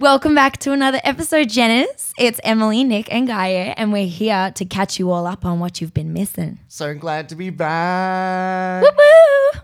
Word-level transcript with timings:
Welcome 0.00 0.34
back 0.34 0.58
to 0.58 0.72
another 0.72 1.00
episode, 1.04 1.48
Jenners. 1.48 2.12
It's 2.18 2.40
Emily, 2.42 2.82
Nick, 2.82 3.12
and 3.14 3.28
Gaia, 3.28 3.74
and 3.76 3.92
we're 3.92 4.08
here 4.08 4.50
to 4.56 4.64
catch 4.64 4.98
you 4.98 5.12
all 5.12 5.24
up 5.24 5.44
on 5.44 5.60
what 5.60 5.80
you've 5.80 5.94
been 5.94 6.12
missing. 6.12 6.58
So 6.66 6.94
glad 6.94 7.28
to 7.28 7.36
be 7.36 7.50
back. 7.50 8.84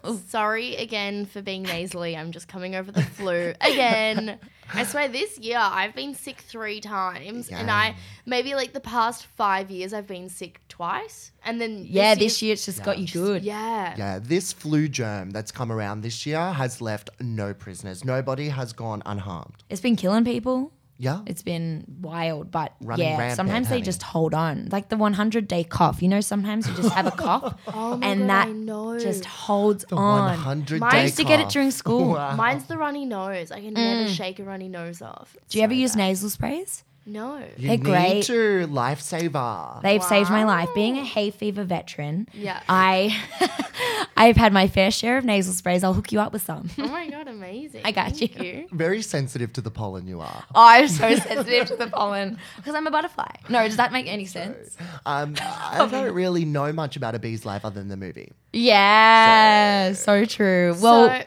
Woo! 0.04 0.20
Sorry 0.28 0.76
again 0.76 1.26
for 1.26 1.42
being 1.42 1.64
nasally. 1.64 2.16
I'm 2.16 2.30
just 2.30 2.46
coming 2.46 2.76
over 2.76 2.92
the 2.92 3.02
flu 3.02 3.54
again. 3.60 4.38
I 4.74 4.84
swear 4.84 5.08
this 5.08 5.38
year 5.38 5.58
I've 5.60 5.94
been 5.94 6.14
sick 6.14 6.38
three 6.40 6.80
times, 6.80 7.48
and 7.48 7.70
I 7.70 7.96
maybe 8.26 8.54
like 8.54 8.72
the 8.72 8.80
past 8.80 9.26
five 9.36 9.70
years 9.70 9.92
I've 9.92 10.06
been 10.06 10.28
sick 10.28 10.60
twice, 10.68 11.32
and 11.44 11.60
then 11.60 11.84
Yeah, 11.88 12.14
this 12.14 12.40
year 12.42 12.52
it's 12.54 12.64
just 12.66 12.82
got 12.82 12.98
you 12.98 13.06
good. 13.08 13.42
yeah, 13.42 13.94
Yeah, 13.96 14.18
this 14.18 14.52
flu 14.52 14.88
germ 14.88 15.30
that's 15.30 15.52
come 15.52 15.70
around 15.72 16.02
this 16.02 16.24
year 16.26 16.52
has 16.52 16.80
left 16.80 17.10
no 17.20 17.52
prisoners. 17.54 18.04
Nobody 18.04 18.48
has 18.48 18.72
gone 18.72 19.02
unharmed. 19.06 19.64
It's 19.68 19.80
been 19.80 19.96
killing 19.96 20.24
people. 20.24 20.72
Yeah. 21.00 21.22
It's 21.26 21.40
been 21.42 21.84
wild, 22.02 22.50
but 22.50 22.74
Running 22.82 23.06
yeah, 23.06 23.18
rampant, 23.18 23.36
sometimes 23.36 23.68
they 23.68 23.76
honey. 23.76 23.82
just 23.84 24.02
hold 24.02 24.34
on. 24.34 24.68
Like 24.70 24.90
the 24.90 24.98
100 24.98 25.48
day 25.48 25.64
cough. 25.64 26.02
You 26.02 26.08
know, 26.08 26.20
sometimes 26.20 26.68
you 26.68 26.74
just 26.74 26.92
have 26.92 27.06
a 27.06 27.10
cough 27.24 27.58
Oh 27.68 27.96
my 27.96 28.06
and 28.06 28.20
God, 28.20 28.28
that 28.28 28.48
I 28.48 28.52
know. 28.52 28.98
just 28.98 29.24
holds 29.24 29.86
the 29.86 29.96
on. 29.96 30.26
100 30.26 30.78
Mine 30.80 30.90
day 30.92 30.98
I 30.98 31.02
used 31.04 31.16
to 31.16 31.24
get 31.24 31.40
it 31.40 31.44
cough. 31.44 31.52
during 31.54 31.70
school. 31.70 32.10
Wow. 32.20 32.36
Mine's 32.36 32.64
the 32.66 32.76
runny 32.76 33.06
nose. 33.06 33.50
I 33.50 33.60
can 33.62 33.72
never 33.74 34.10
mm. 34.10 34.14
shake 34.14 34.38
a 34.40 34.44
runny 34.44 34.68
nose 34.68 35.00
off. 35.00 35.34
Do 35.48 35.56
you 35.58 35.64
ever 35.64 35.72
So 35.72 35.78
use 35.80 35.96
nasal 35.96 36.28
sprays? 36.28 36.84
No. 37.10 37.38
You 37.56 37.68
They're 37.68 37.76
need 37.76 37.82
great. 37.82 38.24
to 38.26 38.66
lifesaver. 38.68 39.82
They've 39.82 40.02
saved 40.02 40.30
my 40.30 40.44
life. 40.44 40.68
Being 40.74 40.96
a 40.98 41.04
hay 41.04 41.30
fever 41.30 41.64
veteran, 41.64 42.28
Yeah. 42.32 42.60
I 42.68 43.18
I've 44.16 44.36
had 44.36 44.52
my 44.52 44.68
fair 44.68 44.90
share 44.90 45.18
of 45.18 45.24
nasal 45.24 45.52
sprays. 45.54 45.82
I'll 45.82 45.94
hook 45.94 46.12
you 46.12 46.20
up 46.20 46.32
with 46.32 46.42
some. 46.42 46.68
Oh 46.78 46.86
my 46.88 47.08
god, 47.08 47.26
amazing. 47.26 47.80
I 47.84 47.90
got 47.92 48.12
Thank 48.16 48.38
you. 48.38 48.44
you. 48.44 48.68
Very 48.70 49.02
sensitive 49.02 49.52
to 49.54 49.60
the 49.60 49.70
pollen 49.70 50.06
you 50.06 50.20
are. 50.20 50.44
Oh, 50.54 50.66
I'm 50.66 50.88
so 50.88 51.14
sensitive 51.16 51.66
to 51.68 51.76
the 51.76 51.88
pollen 51.88 52.38
because 52.56 52.74
I'm 52.74 52.86
a 52.86 52.90
butterfly. 52.90 53.30
No, 53.48 53.66
does 53.66 53.76
that 53.78 53.92
make 53.92 54.06
any 54.06 54.26
sense? 54.26 54.76
Um, 55.04 55.34
I 55.40 55.88
don't 55.90 56.12
really 56.14 56.44
know 56.44 56.72
much 56.72 56.96
about 56.96 57.14
a 57.14 57.18
bee's 57.18 57.44
life 57.44 57.64
other 57.64 57.80
than 57.80 57.88
the 57.88 57.96
movie. 57.96 58.32
Yeah, 58.52 59.92
so, 59.94 60.24
true. 60.24 60.76
Well, 60.80 61.08
so, 61.08 61.24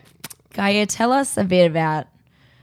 Gaia, 0.53 0.85
tell 0.85 1.11
us 1.11 1.35
a 1.37 1.43
bit 1.43 1.69
about 1.69 2.07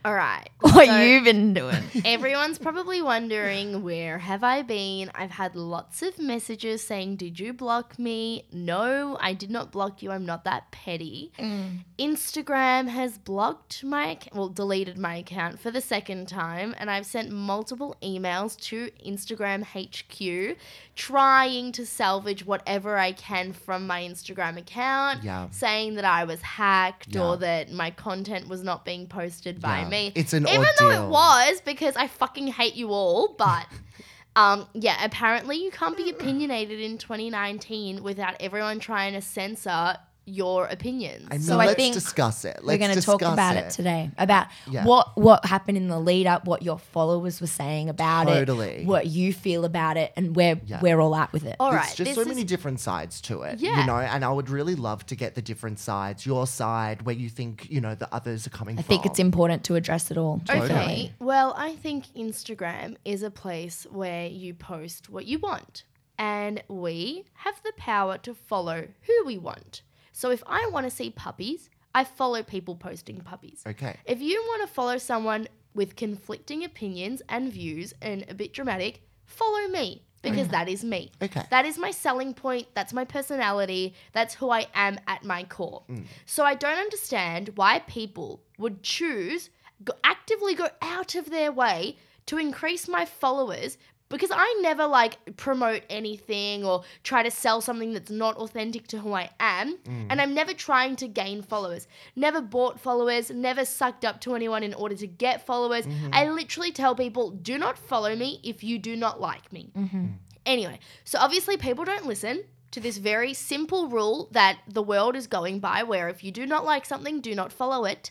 all 0.05 0.15
right. 0.15 0.49
what 0.61 0.87
So- 0.87 1.01
you've 1.01 1.25
been 1.25 1.53
doing. 1.55 1.83
Everyone's 2.05 2.59
probably 2.59 3.03
wondering 3.03 3.83
where 3.83 4.19
have 4.19 4.43
I 4.45 4.63
been? 4.63 5.11
I've 5.15 5.31
had 5.33 5.57
lots 5.57 6.03
of 6.03 6.19
messages 6.19 6.87
saying, 6.87 7.17
"Did 7.17 7.39
you 7.41 7.53
block 7.53 7.99
me?" 7.99 8.45
No, 8.53 9.17
I 9.21 9.35
did 9.35 9.51
not 9.51 9.73
block 9.73 10.03
you. 10.03 10.11
I'm 10.11 10.25
not 10.27 10.45
that 10.45 10.71
petty. 10.71 11.33
Mm. 11.39 11.81
Instagram 11.99 12.89
has 12.89 13.19
blocked 13.19 13.85
my 13.85 14.19
well, 14.33 14.49
deleted 14.49 14.99
my 14.99 15.17
account 15.17 15.61
for 15.61 15.71
the 15.71 15.81
second 15.81 16.29
time, 16.29 16.75
and 16.79 16.91
I've 16.91 17.07
sent 17.07 17.31
multiple 17.31 17.97
emails 18.03 18.59
to 18.69 18.91
Instagram 19.07 19.65
HQ 19.65 20.57
trying 20.97 21.73
to 21.73 21.87
salvage 21.87 22.45
whatever 22.45 22.99
I 22.99 23.13
can 23.13 23.53
from 23.55 23.87
my 23.87 24.03
Instagram 24.03 24.59
account, 24.59 25.23
Yeah. 25.25 25.49
saying 25.51 25.95
that 25.95 26.05
I 26.05 26.25
was 26.25 26.43
hacked 26.43 27.15
Yeah. 27.15 27.23
or 27.23 27.37
that 27.39 27.73
my 27.73 27.91
content 27.91 28.49
was 28.49 28.63
not 28.63 28.85
being 28.85 29.07
posted 29.07 29.61
by 29.61 29.81
Yeah. 29.81 29.89
Me. 29.91 30.13
It's 30.15 30.33
an 30.33 30.49
Even 30.49 30.67
though 30.79 30.91
it 30.91 31.09
was 31.09 31.61
because 31.61 31.97
I 31.97 32.07
fucking 32.07 32.49
hate 32.49 32.75
you 32.75 32.89
all, 32.91 33.35
but 33.39 33.67
um 34.37 34.67
yeah, 34.73 35.05
apparently 35.05 35.57
you 35.57 35.71
can't 35.71 35.97
be 35.97 36.11
opinionated 36.11 36.81
in 36.81 36.99
2019 36.99 38.03
without 38.03 38.35
everyone 38.41 38.79
trying 38.81 39.13
to 39.15 39.21
censor 39.21 39.97
your 40.31 40.67
opinions. 40.67 41.27
I 41.31 41.35
mean, 41.35 41.43
So 41.43 41.59
I 41.59 41.67
let's 41.67 41.77
think 41.77 41.95
discuss 41.95 42.45
it. 42.45 42.61
Let's 42.63 42.67
We're 42.67 42.79
going 42.87 42.95
to 42.99 43.03
talk 43.03 43.23
about 43.23 43.57
it. 43.57 43.71
today 43.71 44.11
about 44.17 44.47
Yeah. 44.71 44.85
what 44.85 45.17
what 45.17 45.45
happened 45.45 45.77
in 45.77 45.89
the 45.89 45.99
lead 46.01 46.27
up, 46.27 46.47
what 46.47 46.63
your 46.63 46.79
followers 46.79 47.41
were 47.41 47.47
saying 47.47 47.89
about 47.89 48.25
Totally. 48.29 48.69
it, 48.83 48.87
what 48.87 49.07
you 49.07 49.33
feel 49.33 49.65
about 49.65 49.97
it, 49.97 50.13
and 50.17 50.35
where 50.37 50.61
Yeah. 50.65 50.81
we're 50.81 51.01
all 51.01 51.15
at 51.17 51.33
with 51.33 51.45
it. 51.45 51.57
all 51.61 51.71
There's 51.73 51.83
right, 51.87 51.97
just 51.97 52.15
so 52.15 52.21
is 52.23 52.27
many 52.29 52.45
different 52.45 52.81
sides 52.81 53.21
to 53.23 53.43
it, 53.43 53.59
Yeah. 53.61 53.81
you 53.81 53.87
know, 53.87 53.97
and 53.99 54.25
I 54.25 54.31
would 54.31 54.49
really 54.51 54.75
love 54.75 55.05
to 55.07 55.17
get 55.17 55.35
the 55.35 55.43
different 55.43 55.79
sides, 55.79 56.25
your 56.25 56.47
side, 56.47 57.03
where 57.03 57.15
you 57.15 57.29
think, 57.29 57.69
you 57.71 57.81
know, 57.81 57.95
the 57.95 58.13
others 58.15 58.47
are 58.47 58.51
coming 58.51 58.79
I 58.79 58.83
from. 58.83 58.89
think 58.89 59.07
it's 59.07 59.19
important 59.19 59.65
to 59.65 59.75
address 59.75 60.11
it 60.11 60.17
all. 60.17 60.41
Okay. 60.49 61.13
Well, 61.19 61.55
I 61.57 61.75
think 61.77 62.07
Instagram 62.17 62.97
is 63.05 63.23
a 63.23 63.31
place 63.31 63.87
where 63.91 64.27
you 64.27 64.55
post 64.55 65.11
what 65.11 65.27
you 65.27 65.39
want. 65.39 65.85
And 66.19 66.63
we 66.69 67.25
have 67.35 67.61
the 67.65 67.73
power 67.79 68.19
to 68.19 68.35
follow 68.35 68.89
who 69.07 69.25
we 69.25 69.39
want. 69.39 69.81
So 70.13 70.31
if 70.31 70.43
I 70.47 70.69
want 70.73 70.85
to 70.87 70.91
see 70.91 71.11
puppies, 71.11 71.71
I 71.95 72.05
follow 72.05 72.43
people 72.43 72.77
posting 72.77 73.21
puppies. 73.21 73.63
Okay. 73.67 73.97
If 74.05 74.21
you 74.21 74.43
want 74.49 74.63
to 74.63 74.73
follow 74.73 74.99
someone 74.99 75.49
with 75.75 75.97
conflicting 75.97 76.65
opinions 76.65 77.23
and 77.29 77.53
views 77.53 77.95
and 78.03 78.25
a 78.29 78.35
bit 78.35 78.53
dramatic, 78.53 79.03
follow 79.25 79.69
me 79.69 80.03
because 80.23 80.49
that 80.49 80.69
is 80.69 80.85
me. 80.85 81.11
Okay. 81.23 81.43
That 81.51 81.65
is 81.65 81.79
my 81.79 81.91
selling 81.91 82.35
point. 82.35 82.67
That's 82.75 82.93
my 82.93 83.05
personality. 83.05 83.95
That's 84.13 84.35
who 84.35 84.51
I 84.51 84.67
am 84.75 84.99
at 85.07 85.25
my 85.25 85.45
core. 85.45 85.83
Mm. 85.89 86.05
So 86.27 86.45
I 86.45 86.55
don't 86.55 86.79
understand 86.79 87.51
why 87.55 87.81
people 87.81 88.43
would 88.59 88.83
choose, 88.83 89.51
go, 89.83 89.95
actively 90.05 90.55
go 90.55 90.69
out 90.83 91.15
of 91.15 91.31
their 91.31 91.51
way 91.51 91.97
to 92.27 92.39
increase 92.39 92.87
my 92.87 93.05
followers 93.05 93.79
because 94.11 94.31
I 94.33 94.59
never 94.61 94.87
like 94.87 95.37
promote 95.37 95.83
anything 95.89 96.65
or 96.65 96.83
try 97.05 97.23
to 97.23 97.31
sell 97.31 97.61
something 97.61 97.93
that's 97.93 98.11
not 98.11 98.37
authentic 98.37 98.89
to 98.89 98.99
who 98.99 99.15
I 99.15 99.31
am. 99.39 99.79
Mm. 99.79 100.07
And 100.11 100.21
I'm 100.21 100.35
never 100.35 100.53
trying 100.53 100.97
to 100.97 101.09
gain 101.09 101.43
followers. 101.43 101.87
Never 102.17 102.43
bought 102.43 102.79
followers, 102.79 103.31
never 103.31 103.65
sucked 103.65 104.05
up 104.05 104.21
to 104.23 104.35
anyone 104.35 104.63
in 104.63 104.75
order 104.75 104.97
to 104.97 105.07
get 105.07 105.47
followers. 105.47 105.87
Mm-hmm. 105.87 106.11
I 106.13 106.29
literally 106.29 106.73
tell 106.73 106.95
people, 106.95 107.31
do 107.31 107.57
not 107.57 107.79
follow 107.79 108.15
me 108.15 108.41
if 108.43 108.63
you 108.65 108.79
do 108.79 108.97
not 108.97 109.21
like 109.21 109.53
me. 109.53 109.71
Mm-hmm. 109.77 110.07
Anyway, 110.45 110.81
so 111.05 111.19
obviously 111.21 111.57
people 111.57 111.85
don't 111.85 112.07
listen 112.07 112.45
to 112.73 112.81
this 112.81 112.99
very 112.99 113.33
simple 113.33 113.89
rule 113.89 114.29
that 114.33 114.59
the 114.67 114.83
world 114.83 115.15
is 115.15 115.27
going 115.27 115.61
by 115.61 115.83
where 115.83 116.09
if 116.09 116.25
you 116.25 116.33
do 116.33 116.47
not 116.47 116.65
like 116.65 116.85
something, 116.85 117.21
do 117.21 117.35
not 117.35 117.53
follow 117.53 117.85
it. 117.85 118.11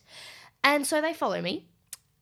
And 0.63 0.87
so 0.87 1.01
they 1.01 1.13
follow 1.13 1.41
me. 1.41 1.66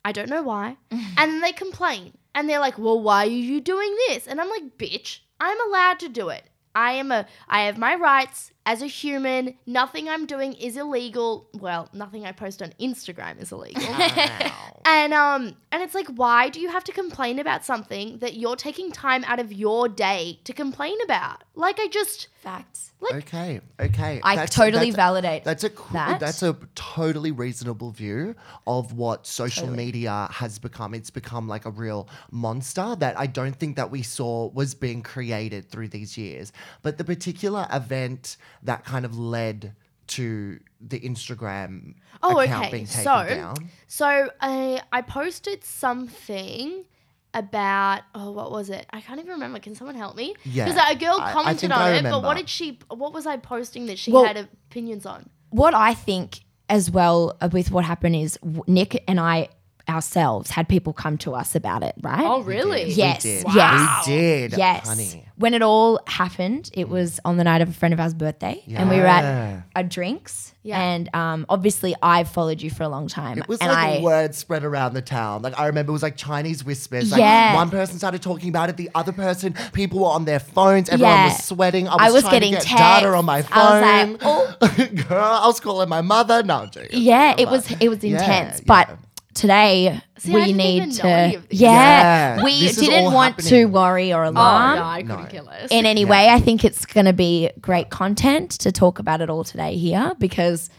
I 0.03 0.11
don't 0.11 0.29
know 0.29 0.41
why. 0.41 0.77
and 1.17 1.43
they 1.43 1.51
complain. 1.51 2.13
And 2.37 2.47
they're 2.47 2.59
like, 2.59 2.77
"Well, 2.77 3.01
why 3.01 3.25
are 3.25 3.29
you 3.29 3.59
doing 3.59 3.95
this?" 4.07 4.27
And 4.27 4.39
I'm 4.39 4.49
like, 4.49 4.77
"Bitch, 4.77 5.21
I'm 5.39 5.59
allowed 5.67 5.99
to 6.01 6.07
do 6.07 6.29
it. 6.29 6.43
I 6.75 6.91
am 6.91 7.11
a 7.11 7.25
I 7.49 7.61
have 7.63 7.79
my 7.79 7.95
rights 7.95 8.51
as 8.67 8.83
a 8.83 8.87
human. 8.87 9.55
Nothing 9.65 10.07
I'm 10.09 10.25
doing 10.27 10.53
is 10.53 10.77
illegal. 10.77 11.47
Well, 11.53 11.89
nothing 11.93 12.25
I 12.25 12.31
post 12.33 12.61
on 12.61 12.73
Instagram 12.79 13.41
is 13.41 13.51
illegal." 13.51 13.81
And 14.89 15.13
um 15.13 15.57
and 15.73 15.83
it's 15.83 15.93
like 15.93 16.07
why 16.07 16.47
do 16.47 16.61
you 16.61 16.69
have 16.69 16.83
to 16.85 16.93
complain 16.93 17.39
about 17.39 17.65
something 17.65 18.19
that 18.19 18.35
you're 18.35 18.55
taking 18.55 18.89
time 18.89 19.25
out 19.25 19.37
of 19.37 19.51
your 19.51 19.89
day 19.89 20.39
to 20.45 20.53
complain 20.53 20.95
about? 21.03 21.43
Like 21.55 21.77
I 21.77 21.87
just 21.87 22.29
Facts. 22.37 22.93
like 23.01 23.15
Okay, 23.15 23.59
okay. 23.81 24.21
I 24.23 24.35
That's- 24.35 24.55
totally 24.55 24.91
that's- 24.91 24.95
validate. 24.95 25.43
That's 25.43 25.65
a 25.65 25.71
that. 25.91 26.21
that's 26.21 26.41
a 26.41 26.55
totally 26.75 27.31
reasonable 27.33 27.91
view 27.91 28.35
of 28.65 28.93
what 28.93 29.27
social 29.27 29.67
media 29.67 30.29
has 30.31 30.57
become. 30.57 30.93
It's 30.93 31.09
become 31.09 31.49
like 31.49 31.65
a 31.65 31.71
real 31.71 32.07
monster 32.31 32.95
that 32.99 33.19
I 33.19 33.27
don't 33.27 33.57
think 33.59 33.75
that 33.75 33.91
we 33.91 34.03
saw 34.03 34.47
was 34.51 34.73
being 34.73 35.01
created 35.01 35.69
through 35.69 35.89
these 35.89 36.17
years. 36.17 36.53
But 36.81 36.97
the 36.97 37.03
particular 37.03 37.67
event 37.73 38.37
that 38.63 38.85
kind 38.85 39.05
of 39.05 39.17
led 39.17 39.75
to 40.07 40.59
the 40.79 40.99
Instagram 40.99 41.95
Oh, 42.23 42.39
account 42.39 42.65
okay. 42.67 42.71
being 42.71 42.85
taken 42.85 43.03
So, 43.03 43.25
down. 43.27 43.55
So 43.87 44.29
I 44.41 44.81
I 44.91 45.01
posted 45.01 45.63
something 45.63 46.85
about 47.33 48.01
oh 48.15 48.31
what 48.31 48.51
was 48.51 48.69
it? 48.69 48.85
I 48.91 49.01
can't 49.01 49.19
even 49.19 49.31
remember. 49.33 49.59
Can 49.59 49.75
someone 49.75 49.95
help 49.95 50.15
me? 50.15 50.33
Yeah, 50.45 50.65
because 50.65 50.81
a 50.91 50.95
girl 50.95 51.17
I- 51.19 51.29
I 51.29 51.33
commented 51.33 51.71
on 51.71 51.81
I 51.81 51.89
it. 51.97 52.03
But 52.03 52.23
what 52.23 52.37
did 52.37 52.49
she? 52.49 52.79
What 52.89 53.13
was 53.13 53.25
I 53.27 53.37
posting 53.37 53.85
that 53.87 53.99
she 53.99 54.11
Well- 54.11 54.25
had 54.25 54.37
opinions 54.37 55.05
on? 55.05 55.29
What 55.49 55.73
I 55.73 55.93
think 55.93 56.41
as 56.69 56.91
well 56.91 57.37
uh, 57.39 57.49
with 57.51 57.71
what 57.71 57.85
happened 57.85 58.15
is 58.15 58.37
Nick 58.67 59.03
and 59.07 59.19
I 59.19 59.49
ourselves 59.89 60.49
had 60.51 60.67
people 60.67 60.93
come 60.93 61.17
to 61.19 61.33
us 61.33 61.55
about 61.55 61.83
it, 61.83 61.95
right? 62.01 62.25
Oh 62.25 62.41
really? 62.41 62.91
Yes, 62.91 63.23
We 63.23 63.29
did. 63.31 63.45
yes. 63.55 64.07
We 64.07 64.13
did. 64.13 64.53
Yes. 64.57 64.87
Honey. 64.87 65.23
When 65.37 65.53
it 65.53 65.61
all 65.61 65.99
happened, 66.07 66.69
it 66.73 66.89
was 66.89 67.19
on 67.23 67.37
the 67.37 67.43
night 67.43 67.61
of 67.61 67.69
a 67.69 67.73
friend 67.73 67.93
of 67.93 67.99
ours' 67.99 68.13
birthday, 68.15 68.63
and 68.69 68.89
we 68.89 68.97
were 68.97 69.05
at 69.05 69.63
a 69.75 69.83
drinks. 69.83 70.53
Yeah. 70.63 70.81
And 70.81 71.09
um, 71.15 71.45
obviously, 71.47 71.95
I've 72.01 72.27
followed 72.27 72.61
you 72.61 72.69
for 72.69 72.83
a 72.83 72.89
long 72.89 73.07
time. 73.07 73.37
It 73.37 73.47
was 73.47 73.59
and 73.59 73.71
like 73.71 73.99
I, 73.99 74.03
word 74.03 74.35
spread 74.35 74.65
around 74.65 74.95
the 74.95 75.01
town. 75.01 75.41
Like 75.41 75.57
I 75.57 75.67
remember 75.67 75.91
it 75.91 75.93
was 75.93 76.03
like 76.03 76.17
Chinese 76.17 76.65
whispers. 76.65 77.11
Like 77.11 77.19
Yeah. 77.19 77.55
one 77.55 77.69
person 77.69 77.97
started 77.97 78.21
talking 78.21 78.49
about 78.49 78.67
it, 78.69 78.75
the 78.75 78.89
other 78.93 79.13
person, 79.13 79.53
people 79.71 79.99
were 79.99 80.07
on 80.09 80.25
their 80.25 80.39
phones, 80.39 80.89
everyone 80.89 81.13
Yeah. 81.13 81.25
was 81.27 81.43
sweating. 81.45 81.87
I 81.87 81.91
was, 81.95 82.01
I 82.01 82.11
was 82.11 82.21
trying 82.23 82.33
getting 82.41 82.53
to 82.59 82.67
get 82.67 82.77
data 82.77 83.07
on 83.13 83.23
my 83.25 83.41
texts. 83.43 83.55
I 83.55 84.17
phone. 84.19 84.57
was 84.59 84.77
like, 84.79 85.07
Girl, 85.07 85.23
I 85.23 85.47
was 85.47 85.59
calling 85.61 85.87
my 85.87 86.01
mother. 86.01 86.43
No, 86.43 86.55
I'm 86.63 86.69
joking. 86.69 87.01
yeah, 87.01 87.35
it 87.37 87.47
was 87.47 87.71
it 87.79 87.87
was 87.87 88.03
intense. 88.03 88.57
yeah. 88.57 88.63
But 88.65 88.89
today 89.37 90.01
See, 90.17 90.31
I 90.31 90.35
we 90.35 90.41
didn't 90.45 90.57
need 90.57 90.75
even 90.77 90.89
to. 90.91 91.03
know 91.03 91.09
any 91.09 91.35
of 91.35 91.49
this. 91.49 91.59
Yeah, 91.59 92.37
Yeah, 92.37 92.43
we 92.43 92.59
this 92.61 92.75
didn't 92.77 93.05
all 93.05 93.13
want 93.13 93.37
to 93.39 93.65
worry 93.65 94.11
or 94.13 94.25
Oh 94.25 94.29
alarm. 94.31 94.75
no, 94.79 94.83
I 94.83 95.01
couldn't 95.03 95.23
No. 95.23 95.29
kill 95.29 95.49
us. 95.49 95.69
in 95.71 95.85
any 95.85 96.01
Yeah. 96.01 96.09
way. 96.09 96.29
I 96.29 96.39
think 96.39 96.65
it's 96.65 96.85
going 96.85 97.05
to 97.05 97.13
be 97.13 97.49
great 97.61 97.89
content 97.89 98.51
to 98.51 98.71
talk 98.71 98.99
about 98.99 99.21
it 99.21 99.29
all 99.29 99.43
today 99.43 99.75
here 99.77 100.13
because 100.19 100.69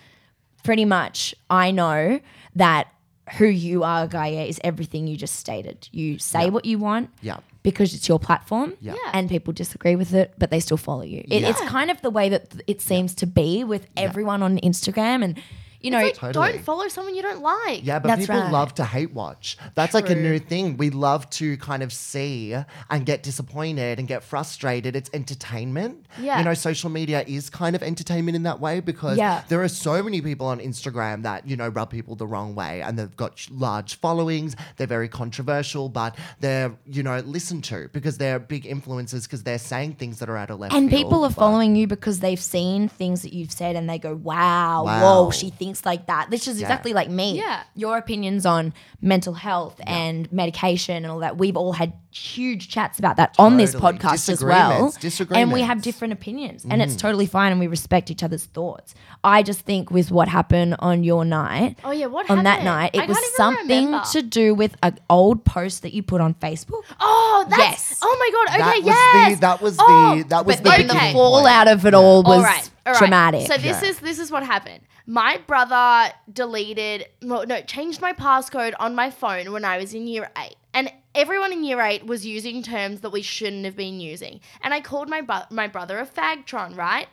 pretty 0.65 0.85
much 0.85 1.35
I 1.49 1.71
know 1.71 2.21
that 2.57 2.89
who 3.37 3.47
you 3.47 3.85
are, 3.85 4.07
Gaia, 4.07 4.45
is 4.45 4.59
everything 4.65 5.07
you 5.07 5.17
just 5.17 5.37
stated. 5.37 5.89
You 5.93 6.19
say 6.19 6.49
what 6.51 6.65
you 6.65 6.79
want. 6.79 7.11
Yeah. 7.23 7.39
Because 7.63 7.93
it's 7.95 8.09
your 8.09 8.19
platform, 8.19 8.73
Yeah. 8.81 8.95
Yeah. 8.95 9.11
and 9.13 9.29
people 9.29 9.53
disagree 9.53 9.97
with 9.97 10.15
it, 10.15 10.33
but 10.39 10.51
they 10.51 10.61
still 10.61 10.79
follow 10.79 11.03
you. 11.03 11.23
It, 11.29 11.43
It's 11.43 11.61
kind 11.63 11.91
of 11.91 12.01
the 12.01 12.09
way 12.11 12.31
that 12.31 12.51
th- 12.51 12.65
it 12.67 12.81
seems 12.81 13.15
to 13.17 13.27
be 13.27 13.65
with 13.65 13.87
everyone 13.99 14.43
on 14.43 14.57
Instagram, 14.61 15.23
and 15.23 15.39
you 15.81 15.91
know, 15.91 15.99
Like, 16.03 16.15
Totally. 16.15 16.53
don't 16.53 16.63
follow 16.65 16.89
someone 16.89 17.15
you 17.15 17.23
don't 17.23 17.41
like. 17.43 17.85
Yeah, 17.85 17.99
but 18.01 18.09
That's 18.09 18.23
people 18.23 18.41
right. 18.41 18.51
love 18.53 18.75
to 18.75 18.85
hate 18.85 19.13
watch. 19.13 19.57
That's 19.75 19.95
like 19.95 20.11
a 20.11 20.15
new 20.15 20.39
thing. 20.39 20.77
We 20.77 20.91
love 20.91 21.29
to 21.31 21.57
kind 21.59 21.83
of 21.83 21.93
see 21.93 22.55
and 22.91 23.07
get 23.07 23.23
disappointed 23.23 23.99
and 23.99 24.09
get 24.09 24.23
frustrated. 24.25 24.97
It's 24.97 25.11
entertainment. 25.13 26.07
Yeah. 26.21 26.39
You 26.39 26.45
know, 26.45 26.55
social 26.55 26.91
media 26.91 27.25
is 27.27 27.49
kind 27.51 27.77
of 27.77 27.83
entertainment 27.83 28.35
in 28.37 28.43
that 28.45 28.61
way 28.61 28.81
because 28.81 29.19
Yeah. 29.19 29.43
there 29.49 29.63
are 29.63 29.69
so 29.69 30.03
many 30.03 30.21
people 30.21 30.47
on 30.49 30.59
Instagram 30.61 31.23
that, 31.23 31.47
you 31.49 31.57
know, 31.57 31.69
rub 31.69 31.91
people 31.91 32.17
the 32.17 32.27
wrong 32.27 32.55
way 32.55 32.83
and 32.83 32.99
they've 32.99 33.17
got 33.17 33.47
large 33.51 34.01
followings. 34.01 34.57
They're 34.79 34.87
very 34.87 35.09
controversial, 35.09 35.89
but 35.89 36.17
they're, 36.41 36.73
you 36.87 37.03
know, 37.03 37.19
listened 37.21 37.65
to 37.65 37.89
because 37.93 38.19
they're 38.19 38.39
big 38.39 38.65
influencers 38.65 39.25
because 39.25 39.43
they're 39.45 39.59
saying 39.59 39.95
things 39.95 40.19
that 40.19 40.29
are 40.29 40.37
out 40.37 40.51
of 40.51 40.59
left 40.59 40.75
and 40.75 40.91
field, 40.91 41.03
people 41.03 41.25
are 41.25 41.29
but- 41.29 41.35
following 41.37 41.77
you 41.77 41.87
because 41.87 42.21
they've 42.21 42.41
seen 42.41 42.89
things 42.89 43.23
that 43.23 43.33
you've 43.33 43.53
said 43.53 43.77
and 43.77 43.89
they 43.89 43.99
go, 43.99 44.15
wow, 44.15 44.85
Wow. 44.85 45.25
whoa, 45.25 45.31
she 45.31 45.51
thinks 45.51 45.68
like 45.87 46.07
that. 46.07 46.31
This 46.31 46.49
is 46.49 46.61
Yeah. 46.61 46.67
exactly 46.67 46.93
like 46.93 47.09
me. 47.11 47.37
Yeah. 47.37 47.63
Your 47.75 47.99
opinions 47.99 48.45
on 48.47 48.73
mental 49.01 49.35
health 49.35 49.81
and 49.87 50.31
medication 50.33 50.97
and 50.97 51.07
all 51.07 51.21
that. 51.21 51.39
We've 51.39 51.57
all 51.57 51.73
had 51.73 51.93
huge 52.19 52.69
chats 52.69 52.99
about 52.99 53.17
that 53.17 53.35
on 53.39 53.57
this 53.57 53.73
Totally. 53.73 53.99
podcast 53.99 54.29
as 54.29 54.43
well. 54.45 54.93
Disagreements, 55.01 55.41
And 55.41 55.53
we 55.53 55.61
have 55.61 55.79
disagreements. 55.79 55.85
different 55.85 56.13
opinions. 56.15 56.67
And 56.69 56.83
it's 56.83 56.95
mm. 56.95 56.99
totally 56.99 57.27
fine 57.27 57.53
and 57.53 57.61
we 57.61 57.67
respect 57.67 58.11
each 58.11 58.23
other's 58.23 58.45
thoughts. 58.45 58.95
I 59.23 59.43
just 59.43 59.61
think 59.61 59.91
with 59.91 60.11
what 60.11 60.29
happened 60.29 60.77
on 60.81 61.05
your 61.05 61.25
night. 61.25 61.79
Oh, 61.85 61.91
yeah, 61.91 62.07
what 62.07 62.29
on 62.31 62.45
that 62.45 62.61
happened? 62.61 62.65
night, 62.67 62.91
I 62.95 63.03
it 63.05 63.09
was 63.09 63.17
can't 63.17 63.27
even 63.27 63.37
something 63.37 63.85
remember. 63.87 64.07
to 64.13 64.23
do 64.23 64.55
with 64.55 64.77
an 64.83 64.99
old 65.09 65.45
post 65.45 65.83
that 65.83 65.95
you 65.95 66.03
put 66.03 66.21
on 66.21 66.35
Facebook. 66.35 66.83
Oh, 67.01 67.47
that's. 67.49 67.59
Yes. 67.61 67.99
Oh 68.03 68.17
my 68.19 68.31
god. 68.33 68.55
Okay. 68.55 68.59
That 68.59 68.77
was 68.77 68.85
yes. 68.87 69.35
the 69.35 69.41
that 69.41 69.63
was 69.63 69.77
Oh, 69.79 70.17
the 70.19 70.29
that 70.29 70.47
was 70.47 70.57
But 70.57 70.65
the 70.65 70.71
then 70.71 70.81
okay. 70.81 70.87
the 70.89 70.95
beginning 70.95 71.15
fallout 71.15 71.69
of 71.69 71.87
it 71.87 71.95
all 71.95 72.23
was 72.23 72.37
all 72.39 72.43
right, 72.43 72.71
all 72.87 72.93
right. 72.93 72.99
traumatic. 72.99 73.47
So 73.47 73.55
this 73.59 73.83
Yeah. 73.83 73.89
is 73.91 73.99
this 74.01 74.19
is 74.19 74.31
what 74.31 74.43
happened. 74.45 74.81
My 75.07 75.39
brother 75.47 76.13
deleted 76.33 77.07
no, 77.23 77.43
no 77.43 77.61
changed 77.63 78.01
my 78.01 78.13
passcode 78.13 78.75
on 78.79 78.95
my 78.95 79.11
phone 79.11 79.53
when 79.53 79.65
I 79.65 79.79
was 79.79 79.95
in 79.95 80.07
year 80.07 80.31
eight, 80.39 80.57
and 80.75 80.93
everyone 81.15 81.53
in 81.53 81.65
year 81.65 81.81
eight 81.81 82.07
was 82.07 82.27
using 82.27 82.63
terms 82.63 83.01
that 83.01 83.11
we 83.11 83.23
shouldn't 83.23 83.65
have 83.65 83.77
been 83.77 84.01
using. 84.01 84.41
And 84.63 84.73
I 84.75 84.81
called 84.81 85.09
my 85.09 85.23
my 85.51 85.67
brother 85.67 85.99
a 85.99 86.07
fagtron. 86.07 86.77
Right? 86.77 87.09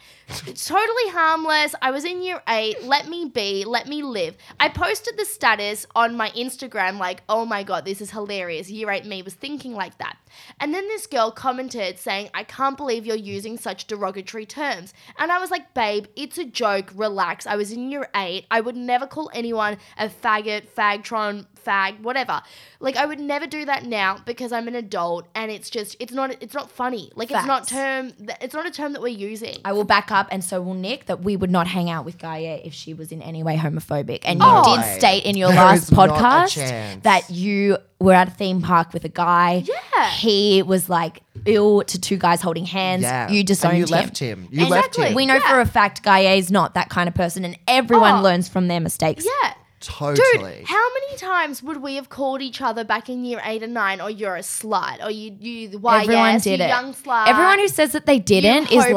it's 0.47 0.65
totally 0.67 1.09
harmless. 1.09 1.75
I 1.81 1.91
was 1.91 2.05
in 2.05 2.21
year 2.21 2.41
eight. 2.47 2.83
Let 2.83 3.07
me 3.07 3.25
be. 3.25 3.65
Let 3.65 3.87
me 3.87 4.03
live. 4.03 4.35
I 4.59 4.69
posted 4.69 5.17
the 5.17 5.25
status 5.25 5.85
on 5.95 6.15
my 6.15 6.29
Instagram 6.31 6.99
like, 6.99 7.23
"Oh 7.29 7.45
my 7.45 7.63
god, 7.63 7.85
this 7.85 8.01
is 8.01 8.11
hilarious." 8.11 8.69
Year 8.69 8.91
eight 8.91 9.05
me 9.05 9.21
was 9.21 9.33
thinking 9.33 9.73
like 9.73 9.97
that. 9.97 10.17
And 10.59 10.73
then 10.73 10.87
this 10.87 11.07
girl 11.07 11.31
commented 11.31 11.99
saying, 11.99 12.29
I 12.33 12.43
can't 12.43 12.77
believe 12.77 13.05
you're 13.05 13.15
using 13.15 13.57
such 13.57 13.87
derogatory 13.87 14.45
terms. 14.45 14.93
And 15.17 15.31
I 15.31 15.39
was 15.39 15.51
like, 15.51 15.73
babe, 15.73 16.05
it's 16.15 16.37
a 16.37 16.45
joke. 16.45 16.91
Relax. 16.95 17.47
I 17.47 17.55
was 17.55 17.71
in 17.71 17.91
year 17.91 18.09
eight. 18.15 18.45
I 18.51 18.61
would 18.61 18.75
never 18.75 19.07
call 19.07 19.29
anyone 19.33 19.77
a 19.97 20.09
faggot, 20.09 20.67
fagtron, 20.67 21.45
fag, 21.65 22.01
whatever. 22.01 22.41
Like 22.79 22.95
I 22.95 23.05
would 23.05 23.19
never 23.19 23.47
do 23.47 23.65
that 23.65 23.84
now 23.85 24.17
because 24.25 24.51
I'm 24.51 24.67
an 24.67 24.75
adult 24.75 25.27
and 25.35 25.51
it's 25.51 25.69
just 25.69 25.95
it's 25.99 26.11
not 26.13 26.35
it's 26.41 26.53
not 26.53 26.69
funny. 26.71 27.11
Like 27.15 27.31
it's 27.31 27.45
not 27.45 27.67
term 27.67 28.13
it's 28.41 28.53
not 28.53 28.65
a 28.65 28.71
term 28.71 28.93
that 28.93 29.01
we're 29.01 29.07
using. 29.09 29.57
I 29.65 29.73
will 29.73 29.83
back 29.83 30.11
up, 30.11 30.27
and 30.31 30.43
so 30.43 30.61
will 30.61 30.73
Nick, 30.73 31.05
that 31.07 31.21
we 31.21 31.35
would 31.35 31.51
not 31.51 31.67
hang 31.67 31.89
out 31.89 32.05
with 32.05 32.17
Gaia 32.17 32.59
if 32.63 32.73
she 32.73 32.93
was 32.93 33.11
in 33.11 33.21
any 33.21 33.43
way 33.43 33.55
homophobic. 33.57 34.21
And 34.25 34.39
you 34.39 34.45
Oh. 34.47 34.75
did 34.75 34.99
state 34.99 35.25
in 35.25 35.37
your 35.37 35.49
There 35.49 35.57
last 35.57 35.83
is 35.83 35.91
not 35.91 36.09
a 36.09 36.13
podcast 36.13 37.01
that 37.03 37.29
you 37.29 37.77
were 37.99 38.13
at 38.13 38.27
a 38.27 38.31
theme 38.31 38.61
park 38.61 38.93
with 38.93 39.05
a 39.05 39.09
guy. 39.09 39.63
Yeah. 39.65 40.09
He 40.11 40.61
was 40.61 40.89
like 40.89 41.21
ill 41.45 41.83
to 41.83 41.99
two 41.99 42.17
guys 42.17 42.41
holding 42.41 42.65
hands. 42.65 43.03
Yeah. 43.03 43.29
You 43.29 43.43
disowned 43.43 43.77
and 43.77 43.79
you 43.89 43.95
him. 43.95 44.01
left 44.01 44.17
him. 44.17 44.47
You 44.51 44.67
left 44.67 44.95
him. 44.97 45.13
We 45.13 45.25
know 45.25 45.35
Yeah. 45.35 45.49
for 45.49 45.59
a 45.61 45.65
fact 45.65 46.03
Gaia 46.03 46.35
is 46.35 46.51
not 46.51 46.73
that 46.73 46.89
kind 46.89 47.07
of 47.07 47.15
person, 47.15 47.45
and 47.45 47.57
everyone 47.67 48.15
Oh. 48.19 48.21
learns 48.21 48.47
from 48.49 48.67
their 48.67 48.79
mistakes. 48.79 49.25
yeah. 49.43 49.53
Totally. 49.85 50.57
Dude, 50.59 50.67
how 50.67 50.87
many 50.93 51.17
times 51.17 51.61
would 51.63 51.77
we 51.77 51.95
have 51.95 52.09
called 52.09 52.41
each 52.41 52.61
other 52.61 52.83
back 52.83 53.09
in 53.09 53.23
year 53.25 53.41
eight 53.45 53.63
and 53.63 53.73
nine? 53.73 54.01
Or 54.01 54.09
you're 54.09 54.35
a 54.35 54.41
slut, 54.41 55.03
or 55.05 55.11
you 55.11 55.35
you 55.39 55.79
why 55.79 56.01
Everyone 56.03 56.33
yes, 56.33 56.43
did 56.43 56.59
you 56.59 56.65
it. 56.65 56.69
young 56.69 56.93
slut. 56.93 57.27
Everyone 57.27 57.59
who 57.59 57.67
says 57.67 57.91
that 57.93 58.05
they 58.05 58.19
didn't 58.19 58.71
is 58.71 58.77
lying 58.77 58.93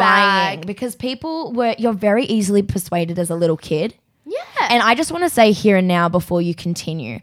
bag. 0.61 0.67
because 0.67 0.95
people 0.97 1.53
were. 1.53 1.75
You're 1.79 1.93
very 1.93 2.25
easily 2.25 2.63
persuaded 2.63 3.19
as 3.19 3.31
a 3.31 3.35
little 3.35 3.57
kid. 3.57 3.95
yeah, 4.25 4.39
And 4.71 4.83
I 4.83 4.95
just 4.95 5.11
want 5.13 5.25
to 5.25 5.31
say 5.31 5.53
here 5.53 5.77
and 5.77 5.89
now 5.89 6.09
before 6.09 6.41
you 6.43 6.55
continue, 6.55 7.21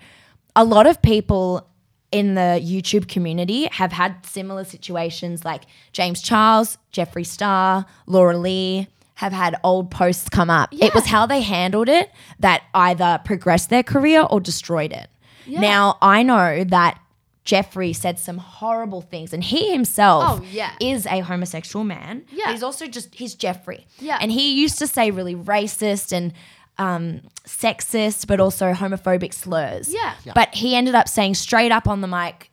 a 0.56 0.64
lot 0.64 0.88
of 0.88 1.02
people 1.02 1.68
in 2.12 2.36
the 2.36 2.62
YouTube 2.64 3.08
community 3.10 3.68
have 3.72 3.92
had 3.92 4.26
similar 4.26 4.64
situations 4.64 5.44
like 5.44 5.64
James 5.92 6.22
Charles, 6.22 6.78
Jeffree 6.94 7.26
Star, 7.26 7.86
Laura 8.06 8.38
Lee 8.38 8.88
have 9.16 9.32
had 9.34 9.56
old 9.64 9.90
posts 9.92 10.30
come 10.30 10.50
up. 10.50 10.70
It 10.74 10.94
was 10.94 11.06
how 11.06 11.26
they 11.26 11.42
handled 11.42 11.90
it 11.90 12.12
that 12.40 12.64
either 12.74 13.20
progressed 13.24 13.70
their 13.70 13.84
career 13.84 14.22
or 14.30 14.40
destroyed 14.40 14.92
it. 14.92 15.10
Now, 15.48 15.98
I 16.02 16.24
know 16.24 16.64
that 16.66 17.00
Jeffree 17.46 17.96
said 17.96 18.18
some 18.18 18.40
horrible 18.40 19.02
things 19.02 19.32
and 19.32 19.44
he 19.44 19.72
himself 19.72 20.42
Oh, 20.42 20.46
yeah. 20.52 20.72
is 20.82 21.06
a 21.06 21.20
homosexual 21.20 21.86
man. 21.86 22.26
Yeah. 22.32 22.52
he's 22.52 22.64
also 22.64 22.88
just 22.88 23.14
he's 23.14 23.36
Jeffree. 23.36 23.86
Yeah. 24.00 24.18
And 24.20 24.32
he 24.32 24.60
used 24.60 24.80
to 24.80 24.88
say 24.88 25.12
really 25.12 25.36
racist 25.36 26.12
and 26.12 26.34
um, 26.80 27.22
sexist, 27.46 28.26
but 28.28 28.40
also 28.40 28.74
homophobic 28.74 29.34
slurs. 29.34 29.94
Yeah. 29.94 30.16
Yeah. 30.24 30.32
But 30.36 30.56
he 30.56 30.76
ended 30.76 30.96
up 30.96 31.08
saying 31.08 31.36
straight 31.36 31.72
up 31.72 31.88
on 31.88 32.02
the 32.02 32.08
mic 32.08 32.50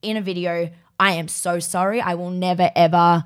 in 0.00 0.16
a 0.16 0.20
video, 0.22 0.70
I 1.00 1.12
am 1.14 1.26
so 1.28 1.58
sorry. 1.58 2.00
I 2.00 2.14
will 2.14 2.30
never, 2.30 2.70
ever, 2.76 3.24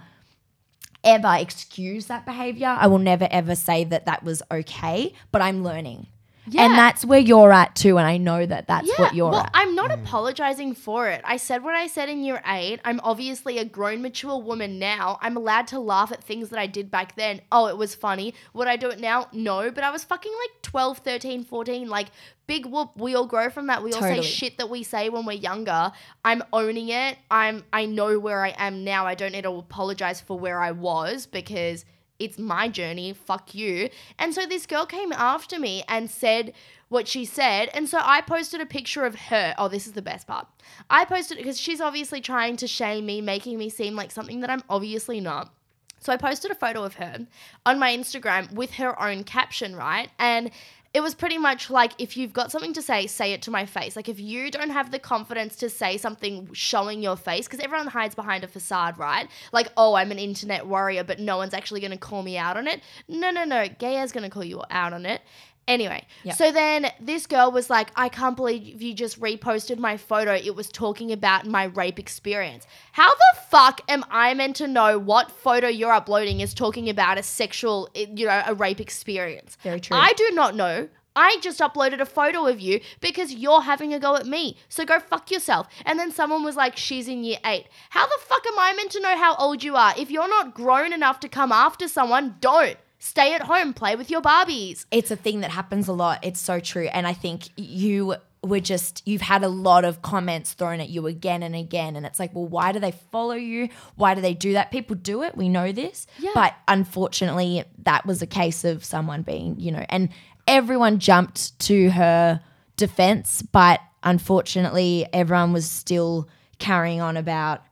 ever 1.04 1.36
excuse 1.38 2.06
that 2.06 2.26
behavior. 2.26 2.68
I 2.78 2.86
will 2.86 2.98
never, 2.98 3.28
ever 3.30 3.54
say 3.54 3.84
that 3.84 4.06
that 4.06 4.22
was 4.22 4.42
okay, 4.50 5.14
but 5.32 5.42
I'm 5.42 5.62
learning. 5.62 6.06
Yeah. 6.50 6.66
And 6.66 6.74
that's 6.74 7.04
where 7.04 7.20
you're 7.20 7.52
at 7.52 7.76
too. 7.76 7.96
And 7.96 8.06
I 8.06 8.16
know 8.16 8.44
that 8.44 8.66
that's 8.66 8.90
what 8.98 9.14
you're 9.14 9.30
well, 9.30 9.42
at. 9.42 9.50
I'm 9.54 9.76
not 9.76 9.90
mm. 9.90 10.02
apologizing 10.02 10.74
for 10.74 11.08
it. 11.08 11.20
I 11.24 11.36
said 11.36 11.62
what 11.62 11.76
I 11.76 11.86
said 11.86 12.08
in 12.08 12.24
year 12.24 12.42
eight. 12.44 12.80
I'm 12.84 13.00
obviously 13.04 13.58
a 13.58 13.64
grown, 13.64 14.02
mature 14.02 14.36
woman 14.36 14.78
now. 14.80 15.18
I'm 15.22 15.36
allowed 15.36 15.68
to 15.68 15.78
laugh 15.78 16.10
at 16.10 16.24
things 16.24 16.48
that 16.48 16.58
I 16.58 16.66
did 16.66 16.90
back 16.90 17.14
then. 17.14 17.40
Oh, 17.52 17.68
it 17.68 17.76
was 17.76 17.94
funny. 17.94 18.34
Would 18.54 18.66
I 18.66 18.74
do 18.74 18.88
it 18.88 18.98
now? 18.98 19.28
No, 19.32 19.70
but 19.70 19.84
I 19.84 19.90
was 19.90 20.02
fucking 20.02 20.32
like 20.32 20.62
12, 20.62 20.98
13, 20.98 21.44
14. 21.44 21.88
Like, 21.88 22.08
big 22.48 22.66
whoop. 22.66 22.90
We 22.96 23.14
all 23.14 23.26
grow 23.26 23.48
from 23.48 23.68
that. 23.68 23.84
We 23.84 23.92
all 23.92 24.00
Totally. 24.00 24.22
say 24.22 24.28
shit 24.28 24.58
that 24.58 24.68
we 24.68 24.82
say 24.82 25.08
when 25.08 25.24
we're 25.24 25.32
younger. 25.34 25.92
I'm 26.24 26.42
owning 26.52 26.88
it. 26.88 27.16
I'm. 27.30 27.64
I 27.72 27.86
know 27.86 28.18
where 28.18 28.44
I 28.44 28.54
am 28.58 28.82
now. 28.82 29.06
I 29.06 29.14
don't 29.14 29.32
need 29.32 29.44
to 29.44 29.52
apologize 29.52 30.20
for 30.20 30.36
where 30.36 30.60
I 30.60 30.72
was 30.72 31.26
because 31.26 31.84
it's 32.20 32.38
my 32.38 32.68
journey, 32.68 33.12
fuck 33.12 33.54
you. 33.54 33.88
And 34.18 34.32
so 34.34 34.46
this 34.46 34.66
girl 34.66 34.86
came 34.86 35.12
after 35.12 35.58
me 35.58 35.82
and 35.88 36.08
said 36.08 36.52
what 36.88 37.08
she 37.08 37.24
said. 37.24 37.70
And 37.72 37.88
so 37.88 37.98
I 38.02 38.20
posted 38.20 38.60
a 38.60 38.66
picture 38.66 39.04
of 39.04 39.14
her. 39.14 39.54
Oh, 39.56 39.68
this 39.68 39.86
is 39.86 39.94
the 39.94 40.02
best 40.02 40.26
part. 40.26 40.46
I 40.90 41.04
posted 41.04 41.38
because 41.38 41.58
she's 41.58 41.80
obviously 41.80 42.20
trying 42.20 42.56
to 42.58 42.66
shame 42.66 43.06
me, 43.06 43.20
making 43.20 43.58
me 43.58 43.68
seem 43.68 43.96
like 43.96 44.10
something 44.10 44.40
that 44.40 44.50
I'm 44.50 44.62
obviously 44.68 45.20
not. 45.20 45.52
So 46.00 46.12
I 46.12 46.16
posted 46.16 46.50
a 46.50 46.54
photo 46.54 46.82
of 46.82 46.94
her 46.94 47.26
on 47.66 47.78
my 47.78 47.94
Instagram 47.94 48.52
with 48.52 48.72
her 48.72 49.00
own 49.00 49.22
caption, 49.22 49.76
right? 49.76 50.08
And 50.18 50.50
it 50.92 51.00
was 51.00 51.14
pretty 51.14 51.38
much 51.38 51.70
like 51.70 51.92
if 51.98 52.16
you've 52.16 52.32
got 52.32 52.50
something 52.50 52.72
to 52.72 52.82
say, 52.82 53.06
say 53.06 53.32
it 53.32 53.42
to 53.42 53.50
my 53.50 53.64
face. 53.64 53.94
Like 53.94 54.08
if 54.08 54.18
you 54.18 54.50
don't 54.50 54.70
have 54.70 54.90
the 54.90 54.98
confidence 54.98 55.54
to 55.56 55.70
say 55.70 55.96
something 55.96 56.48
showing 56.52 57.00
your 57.00 57.16
face, 57.16 57.46
because 57.46 57.60
everyone 57.60 57.86
hides 57.86 58.16
behind 58.16 58.42
a 58.42 58.48
facade, 58.48 58.98
right? 58.98 59.28
Like, 59.52 59.68
oh, 59.76 59.94
I'm 59.94 60.10
an 60.10 60.18
internet 60.18 60.66
warrior, 60.66 61.04
but 61.04 61.20
no 61.20 61.36
one's 61.36 61.54
actually 61.54 61.80
going 61.80 61.92
to 61.92 61.96
call 61.96 62.22
me 62.22 62.36
out 62.36 62.56
on 62.56 62.66
it. 62.66 62.80
No, 63.06 63.30
no, 63.30 63.44
no. 63.44 63.68
Gaia's 63.68 64.10
going 64.10 64.24
to 64.24 64.30
call 64.30 64.44
you 64.44 64.62
out 64.70 64.92
on 64.92 65.06
it. 65.06 65.22
Anyway, 65.70 66.04
Yeah. 66.24 66.34
so 66.34 66.50
then 66.50 66.90
this 67.00 67.28
girl 67.28 67.52
was 67.52 67.70
like, 67.70 67.90
I 67.94 68.08
can't 68.08 68.34
believe 68.34 68.82
you 68.82 68.92
just 68.92 69.20
reposted 69.20 69.78
my 69.78 69.96
photo. 69.96 70.34
It 70.34 70.56
was 70.56 70.68
talking 70.68 71.12
about 71.12 71.46
my 71.46 71.64
rape 71.64 72.00
experience. 72.00 72.66
How 72.92 73.08
the 73.14 73.40
fuck 73.50 73.80
am 73.88 74.04
I 74.10 74.34
meant 74.34 74.56
to 74.56 74.66
know 74.66 74.98
what 74.98 75.30
photo 75.30 75.68
you're 75.68 75.92
uploading 75.92 76.40
is 76.40 76.54
talking 76.54 76.88
about 76.88 77.18
a 77.18 77.22
sexual, 77.22 77.88
eh, 77.94 78.06
you 78.12 78.26
know, 78.26 78.42
a 78.46 78.52
rape 78.54 78.80
experience? 78.80 79.56
Very 79.62 79.78
true. 79.78 79.96
I 79.96 80.12
do 80.14 80.30
not 80.32 80.56
know. 80.56 80.88
I 81.14 81.38
just 81.40 81.60
uploaded 81.60 82.00
a 82.00 82.06
photo 82.06 82.46
of 82.46 82.58
you 82.60 82.80
because 83.00 83.32
you're 83.32 83.62
having 83.62 83.94
a 83.94 84.00
go 84.00 84.16
at 84.16 84.26
me. 84.26 84.56
So 84.68 84.84
go 84.84 84.98
fuck 84.98 85.30
yourself. 85.30 85.68
And 85.86 85.98
then 86.00 86.10
someone 86.10 86.42
was 86.42 86.56
like, 86.56 86.76
she's 86.76 87.06
in 87.06 87.22
year 87.22 87.38
eight. 87.44 87.66
How 87.90 88.06
the 88.06 88.18
fuck 88.20 88.44
am 88.46 88.58
I 88.58 88.72
meant 88.74 88.90
to 88.92 89.00
know 89.00 89.16
how 89.16 89.36
old 89.36 89.62
you 89.62 89.76
are? 89.76 89.94
If 89.96 90.10
you're 90.10 90.28
not 90.28 90.54
grown 90.54 90.92
enough 90.92 91.20
to 91.20 91.28
come 91.28 91.52
after 91.52 91.86
someone, 91.86 92.36
don't. 92.40 92.76
Stay 93.02 93.34
at 93.34 93.40
home, 93.40 93.72
play 93.72 93.96
with 93.96 94.10
your 94.10 94.20
Barbies. 94.20 94.84
it's 94.90 95.10
a 95.10 95.16
thing 95.16 95.40
that 95.40 95.50
happens 95.50 95.88
a 95.88 95.92
lot. 95.92 96.18
It's 96.22 96.38
so 96.38 96.60
true. 96.60 96.86
And 96.92 97.06
I 97.06 97.14
think 97.14 97.48
you 97.56 98.16
were 98.42 98.60
just, 98.60 99.02
you've 99.06 99.22
had 99.22 99.42
a 99.42 99.48
lot 99.48 99.86
of 99.86 100.02
comments 100.02 100.52
thrown 100.52 100.80
at 100.80 100.90
you 100.90 101.06
again 101.06 101.42
and 101.42 101.56
again. 101.56 101.96
And 101.96 102.04
it's 102.04 102.20
like, 102.20 102.34
well, 102.34 102.46
why 102.46 102.72
do 102.72 102.78
they 102.78 102.92
follow 102.92 103.34
you? 103.34 103.70
Why 103.96 104.14
do 104.14 104.20
they 104.20 104.34
do 104.34 104.52
that? 104.52 104.70
People 104.70 104.96
do 104.96 105.22
it. 105.22 105.34
We 105.34 105.48
know 105.48 105.72
this. 105.72 106.06
Yeah. 106.18 106.32
But 106.34 106.54
unfortunately, 106.68 107.64
that 107.84 108.04
was 108.04 108.20
a 108.20 108.26
case 108.26 108.64
of 108.64 108.84
someone 108.84 109.22
being, 109.22 109.58
you 109.58 109.72
know, 109.72 109.84
and 109.88 110.10
everyone 110.46 110.98
jumped 110.98 111.58
to 111.60 111.88
her 111.90 112.42
defense, 112.76 113.40
but 113.40 113.80
unfortunately, 114.02 115.06
everyone 115.12 115.54
was 115.54 115.70
still 115.70 116.28
carrying 116.58 117.00
on 117.00 117.16
about 117.16 117.62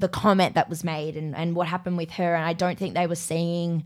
the 0.00 0.08
comment 0.08 0.56
that 0.56 0.68
was 0.68 0.82
made 0.82 1.16
and, 1.16 1.36
and 1.36 1.54
what 1.54 1.68
happened 1.68 1.96
with 1.96 2.10
her. 2.12 2.34
And 2.34 2.44
I 2.44 2.52
don't 2.52 2.78
think 2.78 2.94
they 2.94 3.06
were 3.06 3.14
seeing 3.14 3.84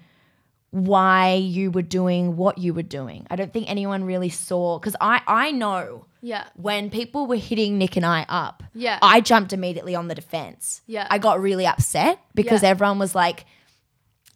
why 0.71 1.35
you 1.35 1.71
were 1.71 1.83
doing 1.83 2.37
what 2.37 2.59
you 2.59 2.75
were 2.75 2.83
doing. 2.83 3.27
I 3.31 3.37
don't 3.37 3.53
think 3.53 3.69
anyone 3.71 4.05
really 4.05 4.29
saw 4.29 4.79
because 4.79 4.97
I, 5.01 5.23
I 5.27 5.51
know 5.53 6.07
Yeah. 6.21 6.45
when 6.55 6.91
people 6.91 7.27
were 7.27 7.37
hitting 7.37 7.79
Nick 7.79 7.97
and 7.97 8.05
I 8.05 8.27
up, 8.29 8.63
Yeah. 8.75 8.99
I 9.01 9.21
jumped 9.21 9.53
immediately 9.53 9.95
on 9.95 10.09
the 10.09 10.15
defense. 10.15 10.83
Yeah. 10.87 11.07
I 11.09 11.19
got 11.19 11.41
really 11.41 11.67
upset 11.67 12.19
because 12.35 12.63
Yeah. 12.63 12.71
everyone 12.71 12.99
was 12.99 13.15
like, 13.15 13.47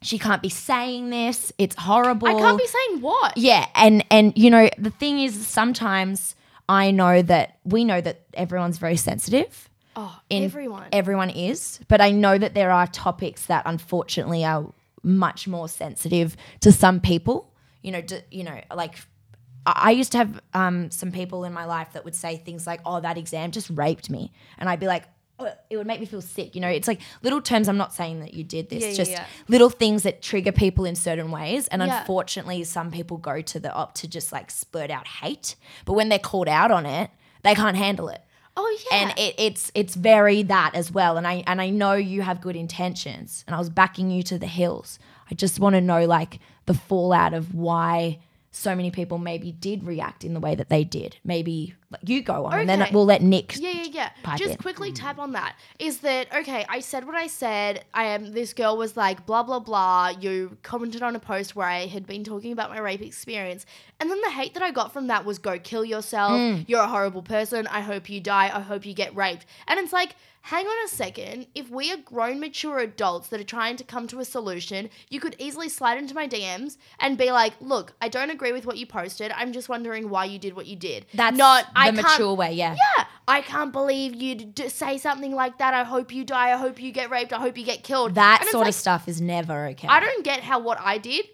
she 0.02 0.18
can't 0.18 0.40
be 0.40 0.48
saying 0.48 1.10
this. 1.10 1.52
It's 1.58 1.76
horrible. 1.76 2.26
I 2.28 2.34
can't 2.34 2.56
be 2.58 2.66
saying 2.66 3.02
what. 3.02 3.36
Yeah, 3.36 3.66
and 3.74 4.02
and 4.10 4.32
you 4.34 4.48
know 4.48 4.70
the 4.78 4.88
thing 4.88 5.20
is 5.20 5.46
sometimes 5.46 6.34
I 6.70 6.90
know 6.90 7.20
that 7.20 7.58
we 7.64 7.84
know 7.84 8.00
that 8.00 8.22
everyone's 8.32 8.78
very 8.78 8.96
sensitive. 8.96 9.68
Oh, 9.96 10.18
everyone. 10.30 10.86
Everyone 10.92 11.28
is, 11.28 11.80
but 11.88 12.00
I 12.00 12.12
know 12.12 12.38
that 12.38 12.54
there 12.54 12.70
are 12.70 12.86
topics 12.86 13.44
that 13.46 13.64
unfortunately 13.66 14.42
are 14.42 14.72
much 15.02 15.48
more 15.48 15.68
sensitive 15.68 16.36
to 16.60 16.72
some 16.72 17.00
people. 17.00 17.52
You 17.82 17.92
know, 17.92 18.00
d- 18.02 18.20
you 18.30 18.44
know, 18.44 18.60
like 18.74 18.96
I 19.66 19.90
used 19.90 20.12
to 20.12 20.18
have 20.18 20.40
um, 20.54 20.90
some 20.90 21.12
people 21.12 21.44
in 21.44 21.52
my 21.52 21.64
life 21.66 21.92
that 21.92 22.04
would 22.04 22.14
say 22.14 22.36
things 22.38 22.66
like, 22.66 22.80
"Oh, 22.84 23.00
that 23.00 23.16
exam 23.18 23.50
just 23.50 23.70
raped 23.70 24.10
me," 24.10 24.32
and 24.58 24.68
I'd 24.68 24.80
be 24.80 24.86
like. 24.86 25.04
"Oh," 25.38 25.48
It 25.70 25.78
would 25.78 25.86
make 25.86 26.00
me 26.00 26.04
feel 26.06 26.20
sick, 26.20 26.54
you 26.54 26.60
know. 26.60 26.68
It's 26.68 26.86
like 26.88 27.00
little 27.22 27.40
terms. 27.40 27.66
I'm 27.68 27.78
not 27.78 27.94
saying 27.94 28.20
that 28.20 28.34
you 28.34 28.44
did 28.44 28.68
this, 28.68 28.82
Yeah, 28.82 28.88
yeah, 28.90 28.94
just 28.94 29.10
yeah. 29.12 29.26
little 29.48 29.70
things 29.70 30.02
that 30.02 30.20
trigger 30.20 30.52
people 30.52 30.84
in 30.84 30.94
certain 30.96 31.30
ways. 31.30 31.66
And 31.68 31.80
Yeah. 31.80 32.00
unfortunately, 32.00 32.62
some 32.64 32.90
people 32.90 33.16
go 33.16 33.40
to 33.40 33.58
the 33.60 33.72
op 33.72 33.94
to 33.94 34.08
just 34.08 34.32
like 34.32 34.50
spurt 34.50 34.90
out 34.90 35.06
hate. 35.06 35.56
But 35.86 35.94
when 35.94 36.10
they're 36.10 36.18
called 36.18 36.48
out 36.48 36.70
on 36.70 36.84
it, 36.84 37.08
they 37.42 37.54
can't 37.54 37.76
handle 37.76 38.08
it. 38.10 38.20
Oh 38.56 38.78
yeah. 38.90 39.02
And 39.02 39.18
it, 39.18 39.34
it's 39.38 39.70
it's 39.74 39.94
very 39.94 40.42
that 40.44 40.74
as 40.74 40.92
well. 40.92 41.16
And 41.16 41.26
I 41.26 41.42
and 41.46 41.60
I 41.60 41.70
know 41.70 41.94
you 41.94 42.22
have 42.22 42.40
good 42.40 42.56
intentions, 42.56 43.44
and 43.46 43.54
I 43.54 43.58
was 43.58 43.70
backing 43.70 44.10
you 44.10 44.22
to 44.24 44.38
the 44.38 44.46
hills. 44.46 44.98
I 45.30 45.34
just 45.34 45.60
want 45.60 45.74
to 45.74 45.80
know 45.80 46.04
like 46.06 46.40
the 46.66 46.74
fallout 46.74 47.34
of 47.34 47.54
why 47.54 48.18
so 48.52 48.74
many 48.74 48.90
people 48.90 49.18
maybe 49.18 49.52
did 49.52 49.84
react 49.84 50.24
in 50.24 50.34
the 50.34 50.40
way 50.40 50.56
that 50.56 50.68
they 50.68 50.82
did. 50.82 51.16
Maybe 51.24 51.74
like, 51.90 52.08
you 52.08 52.20
go 52.22 52.46
on, 52.46 52.58
and 52.58 52.68
then 52.68 52.86
we'll 52.92 53.04
let 53.04 53.22
Nick. 53.22 53.56
Yeah, 53.56 53.70
yeah, 53.70 54.10
yeah. 54.24 54.36
Just 54.36 54.52
in. 54.52 54.56
quickly 54.56 54.92
tap 54.92 55.18
on 55.18 55.32
that. 55.32 55.56
Is 55.78 55.98
that 55.98 56.34
okay? 56.34 56.66
I 56.68 56.80
said 56.80 57.06
what 57.06 57.14
I 57.14 57.28
said. 57.28 57.84
I 57.94 58.06
am. 58.06 58.32
This 58.32 58.52
girl 58.52 58.76
was 58.76 58.96
like 58.96 59.24
blah 59.24 59.44
blah 59.44 59.60
blah. 59.60 60.08
You 60.20 60.56
commented 60.62 61.02
on 61.02 61.14
a 61.14 61.20
post 61.20 61.54
where 61.54 61.68
I 61.68 61.86
had 61.86 62.06
been 62.06 62.24
talking 62.24 62.52
about 62.52 62.70
my 62.70 62.80
rape 62.80 63.02
experience, 63.02 63.66
and 64.00 64.10
then 64.10 64.20
the 64.20 64.30
hate 64.30 64.54
that 64.54 64.62
I 64.62 64.72
got 64.72 64.92
from 64.92 65.06
that 65.06 65.24
was 65.24 65.38
"Go 65.38 65.58
kill 65.58 65.84
yourself. 65.84 66.32
Mm. 66.32 66.64
You're 66.68 66.82
a 66.82 66.88
horrible 66.88 67.22
person. 67.22 67.68
I 67.68 67.80
hope 67.80 68.10
you 68.10 68.20
die. 68.20 68.50
I 68.52 68.60
hope 68.60 68.84
you 68.84 68.94
get 68.94 69.14
raped." 69.14 69.46
And 69.68 69.78
it's 69.78 69.92
like. 69.92 70.16
Hang 70.42 70.66
on 70.66 70.84
a 70.86 70.88
second. 70.88 71.46
If 71.54 71.68
we 71.70 71.92
are 71.92 71.98
grown, 71.98 72.40
mature 72.40 72.78
adults 72.78 73.28
that 73.28 73.40
are 73.40 73.44
trying 73.44 73.76
to 73.76 73.84
come 73.84 74.06
to 74.08 74.20
a 74.20 74.24
solution, 74.24 74.88
you 75.10 75.20
could 75.20 75.36
easily 75.38 75.68
slide 75.68 75.98
into 75.98 76.14
my 76.14 76.26
DMs 76.26 76.78
and 76.98 77.18
be 77.18 77.30
like, 77.30 77.52
"Look, 77.60 77.92
I 78.00 78.08
don't 78.08 78.30
agree 78.30 78.50
with 78.52 78.64
what 78.64 78.78
you 78.78 78.86
posted. 78.86 79.30
I'm 79.32 79.52
just 79.52 79.68
wondering 79.68 80.08
why 80.08 80.24
you 80.24 80.38
did 80.38 80.54
what 80.56 80.66
you 80.66 80.76
did." 80.76 81.06
That's 81.12 81.36
not 81.36 81.66
the 81.66 81.70
I 81.78 81.90
mature 81.90 82.32
way. 82.34 82.52
Yeah. 82.54 82.74
yeah, 82.96 83.04
I 83.28 83.42
can't 83.42 83.70
believe 83.70 84.14
you'd 84.14 84.54
d- 84.54 84.70
say 84.70 84.96
something 84.96 85.34
like 85.34 85.58
that. 85.58 85.74
I 85.74 85.84
hope 85.84 86.10
you 86.12 86.24
die. 86.24 86.52
I 86.52 86.56
hope 86.56 86.80
you 86.80 86.90
get 86.90 87.10
raped. 87.10 87.32
I 87.34 87.38
hope 87.38 87.58
you 87.58 87.64
get 87.64 87.84
killed. 87.84 88.14
That 88.14 88.38
And 88.40 88.50
sort 88.50 88.62
like, 88.62 88.70
of 88.70 88.74
stuff 88.76 89.08
is 89.08 89.20
never 89.20 89.66
okay. 89.68 89.88
I 89.88 90.00
don't 90.00 90.24
get 90.24 90.40
how 90.40 90.58
what 90.58 90.78
I 90.80 90.96
did 90.98 91.26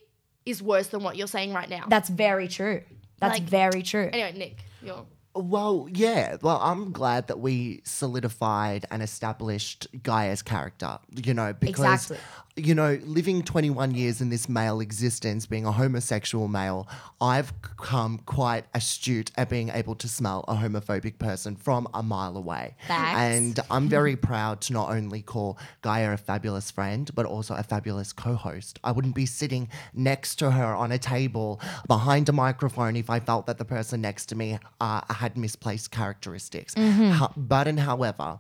is 0.45 0.61
worse 0.63 0.89
than 0.89 1.03
what 1.05 1.17
you're 1.17 1.27
saying 1.29 1.53
right 1.53 1.69
now. 1.71 1.85
That's 1.89 2.09
very 2.09 2.49
true. 2.49 2.83
That's 3.21 3.39
Like- 3.39 3.49
very 3.49 3.83
true. 3.83 4.11
anyway, 4.13 4.33
Nick, 4.37 4.65
you're. 4.83 5.07
Well, 5.37 5.89
yeah. 5.93 6.37
Well, 6.41 6.59
I'm 6.63 6.93
glad 6.93 7.29
that 7.29 7.39
we 7.41 7.83
solidified 7.85 8.87
and 8.91 9.03
established 9.03 9.87
Gaia's 10.03 10.43
character, 10.43 10.99
you 11.15 11.35
know, 11.35 11.53
because, 11.53 12.11
Exactly. 12.11 12.19
You 12.57 12.75
know, 12.75 12.99
living 13.05 13.43
21 13.43 13.95
years 13.95 14.23
in 14.23 14.31
this 14.31 14.49
male 14.49 14.81
existence, 14.81 15.45
being 15.45 15.67
a 15.67 15.73
homosexual 15.73 16.49
male, 16.49 16.89
I've 17.21 17.53
come 17.77 18.19
quite 18.25 18.65
astute 18.73 19.31
at 19.37 19.51
being 19.51 19.69
able 19.69 19.95
to 19.97 20.09
smell 20.09 20.43
a 20.49 20.55
homophobic 20.55 21.19
person 21.19 21.55
from 21.55 21.87
a 21.93 22.03
mile 22.03 22.35
away. 22.37 22.75
Facts. 22.89 23.19
And 23.19 23.61
I'm 23.71 23.89
very 23.99 24.17
proud 24.17 24.63
to 24.63 24.73
not 24.73 24.91
only 24.91 25.21
call 25.21 25.59
Gaia 25.83 26.13
a 26.13 26.17
fabulous 26.17 26.71
friend, 26.71 27.11
but 27.15 27.27
also 27.27 27.55
a 27.55 27.63
fabulous 27.63 28.15
co 28.15 28.35
host. 28.35 28.79
I 28.83 28.91
wouldn't 28.93 29.15
be 29.15 29.27
sitting 29.27 29.69
next 29.93 30.37
to 30.37 30.51
her 30.51 30.75
on 30.75 30.93
a 30.93 30.99
table 30.99 31.61
behind 31.87 32.29
a 32.31 32.33
microphone 32.33 32.97
if 32.97 33.11
I 33.11 33.21
felt 33.21 33.45
that 33.47 33.59
the 33.59 33.67
person 33.67 34.01
next 34.01 34.27
to 34.27 34.35
me 34.35 34.59
uh, 34.81 35.01
had 35.13 35.37
misplaced 35.37 35.91
characteristics. 35.91 36.73
Ho- 36.75 37.33
but, 37.37 37.69
and 37.69 37.79
however, 37.81 38.39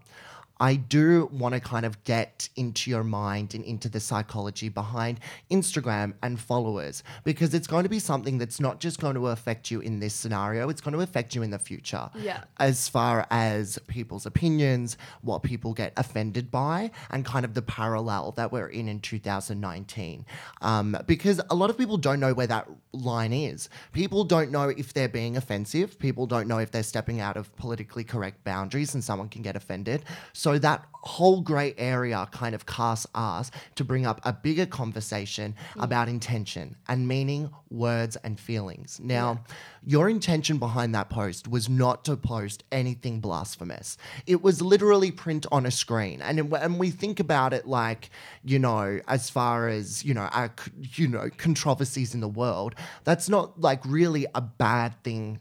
I 0.58 0.76
do 0.76 1.28
want 1.32 1.54
to 1.54 1.60
kind 1.60 1.84
of 1.84 2.02
get 2.04 2.48
into 2.56 2.90
your 2.90 3.04
mind 3.04 3.54
and 3.54 3.64
into 3.64 3.88
the 3.88 4.00
psychology 4.00 4.68
behind 4.68 5.20
Instagram 5.50 6.14
and 6.22 6.40
followers 6.40 7.02
because 7.24 7.52
it's 7.52 7.66
going 7.66 7.82
to 7.82 7.88
be 7.88 7.98
something 7.98 8.38
that's 8.38 8.58
not 8.60 8.80
just 8.80 9.00
going 9.00 9.14
to 9.16 9.28
affect 9.28 9.70
you 9.70 9.80
in 9.80 10.00
this 10.00 10.14
scenario, 10.14 10.68
it's 10.68 10.80
going 10.80 10.94
to 10.94 11.00
affect 11.00 11.34
you 11.34 11.42
in 11.42 11.50
the 11.50 11.58
future. 11.58 12.08
Yeah. 12.14 12.44
As 12.58 12.88
far 12.88 13.26
as 13.30 13.78
people's 13.86 14.24
opinions, 14.24 14.96
what 15.22 15.42
people 15.42 15.74
get 15.74 15.92
offended 15.96 16.50
by, 16.50 16.90
and 17.10 17.24
kind 17.24 17.44
of 17.44 17.54
the 17.54 17.62
parallel 17.62 18.32
that 18.32 18.50
we're 18.50 18.68
in 18.68 18.88
in 18.88 19.00
2019. 19.00 20.24
Um, 20.62 20.96
because 21.06 21.40
a 21.50 21.54
lot 21.54 21.70
of 21.70 21.76
people 21.76 21.98
don't 21.98 22.20
know 22.20 22.32
where 22.32 22.46
that 22.46 22.68
line 22.92 23.32
is. 23.32 23.68
People 23.92 24.24
don't 24.24 24.50
know 24.50 24.70
if 24.70 24.94
they're 24.94 25.08
being 25.08 25.36
offensive, 25.36 25.98
people 25.98 26.26
don't 26.26 26.48
know 26.48 26.58
if 26.58 26.70
they're 26.70 26.82
stepping 26.82 27.20
out 27.20 27.36
of 27.36 27.54
politically 27.56 28.04
correct 28.04 28.42
boundaries 28.44 28.94
and 28.94 29.04
someone 29.04 29.28
can 29.28 29.42
get 29.42 29.56
offended. 29.56 30.04
So 30.32 30.45
that 30.58 30.86
whole 31.06 31.40
grey 31.40 31.72
area 31.78 32.26
kind 32.32 32.54
of 32.54 32.66
casts 32.66 33.06
us 33.14 33.50
to 33.76 33.84
bring 33.84 34.04
up 34.04 34.20
a 34.24 34.32
bigger 34.32 34.66
conversation 34.66 35.54
mm. 35.74 35.84
about 35.84 36.08
intention 36.08 36.76
and 36.88 37.06
meaning, 37.06 37.48
words, 37.70 38.16
and 38.24 38.38
feelings. 38.40 38.98
Now, 39.00 39.44
your 39.84 40.08
intention 40.08 40.58
behind 40.58 40.94
that 40.96 41.08
post 41.08 41.46
was 41.46 41.68
not 41.68 42.04
to 42.06 42.16
post 42.16 42.64
anything 42.72 43.20
blasphemous. 43.20 43.96
It 44.26 44.42
was 44.42 44.60
literally 44.60 45.12
print 45.12 45.46
on 45.52 45.64
a 45.64 45.70
screen, 45.70 46.20
and 46.20 46.40
it- 46.40 46.52
and 46.60 46.78
we 46.78 46.90
think 46.90 47.20
about 47.20 47.52
it 47.52 47.66
like 47.66 48.10
you 48.44 48.58
know, 48.58 49.00
as 49.06 49.30
far 49.30 49.68
as 49.68 50.04
you 50.04 50.12
know, 50.12 50.28
our 50.32 50.52
you 50.94 51.06
know 51.06 51.30
controversies 51.36 52.14
in 52.14 52.20
the 52.20 52.28
world. 52.28 52.74
That's 53.04 53.28
not 53.28 53.60
like 53.60 53.80
really 53.84 54.26
a 54.34 54.40
bad 54.40 55.00
thing 55.04 55.38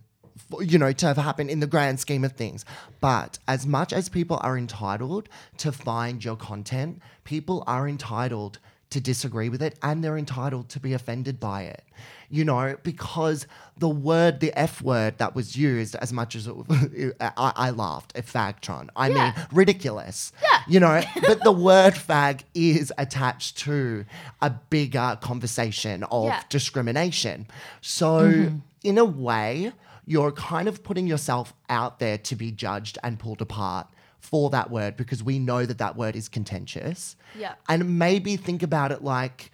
for, 0.50 0.64
you 0.64 0.78
know, 0.78 0.92
to 0.92 1.06
have 1.08 1.18
happened 1.18 1.50
in 1.50 1.60
the 1.60 1.68
grand 1.68 2.00
scheme 2.00 2.24
of 2.24 2.34
things. 2.34 2.66
But 3.02 3.40
as 3.48 3.66
much 3.66 3.94
as 3.94 4.10
people 4.10 4.40
are 4.42 4.58
entitled 4.58 5.30
to 5.58 5.72
find 5.72 6.24
your 6.24 6.36
content, 6.36 7.02
people 7.24 7.64
are 7.68 7.88
entitled 7.88 8.60
to 8.92 9.02
disagree 9.02 9.50
with 9.50 9.62
it 9.62 9.78
and 9.82 10.04
they're 10.04 10.18
entitled 10.18 10.70
to 10.70 10.80
be 10.80 10.94
offended 10.94 11.40
by 11.40 11.64
it. 11.64 11.84
You 12.30 12.46
know, 12.46 12.76
because 12.84 13.46
the 13.78 13.90
word, 13.90 14.40
the 14.40 14.54
F 14.58 14.82
word 14.82 15.18
that 15.18 15.36
was 15.36 15.56
used, 15.58 15.96
as 15.96 16.14
much 16.14 16.36
as 16.36 16.48
it, 16.48 16.56
I, 17.20 17.52
I 17.56 17.70
laughed 17.72 18.16
at 18.16 18.26
Fagtron. 18.26 18.90
I 18.96 19.10
Yeah. 19.10 19.14
mean, 19.16 19.34
ridiculous. 19.52 20.32
Yeah. 20.42 20.60
You 20.68 20.80
know, 20.80 21.02
but 21.28 21.44
the 21.44 21.52
word 21.52 21.94
fag 21.96 22.42
is 22.54 22.92
attached 22.98 23.58
to 23.60 24.06
a 24.42 24.50
bigger 24.50 25.18
conversation 25.22 26.04
of 26.06 26.26
Yeah. 26.26 26.44
discrimination. 26.50 27.48
So, 27.82 28.28
mm-hmm. 28.28 28.58
in 28.84 28.98
a 28.98 29.06
way, 29.06 29.72
you're 30.06 30.32
kind 30.32 30.68
of 30.68 30.84
putting 30.84 31.08
yourself 31.08 31.54
out 31.70 32.00
there 32.00 32.18
to 32.20 32.36
be 32.36 32.52
judged 32.52 32.98
and 33.04 33.20
pulled 33.20 33.42
apart 33.42 33.88
for 34.20 34.50
that 34.50 34.72
word 34.72 34.98
because 34.98 35.24
we 35.24 35.40
know 35.40 35.66
that 35.66 35.78
that 35.78 35.96
word 35.96 36.16
is 36.16 36.28
contentious. 36.28 37.16
Yeah. 37.38 37.56
And 37.70 38.00
maybe 38.00 38.38
think 38.38 38.64
about 38.64 38.92
it 38.92 39.04
like 39.04 39.52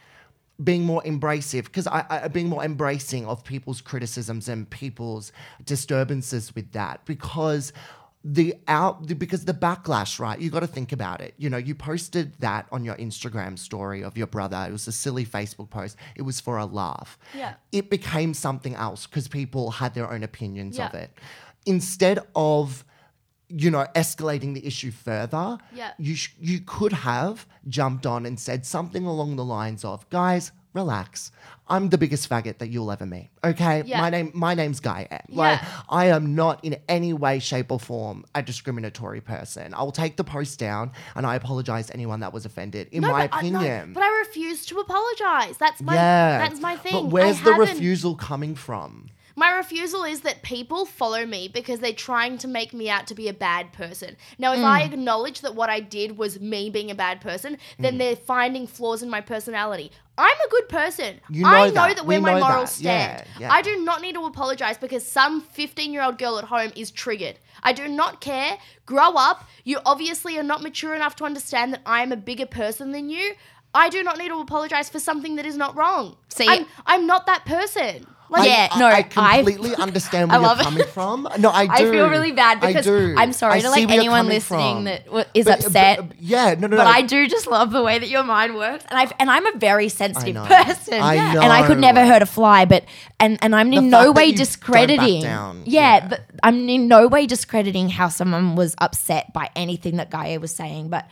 being 0.63 0.83
more 0.83 1.01
embracive 1.03 1.65
because 1.65 1.87
I, 1.87 2.05
I 2.09 2.27
being 2.27 2.47
more 2.47 2.63
embracing 2.63 3.25
of 3.25 3.43
people's 3.43 3.81
criticisms 3.81 4.47
and 4.47 4.69
people's 4.69 5.31
disturbances 5.65 6.53
with 6.55 6.71
that 6.73 7.03
because 7.05 7.73
the 8.23 8.53
out 8.67 9.07
the- 9.07 9.15
because 9.15 9.45
the 9.45 9.53
backlash 9.53 10.19
right? 10.19 10.39
You 10.39 10.49
got 10.51 10.59
to 10.59 10.67
think 10.67 10.91
about 10.91 11.21
it. 11.21 11.33
You 11.37 11.49
know 11.49 11.57
you 11.57 11.73
posted 11.73 12.33
that 12.39 12.67
on 12.71 12.83
your 12.85 12.95
instagram 12.95 13.57
story 13.57 14.03
of 14.03 14.15
your 14.17 14.27
brother. 14.27 14.63
It 14.67 14.71
was 14.71 14.87
a 14.87 14.91
silly 14.91 15.25
facebook 15.25 15.69
post. 15.71 15.95
It 16.15 16.21
was 16.21 16.39
for 16.39 16.57
a 16.57 16.65
laugh. 16.65 17.17
Yeah. 17.35 17.53
it 17.71 17.89
became 17.89 18.33
something 18.33 18.75
else 18.75 19.07
because 19.07 19.27
people 19.27 19.71
had 19.71 19.93
their 19.95 20.11
own 20.11 20.21
opinions 20.23 20.77
of 20.79 20.93
it. 20.93 21.11
Instead 21.65 22.19
of 22.35 22.83
you 23.49 23.69
know 23.69 23.85
escalating 23.95 24.53
the 24.53 24.65
issue 24.65 24.91
further 24.91 25.57
Yeah. 25.73 25.91
you 25.97 26.15
sh- 26.15 26.33
you 26.39 26.61
could 26.61 26.93
have 26.93 27.45
jumped 27.67 28.05
on 28.05 28.25
and 28.25 28.39
said 28.39 28.65
something 28.65 29.05
along 29.05 29.35
the 29.35 29.43
lines 29.43 29.83
of 29.83 30.09
guys 30.09 30.51
relax 30.73 31.31
i'm 31.67 31.89
the 31.89 31.97
biggest 31.97 32.29
faggot 32.29 32.57
that 32.59 32.69
you'll 32.69 32.91
ever 32.91 33.05
meet 33.05 33.29
okay 33.43 33.83
Yeah. 33.85 33.99
my 34.01 34.09
name 34.09 34.31
my 34.33 34.53
name's 34.53 34.79
guy 34.79 35.07
like 35.29 35.59
Yeah. 35.61 35.67
i 35.89 36.05
am 36.07 36.33
not 36.35 36.63
in 36.63 36.77
any 36.87 37.13
way 37.13 37.39
shape 37.39 37.71
or 37.71 37.79
form 37.79 38.25
a 38.35 38.41
discriminatory 38.41 39.21
person 39.21 39.73
i'll 39.73 39.91
take 39.91 40.15
the 40.17 40.23
post 40.23 40.59
down 40.59 40.91
and 41.15 41.25
i 41.25 41.35
apologize 41.35 41.87
to 41.87 41.93
anyone 41.93 42.21
that 42.21 42.31
was 42.33 42.45
offended 42.45 42.87
in 42.91 43.01
my 43.01 43.27
but 43.27 43.35
I- 43.35 43.49
no, 43.49 43.59
opinion 43.59 43.93
but 43.93 44.03
I 44.03 44.19
refuse 44.19 44.65
to 44.67 44.79
apologize. 44.79 45.57
That's 45.57 45.81
my 45.81 45.93
yeah 45.95 46.37
that's 46.47 46.59
my 46.61 46.77
thing. 46.77 46.93
but 46.93 47.05
where's 47.07 47.39
I 47.41 47.43
the 47.43 47.51
haven't- 47.53 47.69
refusal 47.69 48.15
coming 48.15 48.55
from 48.55 49.09
My 49.41 49.49
refusal 49.57 50.03
is 50.03 50.21
that 50.21 50.43
people 50.43 50.85
follow 50.85 51.25
me 51.25 51.47
because 51.47 51.79
they're 51.79 51.93
trying 51.93 52.37
to 52.43 52.47
make 52.47 52.73
me 52.73 52.91
out 52.91 53.07
to 53.07 53.15
be 53.15 53.27
a 53.27 53.33
bad 53.33 53.73
person. 53.73 54.15
Now, 54.37 54.53
if 54.53 54.59
Mm. 54.59 54.65
I 54.65 54.81
acknowledge 54.83 55.41
that 55.41 55.55
what 55.55 55.67
I 55.67 55.79
did 55.79 56.15
was 56.15 56.39
me 56.39 56.69
being 56.69 56.91
a 56.91 56.95
bad 57.05 57.21
person, 57.21 57.53
Mm. 57.55 57.81
then 57.83 57.97
they're 57.97 58.15
finding 58.15 58.67
flaws 58.67 59.01
in 59.01 59.09
my 59.09 59.19
personality. 59.19 59.91
I'm 60.15 60.37
a 60.45 60.49
good 60.55 60.69
person. 60.69 61.21
You 61.27 61.41
know 61.41 61.49
I 61.49 61.67
know 61.69 61.73
that. 61.87 61.95
that, 61.97 62.05
We 62.05 62.19
where 62.19 62.33
my 62.35 62.39
morals 62.39 62.77
that. 62.77 62.83
Yeah, 62.83 63.15
stand. 63.15 63.29
yeah. 63.39 63.51
I 63.51 63.63
do 63.63 63.73
not 63.83 64.01
need 64.03 64.13
to 64.13 64.25
apologize 64.25 64.77
because 64.77 65.03
some 65.07 65.41
15 65.41 65.91
year 65.91 66.03
old 66.03 66.19
girl 66.19 66.37
at 66.37 66.45
home 66.45 66.71
is 66.75 66.91
triggered. 66.91 67.39
I 67.63 67.73
do 67.73 67.87
not 67.87 68.21
care. 68.21 68.59
Grow 68.85 69.13
up. 69.15 69.49
You 69.63 69.79
obviously 69.87 70.37
are 70.37 70.43
not 70.43 70.61
mature 70.61 70.93
enough 70.93 71.15
to 71.15 71.23
understand 71.25 71.73
that 71.73 71.81
I 71.83 72.03
am 72.03 72.11
a 72.11 72.15
bigger 72.29 72.45
person 72.45 72.91
than 72.91 73.09
you. 73.09 73.33
I 73.73 73.89
do 73.89 74.03
not 74.03 74.17
need 74.19 74.27
to 74.27 74.39
apologize 74.39 74.89
for 74.89 74.99
something 74.99 75.37
that 75.37 75.45
is 75.47 75.55
not 75.57 75.75
wrong. 75.75 76.17
See- 76.29 76.47
I'm, 76.47 76.65
I'm 76.85 77.07
not 77.07 77.25
that 77.25 77.45
person. 77.45 78.05
Like, 78.31 78.47
Yeah, 78.47 78.69
I, 78.71 78.79
no, 78.79 78.85
I 78.87 78.91
I- 78.93 79.01
completely 79.03 79.75
understand 79.85 80.31
where 80.31 80.39
I 80.39 80.53
you're 80.55 80.63
coming 80.63 80.85
from. 80.87 81.27
No, 81.39 81.49
I 81.51 81.65
do. 81.67 81.71
I 81.73 81.77
feel 81.91 82.09
really 82.09 82.31
bad 82.31 82.63
I 82.63 82.67
because 82.67 82.85
do. 82.85 83.13
I'm 83.17 83.33
sorry 83.33 83.55
I 83.55 83.59
to 83.59 83.69
like 83.69 83.89
anyone 83.91 84.27
listening 84.27 84.75
from. 84.75 84.83
that 84.85 85.27
is 85.33 85.45
But- 85.45 85.59
uh, 85.65 85.69
but- 85.69 85.99
upset. 85.99 86.11
yeah, 86.17 86.55
no, 86.57 86.67
no, 86.67 86.77
But 86.77 86.85
no. 86.85 86.89
I 86.89 87.01
do 87.01 87.27
just 87.27 87.45
love 87.47 87.71
the 87.71 87.83
way 87.83 87.99
that 87.99 88.07
your 88.07 88.23
mind 88.23 88.55
works, 88.55 88.85
and 88.89 88.97
I 88.97 89.11
and 89.19 89.29
I'm 89.29 89.45
a 89.45 89.57
very 89.57 89.89
sensitive 89.89 90.35
know. 90.35 90.45
person, 90.45 90.93
I 91.01 91.15
and 91.15 91.51
I 91.51 91.67
could 91.67 91.77
never 91.79 92.05
hurt 92.05 92.21
a 92.21 92.25
fly. 92.25 92.63
But 92.63 92.85
and 93.19 93.37
and 93.41 93.53
I'm 93.53 93.73
in 93.73 93.89
no 93.89 94.13
way 94.13 94.27
you 94.27 94.31
don't 94.31 94.37
back 94.37 94.47
discrediting. 94.47 95.21
Yeah, 95.23 95.53
yeah. 95.65 96.07
but 96.07 96.21
I'm 96.41 96.69
in 96.69 96.87
no 96.87 97.07
way 97.09 97.25
discrediting 97.27 97.89
how 97.89 98.07
someone 98.07 98.55
was 98.55 98.75
upset 98.77 99.33
by 99.33 99.49
anything 99.57 99.97
that 99.97 100.09
Gaia 100.09 100.39
was 100.39 100.55
saying. 100.55 100.87
But 100.87 101.05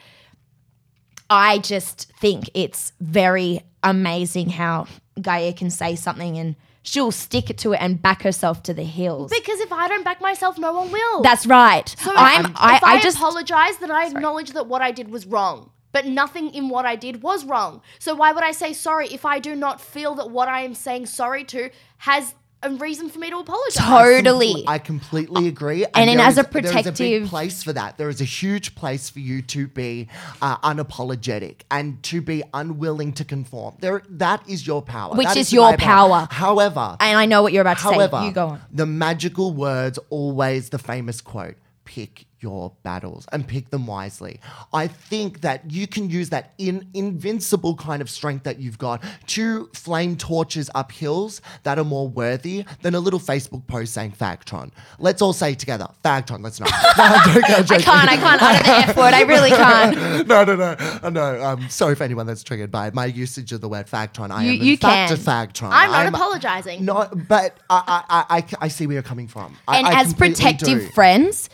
I 1.30 1.58
just 1.60 2.12
think 2.22 2.50
it's 2.54 2.94
very 3.02 3.62
amazing 3.84 4.50
how 4.52 4.88
Gaia 5.22 5.52
can 5.54 5.70
say 5.70 5.96
something 5.96 6.38
and 6.38 6.56
she'll 6.81 7.12
stick 7.12 7.50
it 7.50 7.57
to 7.59 7.74
it 7.74 7.77
and 7.77 8.01
back 8.01 8.21
herself 8.24 8.63
to 8.63 8.74
the 8.74 8.83
hills. 8.83 9.31
because 9.31 9.59
if 9.59 9.71
I 9.71 9.88
don't 9.88 10.03
back 10.03 10.21
myself, 10.21 10.57
no 10.57 10.74
one 10.74 10.91
will. 10.91 11.21
That's 11.21 11.45
right. 11.45 11.88
so 12.00 12.13
I'm, 12.15 12.45
if 12.45 12.51
I, 12.55 12.75
I, 12.75 12.79
I 12.95 13.01
just 13.01 13.17
apologize, 13.17 13.77
then 13.77 13.91
I 13.91 14.05
acknowledge 14.05 14.51
that 14.51 14.67
what 14.67 14.81
I 14.81 14.91
did 14.91 15.09
was 15.09 15.25
wrong. 15.25 15.71
But 15.91 16.05
nothing 16.05 16.53
in 16.53 16.69
what 16.69 16.86
I 16.86 16.95
did 16.95 17.24
was 17.24 17.45
wrong. 17.45 17.81
So 17.98 18.13
why 18.13 18.31
would 18.31 18.43
I 18.43 18.51
say 18.51 18.74
sorry 18.74 19.07
if 19.07 19.25
I 19.25 19.39
do 19.39 19.55
not 19.55 19.81
feel 19.81 20.13
that 20.15 20.29
what 20.29 20.48
I 20.48 20.62
am 20.62 20.75
saying 20.75 21.07
sorry 21.07 21.43
to 21.45 21.71
has 21.98 22.36
a 22.62 22.70
reason 22.72 23.10
for 23.10 23.20
me 23.20 23.30
to 23.30 23.38
apologize? 23.38 23.75
totally. 23.78 24.66
I 24.68 24.80
completely 24.80 25.48
agree. 25.48 25.86
And 25.96 26.10
then 26.10 26.18
there 26.18 26.25
as 26.25 26.38
a 26.38 26.42
is- 26.42 26.48
there 26.51 26.62
is 26.63 26.70
a 26.70 26.72
protective- 26.74 26.98
big 27.24 27.28
place 27.30 27.63
for 27.63 27.72
that. 27.74 27.98
There 27.98 28.10
is 28.10 28.20
a 28.22 28.25
huge 28.25 28.75
place 28.75 29.10
for 29.10 29.20
you 29.20 29.42
to 29.44 29.68
be 29.68 30.08
uh, 30.42 30.58
unapologetic 30.58 31.62
and 31.72 32.01
to 32.04 32.22
be 32.22 32.44
unwilling 32.54 33.13
to 33.13 33.24
conform. 33.25 33.75
There, 33.80 34.04
that 34.10 34.48
is 34.50 34.66
your 34.68 34.82
power. 34.82 35.16
Which 35.16 35.28
That 35.28 35.38
is 35.38 35.50
who 35.51 35.58
your 35.58 35.68
I 35.68 35.72
am. 35.74 35.78
power. 35.78 36.28
However, 36.32 36.98
and 37.00 37.18
I 37.18 37.25
know 37.25 37.42
what 37.44 37.54
you're 37.54 37.62
about 37.62 37.78
to 37.78 37.84
However, 37.84 38.18
say. 38.20 38.25
You 38.28 38.32
go 38.34 38.48
on. 38.50 38.62
the 38.72 38.86
magical 38.86 39.54
words 39.54 39.98
always 40.10 40.70
the 40.70 40.80
famous 40.80 41.22
quote 41.22 41.56
pick 41.86 42.25
your 42.41 42.74
battles 42.84 43.25
and 43.31 43.48
pick 43.48 43.69
them 43.69 43.88
wisely. 43.88 44.39
I 44.74 44.88
think 44.88 45.41
that 45.41 45.72
you 45.72 45.88
can 45.88 46.10
use 46.10 46.29
that 46.29 46.53
in 46.58 46.88
invincible 46.93 47.75
kind 47.75 48.01
of 48.01 48.10
strength 48.10 48.43
that 48.43 48.60
you've 48.60 48.77
got 48.77 49.03
to 49.27 49.69
flame 49.74 50.15
torches 50.17 50.69
up 50.75 50.91
hills 50.91 51.41
that 51.63 51.77
are 51.79 51.84
more 51.86 52.08
worthy 52.08 52.65
than 52.81 52.96
a 52.96 53.00
little 53.00 53.19
Facebook 53.19 53.65
post 53.67 53.93
saying 53.93 54.12
Fagtron. 54.13 54.72
Let's 55.00 55.22
all 55.22 55.34
say 55.34 55.53
together, 55.55 55.88
Fagtron, 56.03 56.43
let's 56.43 56.60
not. 56.60 56.69
No, 57.00 57.05
I'm 57.05 57.65
joking, 57.65 57.88
I'm 57.88 58.08
I 58.08 58.08
can't. 58.08 58.10
I 58.10 58.17
can't 58.17 58.41
utter 58.41 58.63
the 58.63 58.69
F 58.91 58.98
word. 58.98 59.13
I 59.13 59.22
really 59.22 59.50
can't. 59.63 60.27
No, 60.27 60.43
no, 60.43 60.55
no, 60.55 60.75
Uh, 61.03 61.10
no. 61.10 61.43
Um, 61.43 61.69
sorry 61.69 61.96
for 61.96 62.03
anyone 62.03 62.25
that's 62.27 62.43
triggered 62.43 62.72
by 62.72 62.89
my 62.91 63.05
usage 63.05 63.51
of 63.51 63.62
the 63.62 63.69
word 63.69 63.88
Fagtron. 63.88 64.31
I 64.31 64.43
You- 64.43 64.51
am 64.53 64.60
in 64.62 64.65
you 64.67 64.77
fact 64.77 65.10
can. 65.12 65.17
a 65.17 65.22
Fagtron. 65.22 65.69
I'm 65.72 65.91
not 65.91 66.00
I'm- 66.05 66.13
apologizing. 66.15 66.84
no, 66.86 67.08
but 67.27 67.58
I, 67.69 68.03
I, 68.10 68.38
I, 68.38 68.46
I 68.62 68.67
see 68.67 68.88
where 68.88 68.96
you're 68.96 69.03
coming 69.03 69.27
from. 69.27 69.55
And 69.67 69.88
I 69.88 70.01
as 70.01 70.13
protective 70.13 70.79
do. 70.81 70.88
friends, 70.89 71.50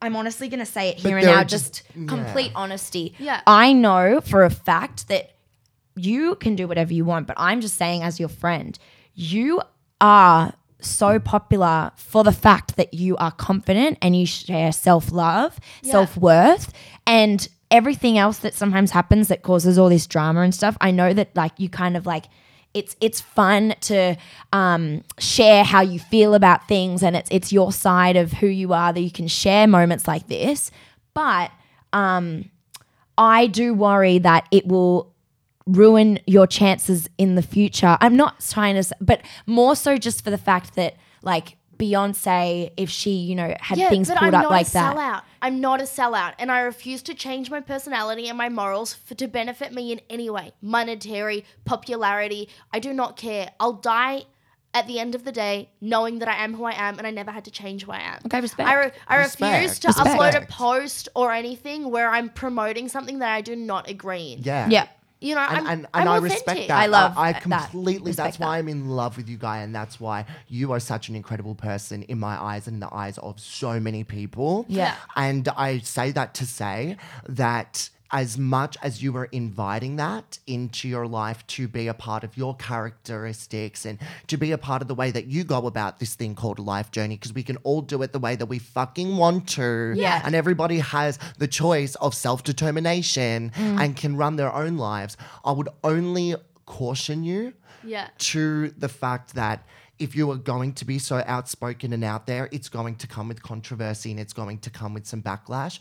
I'm 0.00 0.14
honestly 0.16 0.48
going 0.48 0.60
to 0.60 0.66
say 0.66 0.90
it 0.90 0.96
here 0.98 1.16
and 1.18 1.26
now, 1.26 1.44
just 1.44 1.82
just- 1.94 2.08
complete 2.08 2.52
honesty. 2.54 3.14
Yeah. 3.18 3.40
I 3.46 3.72
know 3.72 4.20
for 4.20 4.44
a 4.44 4.50
fact 4.50 5.08
that 5.08 5.32
you 5.96 6.36
can 6.36 6.54
do 6.54 6.68
whatever 6.68 6.92
you 6.92 7.04
want, 7.04 7.26
but 7.26 7.36
I'm 7.38 7.60
just 7.60 7.76
saying, 7.76 8.02
as 8.02 8.20
your 8.20 8.28
friend, 8.28 8.78
you 9.14 9.60
are 10.00 10.52
so 10.80 11.18
popular 11.18 11.90
for 11.96 12.22
the 12.22 12.30
fact 12.32 12.76
that 12.76 12.94
you 12.94 13.16
are 13.16 13.32
confident 13.32 13.98
and 14.00 14.14
you 14.14 14.26
share 14.26 14.70
self 14.70 15.10
love, 15.10 15.58
self 15.82 16.16
worth, 16.16 16.72
and 17.06 17.48
everything 17.70 18.16
else 18.16 18.38
that 18.38 18.54
sometimes 18.54 18.92
happens 18.92 19.28
that 19.28 19.42
causes 19.42 19.76
all 19.76 19.88
this 19.88 20.06
drama 20.06 20.40
and 20.42 20.54
stuff. 20.54 20.76
I 20.80 20.92
know 20.92 21.12
that 21.12 21.34
like 21.34 21.52
you 21.58 21.68
kind 21.68 21.96
of 21.96 22.06
like 22.06 22.26
it's 22.74 22.96
it's 23.00 23.20
fun 23.20 23.74
to 23.82 24.16
um, 24.52 25.02
share 25.18 25.64
how 25.64 25.80
you 25.80 25.98
feel 25.98 26.34
about 26.34 26.68
things 26.68 27.02
and 27.02 27.16
it's 27.16 27.28
it's 27.30 27.52
your 27.52 27.72
side 27.72 28.16
of 28.16 28.32
who 28.34 28.46
you 28.46 28.72
are 28.72 28.92
that 28.92 29.00
you 29.00 29.10
can 29.10 29.28
share 29.28 29.66
moments 29.66 30.06
like 30.06 30.28
this. 30.28 30.70
But 31.14 31.50
um, 31.92 32.50
i 33.16 33.46
do 33.46 33.74
worry 33.74 34.18
that 34.18 34.46
it 34.52 34.66
will 34.66 35.12
ruin 35.66 36.18
your 36.26 36.46
chances 36.46 37.08
in 37.18 37.34
the 37.34 37.42
future. 37.42 37.98
I'm 38.00 38.16
not 38.16 38.40
trying 38.40 38.82
to 38.82 38.96
but 39.00 39.20
more 39.46 39.76
so 39.76 39.98
just 39.98 40.24
for 40.24 40.30
the 40.30 40.38
fact 40.38 40.74
that 40.76 40.96
like 41.22 41.56
beyonce 41.76 42.72
if 42.76 42.90
she 42.90 43.10
you 43.10 43.34
know 43.34 43.54
had 43.60 43.78
Yeah, 43.78 43.90
things 43.90 44.08
pulled 44.08 44.18
I'm 44.18 44.34
up 44.34 44.50
like 44.50 44.70
that. 44.70 45.22
I'm 45.40 45.60
not 45.60 45.80
a 45.80 45.84
sellout, 45.84 46.34
and 46.38 46.50
I 46.50 46.60
refuse 46.60 47.02
to 47.02 47.14
change 47.14 47.50
my 47.50 47.60
personality 47.60 48.28
and 48.28 48.36
my 48.36 48.48
morals 48.48 48.94
for 48.94 49.14
to 49.14 49.28
benefit 49.28 49.72
me 49.72 49.92
in 49.92 50.00
any 50.10 50.28
way. 50.30 50.52
Monetary, 50.60 51.44
popularity, 51.64 52.48
I 52.72 52.78
do 52.78 52.92
not 52.92 53.16
care. 53.16 53.50
I'll 53.60 53.74
die 53.74 54.24
at 54.74 54.86
the 54.86 54.98
end 54.98 55.14
of 55.14 55.24
the 55.24 55.32
day 55.32 55.70
knowing 55.80 56.18
that 56.18 56.28
I 56.28 56.44
am 56.44 56.54
who 56.54 56.64
I 56.64 56.72
am, 56.72 56.98
and 56.98 57.06
I 57.06 57.10
never 57.10 57.30
had 57.30 57.44
to 57.46 57.50
change 57.50 57.84
who 57.84 57.92
I 57.92 58.00
am. 58.00 58.20
Okay, 58.26 58.40
respect. 58.40 58.68
I, 58.68 58.74
re- 58.74 58.90
I 59.06 59.16
Respect. 59.16 59.54
refuse 59.54 59.78
to 59.80 59.88
Respect. 59.88 60.08
upload 60.08 60.42
a 60.42 60.46
post 60.46 61.08
or 61.14 61.32
anything 61.32 61.90
where 61.90 62.10
I'm 62.10 62.28
promoting 62.28 62.88
something 62.88 63.20
that 63.20 63.32
I 63.32 63.40
do 63.40 63.56
not 63.56 63.88
agree 63.88 64.32
in. 64.32 64.42
Yeah. 64.42 64.68
yeah 64.68 64.86
You 65.20 65.34
know, 65.34 65.40
And, 65.40 65.66
I'm, 65.66 65.66
and, 65.66 65.86
I'm 65.94 66.08
I 66.08 66.16
respect 66.18 66.68
that. 66.68 66.78
I 66.78 66.86
love 66.86 67.14
that. 67.14 67.20
I, 67.20 67.32
completely. 67.32 68.10
Respect 68.10 68.16
That's 68.16 68.38
why 68.38 68.56
that. 68.56 68.58
I'm 68.58 68.68
in 68.68 68.88
love 68.88 69.16
with 69.16 69.28
you, 69.28 69.36
Guy, 69.36 69.58
and 69.58 69.74
that's 69.74 69.98
why 69.98 70.26
you 70.48 70.72
are 70.72 70.80
such 70.80 71.08
an 71.08 71.16
incredible 71.16 71.56
person 71.56 72.04
in 72.04 72.18
my 72.20 72.40
eyes 72.40 72.68
and 72.68 72.74
in 72.74 72.80
the 72.80 72.94
eyes 72.94 73.18
of 73.18 73.40
so 73.40 73.80
many 73.80 74.04
people. 74.04 74.64
Yeah. 74.68 74.94
And 75.16 75.48
I 75.48 75.78
say 75.78 76.12
that 76.12 76.34
to 76.34 76.46
say 76.46 76.96
that 77.28 77.90
as 78.10 78.38
much 78.38 78.76
as 78.82 79.02
you 79.02 79.14
are 79.16 79.26
inviting 79.26 79.96
that 79.96 80.38
into 80.46 80.88
your 80.88 81.06
life 81.06 81.46
to 81.46 81.68
be 81.68 81.88
a 81.88 81.94
part 81.94 82.24
of 82.24 82.36
your 82.38 82.56
characteristics 82.56 83.84
and 83.84 83.98
to 84.26 84.36
be 84.36 84.52
a 84.52 84.58
part 84.58 84.80
of 84.82 84.88
the 84.88 84.94
way 84.94 85.10
that 85.10 85.26
you 85.26 85.44
go 85.44 85.66
about 85.66 85.98
this 85.98 86.14
thing 86.14 86.34
called 86.34 86.58
a 86.58 86.62
life 86.62 86.90
journey, 86.90 87.16
because 87.16 87.32
we 87.34 87.42
can 87.42 87.56
all 87.58 87.82
do 87.82 88.02
it 88.02 88.12
the 88.12 88.18
way 88.18 88.34
that 88.36 88.46
we 88.46 88.58
fucking 88.58 89.16
want 89.16 89.48
to. 89.48 89.92
Yeah. 89.96 90.22
And 90.24 90.34
everybody 90.34 90.78
has 90.78 91.18
the 91.38 91.46
choice 91.48 91.94
of 91.96 92.14
self 92.14 92.44
determination 92.44 93.52
Mm. 93.54 93.80
and 93.80 93.96
can 93.96 94.16
run 94.16 94.36
their 94.36 94.52
own 94.54 94.76
lives. 94.76 95.16
I 95.44 95.52
would 95.52 95.68
only 95.84 96.34
caution 96.66 97.24
you 97.24 97.54
Yeah. 97.84 98.08
to 98.18 98.70
the 98.70 98.88
fact 98.88 99.34
that 99.34 99.64
if 99.98 100.14
you 100.14 100.30
are 100.30 100.36
going 100.36 100.72
to 100.74 100.84
be 100.84 100.98
so 100.98 101.22
outspoken 101.26 101.92
and 101.92 102.04
out 102.04 102.26
there, 102.26 102.48
it's 102.52 102.68
going 102.68 102.94
to 102.96 103.06
come 103.06 103.28
with 103.28 103.42
controversy 103.42 104.10
and 104.12 104.20
it's 104.20 104.32
going 104.32 104.58
to 104.58 104.70
come 104.70 104.94
with 104.94 105.06
some 105.06 105.22
backlash. 105.22 105.80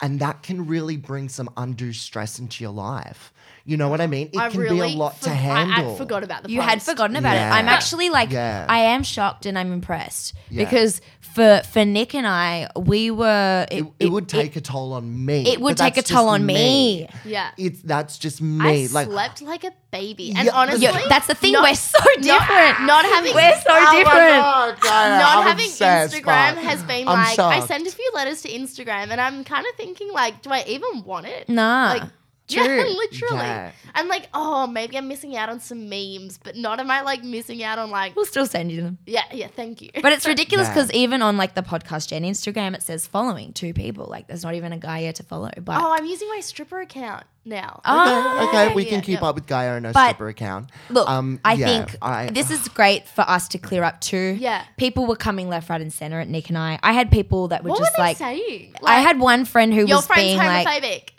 And 0.00 0.20
that 0.20 0.42
can 0.42 0.66
really 0.66 0.96
bring 0.96 1.28
some 1.28 1.48
undue 1.56 1.92
stress 1.92 2.38
into 2.38 2.62
your 2.62 2.72
life. 2.72 3.32
You 3.68 3.76
know 3.76 3.88
what 3.88 4.00
I 4.00 4.06
mean? 4.06 4.30
It 4.32 4.38
I 4.38 4.48
can 4.48 4.60
really 4.60 4.88
be 4.90 4.94
a 4.94 4.96
lot 4.96 5.18
for- 5.18 5.24
to 5.24 5.30
I- 5.30 5.34
handle. 5.34 5.94
I, 5.94 5.98
forgot 5.98 6.22
about 6.22 6.44
the 6.44 6.50
you 6.50 6.60
had 6.60 6.74
post. 6.78 6.86
forgotten 6.86 7.16
about 7.16 7.36
it. 7.36 7.40
I'm 7.40 7.68
actually 7.68 8.10
like, 8.10 8.30
Yeah. 8.30 8.64
I 8.68 8.78
am 8.94 9.02
shocked 9.02 9.44
and 9.44 9.58
I'm 9.58 9.72
impressed 9.72 10.34
Yeah. 10.50 10.64
because 10.64 11.00
for 11.34 11.60
for 11.72 11.84
Nick 11.84 12.14
and 12.14 12.26
I, 12.26 12.68
we 12.76 13.10
were. 13.10 13.66
It, 13.70 13.84
it 13.98 14.08
would 14.10 14.28
take 14.28 14.54
a 14.56 14.60
toll 14.60 14.92
on 14.92 15.26
me. 15.26 15.46
it 15.52 15.60
would 15.60 15.76
but 15.76 15.82
take 15.84 15.94
that's 15.96 16.10
a 16.10 16.14
toll 16.14 16.26
just 16.26 16.34
on 16.40 16.46
me. 16.46 17.08
Yeah. 17.24 17.50
It's 17.58 17.82
that's 17.82 18.18
just 18.18 18.40
I 18.40 18.44
me. 18.44 18.88
like 18.88 19.08
slept 19.08 19.42
like 19.42 19.64
a 19.64 19.72
baby, 19.90 20.32
and 20.36 20.46
Yeah, 20.46 20.54
honestly, 20.54 20.82
Yeah, 20.84 21.02
that's 21.08 21.26
the 21.26 21.34
thing. 21.34 21.52
not- 21.52 21.64
we're 21.64 21.74
so 21.74 21.98
not- 21.98 22.22
different. 22.22 22.86
Not, 22.86 23.04
having 23.04 23.34
We're 23.34 23.52
so 23.56 23.64
Oh 23.68 23.84
my 23.84 23.96
different. 23.98 24.42
God, 24.42 24.80
Gaia, 24.80 25.18
not 25.18 25.36
I'm 25.38 25.46
having 25.48 25.66
obsessed, 25.66 26.14
Instagram 26.14 26.54
but 26.54 26.58
has 26.58 26.82
been 26.84 27.08
I'm 27.08 27.18
like 27.18 27.32
I 27.32 27.34
shocked. 27.34 27.66
send 27.68 27.86
a 27.86 27.90
few 27.90 28.10
letters 28.14 28.42
to 28.42 28.48
Instagram, 28.48 29.10
and 29.10 29.20
I'm 29.20 29.42
kind 29.44 29.66
of 29.66 29.74
thinking 29.76 30.12
like, 30.12 30.40
do 30.42 30.50
I 30.50 30.64
even 30.68 31.02
want 31.04 31.26
it? 31.26 31.48
Nah. 31.48 31.94
Like, 31.98 32.02
yeah, 32.48 32.64
True. 32.64 32.76
literally. 32.96 33.36
Yeah. 33.44 33.72
I'm 33.94 34.08
like, 34.08 34.28
oh, 34.34 34.66
maybe 34.66 34.96
I'm 34.98 35.08
missing 35.08 35.36
out 35.36 35.48
on 35.48 35.60
some 35.60 35.88
memes, 35.88 36.38
but 36.38 36.56
not 36.56 36.80
am 36.80 36.90
I 36.90 37.02
like 37.02 37.24
missing 37.24 37.62
out 37.62 37.78
on 37.78 37.90
like, 37.90 38.14
We'll 38.14 38.26
still 38.26 38.46
send 38.46 38.70
you 38.70 38.82
them. 38.82 38.98
yeah, 39.06 39.22
yeah, 39.32 39.48
thank 39.48 39.80
you. 39.82 39.90
But 40.02 40.12
it's 40.12 40.26
ridiculous 40.26 40.68
Yeah. 40.68 40.74
because 40.74 40.92
even 40.92 41.22
on 41.22 41.36
like 41.36 41.54
the 41.54 41.62
podcast 41.62 42.08
Jen 42.08 42.22
Instagram, 42.22 42.74
it 42.74 42.82
says 42.82 43.06
following 43.06 43.52
two 43.52 43.72
people. 43.74 44.06
Like 44.08 44.26
there's 44.28 44.44
not 44.44 44.54
even 44.54 44.72
a 44.72 44.78
guy 44.78 45.00
here 45.00 45.12
to 45.14 45.22
follow. 45.22 45.50
But 45.56 45.80
oh, 45.82 45.92
I'm 45.92 46.04
using 46.06 46.28
my 46.28 46.40
stripper 46.40 46.80
account 46.80 47.24
now. 47.44 47.80
Oh, 47.84 48.48
okay, 48.48 48.74
we 48.74 48.84
yeah, 48.84 48.90
can 48.90 49.00
keep 49.02 49.20
yeah. 49.20 49.26
up 49.28 49.34
with 49.34 49.46
Gaia 49.46 49.74
and 49.76 49.86
her 49.86 49.92
But- 49.92 50.10
stripper 50.10 50.28
account. 50.28 50.70
Look, 50.90 51.08
Um, 51.08 51.40
I 51.44 51.54
yeah, 51.54 51.66
think 51.66 51.96
I- 52.02 52.26
this 52.30 52.50
is 52.50 52.68
great 52.68 53.06
for 53.08 53.22
us 53.22 53.48
to 53.48 53.58
clear 53.58 53.82
up 53.82 54.00
too. 54.00 54.36
Yeah. 54.38 54.62
People 54.76 55.06
were 55.06 55.16
coming 55.16 55.48
left, 55.48 55.70
right, 55.70 55.80
and 55.80 55.92
center 55.92 56.20
at 56.20 56.28
Nick 56.28 56.48
and 56.48 56.58
I. 56.58 56.78
I 56.82 56.92
had 56.92 57.10
people 57.10 57.48
that 57.48 57.64
were 57.64 57.70
What 57.70 57.78
just 57.78 57.92
were 57.92 58.02
they 58.02 58.08
like, 58.08 58.16
saying? 58.18 58.74
I 58.84 59.00
had 59.00 59.18
one 59.18 59.44
friend 59.46 59.72
who 59.72 59.86
your 59.86 59.98
was 59.98 60.06
friend's 60.06 60.22
being 60.22 60.38
like, 60.38 61.12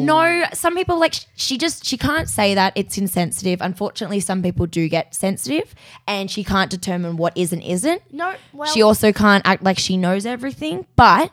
No, 0.00 0.44
some 0.52 0.74
people 0.74 0.98
like 0.98 1.14
sh- 1.14 1.24
she 1.36 1.58
just 1.58 1.84
she 1.84 1.96
can't 1.96 2.28
say 2.28 2.54
that 2.54 2.72
it's 2.76 2.98
insensitive. 2.98 3.60
Unfortunately, 3.60 4.20
some 4.20 4.42
people 4.42 4.66
do 4.66 4.88
get 4.88 5.14
sensitive, 5.14 5.74
and 6.06 6.30
she 6.30 6.44
can't 6.44 6.70
determine 6.70 7.16
what 7.16 7.36
is 7.36 7.52
and 7.52 7.62
isn't. 7.62 8.02
No, 8.12 8.34
well, 8.52 8.72
she 8.72 8.82
also 8.82 9.12
can't 9.12 9.46
act 9.46 9.62
like 9.62 9.78
she 9.78 9.96
knows 9.96 10.26
everything. 10.26 10.86
But 10.96 11.32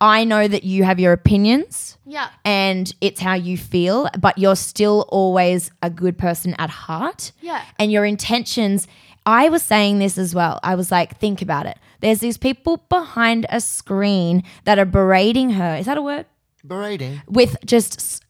I 0.00 0.24
know 0.24 0.46
that 0.46 0.64
you 0.64 0.84
have 0.84 1.00
your 1.00 1.12
opinions, 1.12 1.96
yeah. 2.04 2.28
and 2.44 2.92
it's 3.00 3.20
how 3.20 3.34
you 3.34 3.56
feel. 3.56 4.08
But 4.18 4.38
you're 4.38 4.56
still 4.56 5.06
always 5.08 5.70
a 5.82 5.90
good 5.90 6.18
person 6.18 6.54
at 6.58 6.70
heart. 6.70 7.32
Yeah. 7.40 7.62
and 7.78 7.90
your 7.92 8.04
intentions. 8.04 8.86
I 9.26 9.48
was 9.48 9.62
saying 9.62 10.00
this 10.00 10.18
as 10.18 10.34
well. 10.34 10.60
I 10.62 10.74
was 10.74 10.90
like, 10.90 11.18
think 11.18 11.40
about 11.40 11.64
it. 11.64 11.78
There's 12.00 12.18
these 12.18 12.36
people 12.36 12.84
behind 12.90 13.46
a 13.48 13.58
screen 13.58 14.42
that 14.64 14.78
are 14.78 14.84
berating 14.84 15.50
her. 15.50 15.76
Is 15.76 15.86
that 15.86 15.96
a 15.96 16.02
word? 16.02 16.26
Berating. 16.66 17.22
with 17.28 17.56
just 17.64 17.98
s- 17.98 18.20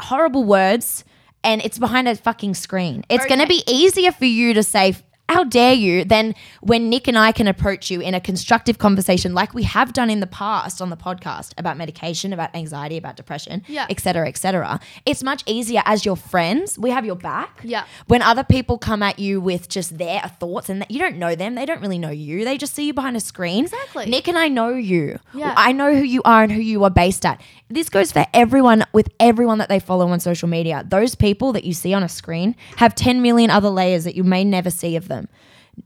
horrible 0.00 0.44
words 0.44 1.04
and 1.44 1.62
it's 1.64 1.78
behind 1.78 2.08
a 2.08 2.16
fucking 2.16 2.54
screen. 2.54 3.04
It's 3.08 3.24
going 3.26 3.40
to 3.40 3.46
be 3.46 3.62
easier 3.68 4.10
for 4.12 4.24
you 4.24 4.52
to 4.54 4.62
say, 4.62 4.96
how 5.28 5.42
dare 5.44 5.72
you, 5.74 6.04
then 6.04 6.34
when 6.60 6.88
Nick 6.88 7.08
and 7.08 7.18
I 7.18 7.32
can 7.32 7.48
approach 7.48 7.90
you 7.90 8.00
in 8.00 8.14
a 8.14 8.20
constructive 8.20 8.78
conversation 8.78 9.34
like 9.34 9.54
we 9.54 9.64
have 9.64 9.92
done 9.92 10.08
in 10.08 10.20
the 10.20 10.26
past 10.26 10.80
on 10.80 10.90
the 10.90 10.96
podcast 10.96 11.52
about 11.58 11.76
medication, 11.76 12.32
about 12.32 12.54
anxiety, 12.54 12.96
about 12.96 13.16
depression, 13.16 13.62
Yeah. 13.66 13.86
et 13.90 13.98
cetera, 14.00 14.28
et 14.28 14.36
cetera. 14.36 14.78
It's 15.04 15.22
much 15.24 15.42
easier 15.46 15.82
as 15.84 16.04
your 16.04 16.16
friends. 16.16 16.78
We 16.78 16.90
have 16.90 17.04
your 17.04 17.16
back. 17.16 17.60
Yeah. 17.64 17.84
When 18.06 18.22
other 18.22 18.44
people 18.44 18.78
come 18.78 19.02
at 19.02 19.18
you 19.18 19.40
with 19.40 19.68
just 19.68 19.98
their 19.98 20.20
thoughts 20.40 20.68
and 20.68 20.80
that 20.80 20.90
you 20.90 20.98
don't 21.00 21.16
know 21.16 21.34
them, 21.34 21.54
they 21.56 21.66
don't 21.66 21.80
really 21.80 21.98
know 21.98 22.10
you. 22.10 22.44
They 22.44 22.56
just 22.56 22.74
see 22.74 22.86
you 22.86 22.94
behind 22.94 23.16
a 23.16 23.20
screen. 23.20 23.64
Exactly. 23.64 24.06
Nick 24.06 24.28
and 24.28 24.38
I 24.38 24.48
know 24.48 24.68
you. 24.70 25.18
Yeah. 25.34 25.54
I 25.56 25.72
know 25.72 25.92
who 25.94 26.02
you 26.04 26.22
are 26.24 26.44
and 26.44 26.52
who 26.52 26.60
you 26.60 26.84
are 26.84 26.90
based 26.90 27.26
at. 27.26 27.40
This 27.68 27.88
goes 27.88 28.12
for 28.12 28.24
everyone 28.32 28.84
with 28.92 29.08
everyone 29.18 29.58
that 29.58 29.68
they 29.68 29.80
follow 29.80 30.06
on 30.08 30.20
social 30.20 30.48
media. 30.48 30.84
Those 30.86 31.16
people 31.16 31.52
that 31.54 31.64
you 31.64 31.72
see 31.72 31.92
on 31.94 32.04
a 32.04 32.08
screen 32.08 32.54
have 32.76 32.94
10 32.94 33.22
million 33.22 33.50
other 33.50 33.70
layers 33.70 34.04
that 34.04 34.14
you 34.14 34.22
may 34.22 34.44
never 34.44 34.70
see 34.70 34.94
of 34.94 35.08
them. 35.08 35.15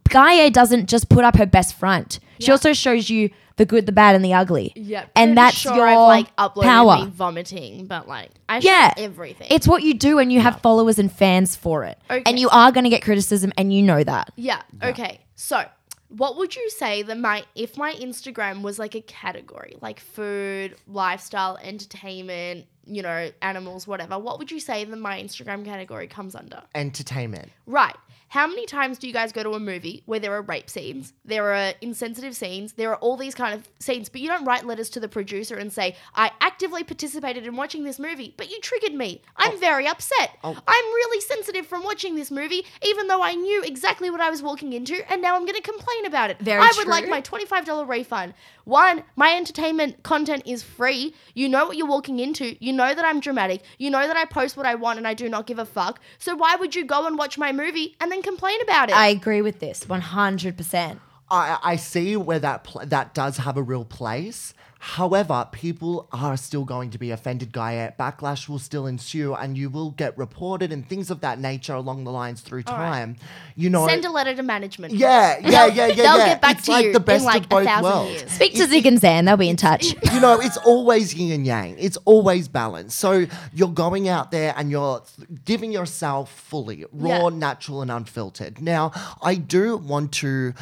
Gaia 0.08 0.50
doesn't 0.50 0.88
just 0.88 1.08
put 1.08 1.24
up 1.24 1.36
her 1.36 1.46
best 1.46 1.74
front. 1.74 2.20
She 2.38 2.46
Yeah. 2.46 2.52
also 2.52 2.72
shows 2.72 3.10
you 3.10 3.30
the 3.56 3.66
good, 3.66 3.84
the 3.86 3.92
bad, 3.92 4.14
and 4.14 4.24
the 4.24 4.32
ugly. 4.32 4.72
Yeah, 4.74 5.04
and 5.14 5.36
that's 5.36 5.56
sure 5.56 5.74
your 5.74 5.86
I've, 5.86 5.98
like 5.98 6.36
uploaded 6.36 6.62
power. 6.62 7.04
me 7.04 7.10
vomiting, 7.10 7.86
but 7.86 8.08
like 8.08 8.30
I 8.48 8.58
Yeah, 8.58 8.94
show 8.96 9.02
everything. 9.04 9.48
It's 9.50 9.68
what 9.68 9.82
you 9.82 9.92
do, 9.94 10.18
and 10.18 10.32
you 10.32 10.40
have 10.40 10.60
followers 10.62 10.98
and 10.98 11.12
fans 11.12 11.56
for 11.56 11.84
it. 11.84 11.98
Okay. 12.10 12.22
And 12.24 12.38
you 12.38 12.48
are 12.50 12.72
going 12.72 12.84
to 12.84 12.90
get 12.90 13.02
criticism, 13.02 13.52
and 13.58 13.72
you 13.74 13.82
know 13.82 14.02
that. 14.04 14.30
yeah. 14.36 14.62
Okay. 14.82 15.20
So, 15.34 15.64
what 16.08 16.36
would 16.38 16.56
you 16.56 16.70
say 16.70 17.02
that 17.02 17.18
my 17.18 17.44
if 17.54 17.76
my 17.76 17.92
Instagram 17.94 18.62
was 18.62 18.78
like 18.78 18.94
a 18.94 19.00
category, 19.02 19.76
like 19.82 20.00
food, 20.00 20.76
lifestyle, 20.88 21.58
entertainment, 21.62 22.64
you 22.86 23.02
know, 23.02 23.30
animals, 23.42 23.86
whatever? 23.86 24.18
What 24.18 24.38
would 24.38 24.50
you 24.50 24.60
say 24.60 24.84
that 24.84 24.96
my 24.96 25.20
Instagram 25.22 25.64
category 25.66 26.06
comes 26.06 26.34
under? 26.34 26.62
Entertainment. 26.74 27.50
Right. 27.66 27.96
How 28.30 28.46
many 28.46 28.64
times 28.64 28.96
do 28.96 29.08
you 29.08 29.12
guys 29.12 29.32
go 29.32 29.42
to 29.42 29.54
a 29.54 29.58
movie 29.58 30.04
where 30.06 30.20
there 30.20 30.32
are 30.34 30.42
rape 30.42 30.70
scenes, 30.70 31.12
there 31.24 31.52
are 31.52 31.74
insensitive 31.80 32.36
scenes, 32.36 32.74
there 32.74 32.90
are 32.90 32.96
all 32.98 33.16
these 33.16 33.34
kind 33.34 33.54
of 33.54 33.68
scenes, 33.80 34.08
but 34.08 34.20
you 34.20 34.28
don't 34.28 34.44
write 34.44 34.64
letters 34.64 34.88
to 34.90 35.00
the 35.00 35.08
producer 35.08 35.56
and 35.56 35.72
say, 35.72 35.96
I 36.14 36.30
actively 36.40 36.84
participated 36.84 37.44
in 37.44 37.56
watching 37.56 37.82
this 37.82 37.98
movie, 37.98 38.32
but 38.36 38.48
you 38.48 38.60
triggered 38.60 38.94
me. 38.94 39.20
I'm 39.36 39.54
oh. 39.54 39.56
very 39.56 39.88
upset. 39.88 40.38
Oh. 40.44 40.56
I'm 40.68 40.84
really 40.84 41.20
sensitive 41.22 41.66
from 41.66 41.82
watching 41.82 42.14
this 42.14 42.30
movie, 42.30 42.64
even 42.86 43.08
though 43.08 43.20
I 43.20 43.34
knew 43.34 43.64
exactly 43.64 44.10
what 44.10 44.20
I 44.20 44.30
was 44.30 44.42
walking 44.42 44.74
into, 44.74 45.02
and 45.10 45.20
now 45.20 45.34
I'm 45.34 45.44
going 45.44 45.60
to 45.60 45.68
complain 45.68 46.06
about 46.06 46.30
it. 46.30 46.38
Very 46.38 46.60
I 46.60 46.70
would 46.76 46.86
like 46.86 47.08
my 47.08 47.20
$25 47.20 47.88
refund. 47.88 48.34
One, 48.64 49.02
my 49.16 49.34
entertainment 49.34 50.04
content 50.04 50.44
is 50.46 50.62
free. 50.62 51.14
You 51.34 51.48
know 51.48 51.66
what 51.66 51.76
you're 51.76 51.88
walking 51.88 52.20
into. 52.20 52.56
You 52.64 52.72
know 52.72 52.94
that 52.94 53.04
I'm 53.04 53.18
dramatic. 53.18 53.62
You 53.78 53.90
know 53.90 54.06
that 54.06 54.16
I 54.16 54.24
post 54.26 54.56
what 54.56 54.64
I 54.64 54.76
want 54.76 54.98
and 54.98 55.08
I 55.08 55.14
do 55.14 55.28
not 55.28 55.48
give 55.48 55.58
a 55.58 55.64
fuck. 55.64 55.98
So 56.18 56.36
why 56.36 56.54
would 56.54 56.76
you 56.76 56.84
go 56.84 57.08
and 57.08 57.18
watch 57.18 57.36
my 57.36 57.50
movie 57.50 57.96
and 58.00 58.12
then 58.12 58.19
complain 58.22 58.61
about 58.62 58.90
it? 58.90 58.96
I 58.96 59.09
agree 59.09 59.42
with 59.42 59.61
this 59.61 59.85
100%. 59.85 61.00
I, 61.30 61.59
I 61.62 61.76
see 61.76 62.16
where 62.16 62.40
that 62.40 62.64
pl- 62.64 62.87
that 62.87 63.14
does 63.14 63.37
have 63.38 63.56
a 63.56 63.62
real 63.62 63.85
place. 63.85 64.52
However, 64.82 65.46
people 65.52 66.08
are 66.10 66.38
still 66.38 66.64
going 66.64 66.88
to 66.90 66.98
be 66.98 67.10
offended, 67.10 67.52
Gaia. 67.52 67.92
Backlash 68.00 68.48
will 68.48 68.58
still 68.58 68.86
ensue, 68.86 69.34
and 69.34 69.56
you 69.56 69.68
will 69.68 69.90
get 69.90 70.16
reported 70.16 70.72
and 70.72 70.88
things 70.88 71.10
of 71.10 71.20
that 71.20 71.38
nature 71.38 71.74
along 71.74 72.04
the 72.04 72.10
lines 72.10 72.40
through 72.40 72.62
time. 72.62 73.16
You 73.56 73.68
know, 73.68 73.86
Send 73.86 74.06
a 74.06 74.10
letter 74.10 74.34
to 74.34 74.42
management. 74.42 74.94
yeah, 74.94 75.36
yeah, 75.42 75.66
yeah, 75.66 75.86
yeah. 75.86 75.94
They'll 75.94 76.16
yeah. 76.16 76.26
get 76.28 76.40
back 76.40 76.56
it's 76.56 76.64
to 76.64 76.72
like 76.72 76.86
you 76.86 76.92
the 76.94 77.00
best 77.00 77.20
in 77.20 77.26
like 77.26 77.42
of 77.42 77.48
both 77.50 77.62
a 77.62 77.64
thousand 77.66 77.92
worlds. 77.92 78.10
years. 78.22 78.30
Speak 78.32 78.54
to 78.54 78.66
Zig 78.66 78.86
and 78.86 78.98
Zan, 78.98 79.26
they'll 79.26 79.36
be 79.36 79.50
in 79.50 79.56
touch. 79.56 79.84
you 80.14 80.18
know, 80.20 80.40
it's 80.40 80.56
always 80.56 81.14
yin 81.14 81.32
and 81.32 81.46
yang. 81.46 81.76
It's 81.78 81.98
always 82.06 82.48
balanced. 82.48 82.98
So 82.98 83.26
you're 83.52 83.68
going 83.68 84.08
out 84.08 84.30
there 84.30 84.54
and 84.56 84.70
you're 84.70 85.02
giving 85.44 85.72
yourself 85.72 86.32
fully, 86.32 86.86
raw, 86.90 87.28
Yeah. 87.28 87.36
natural, 87.36 87.82
and 87.82 87.90
unfiltered. 87.90 88.62
Now, 88.62 88.92
I 89.22 89.34
do 89.34 89.76
want 89.76 90.12
to 90.14 90.54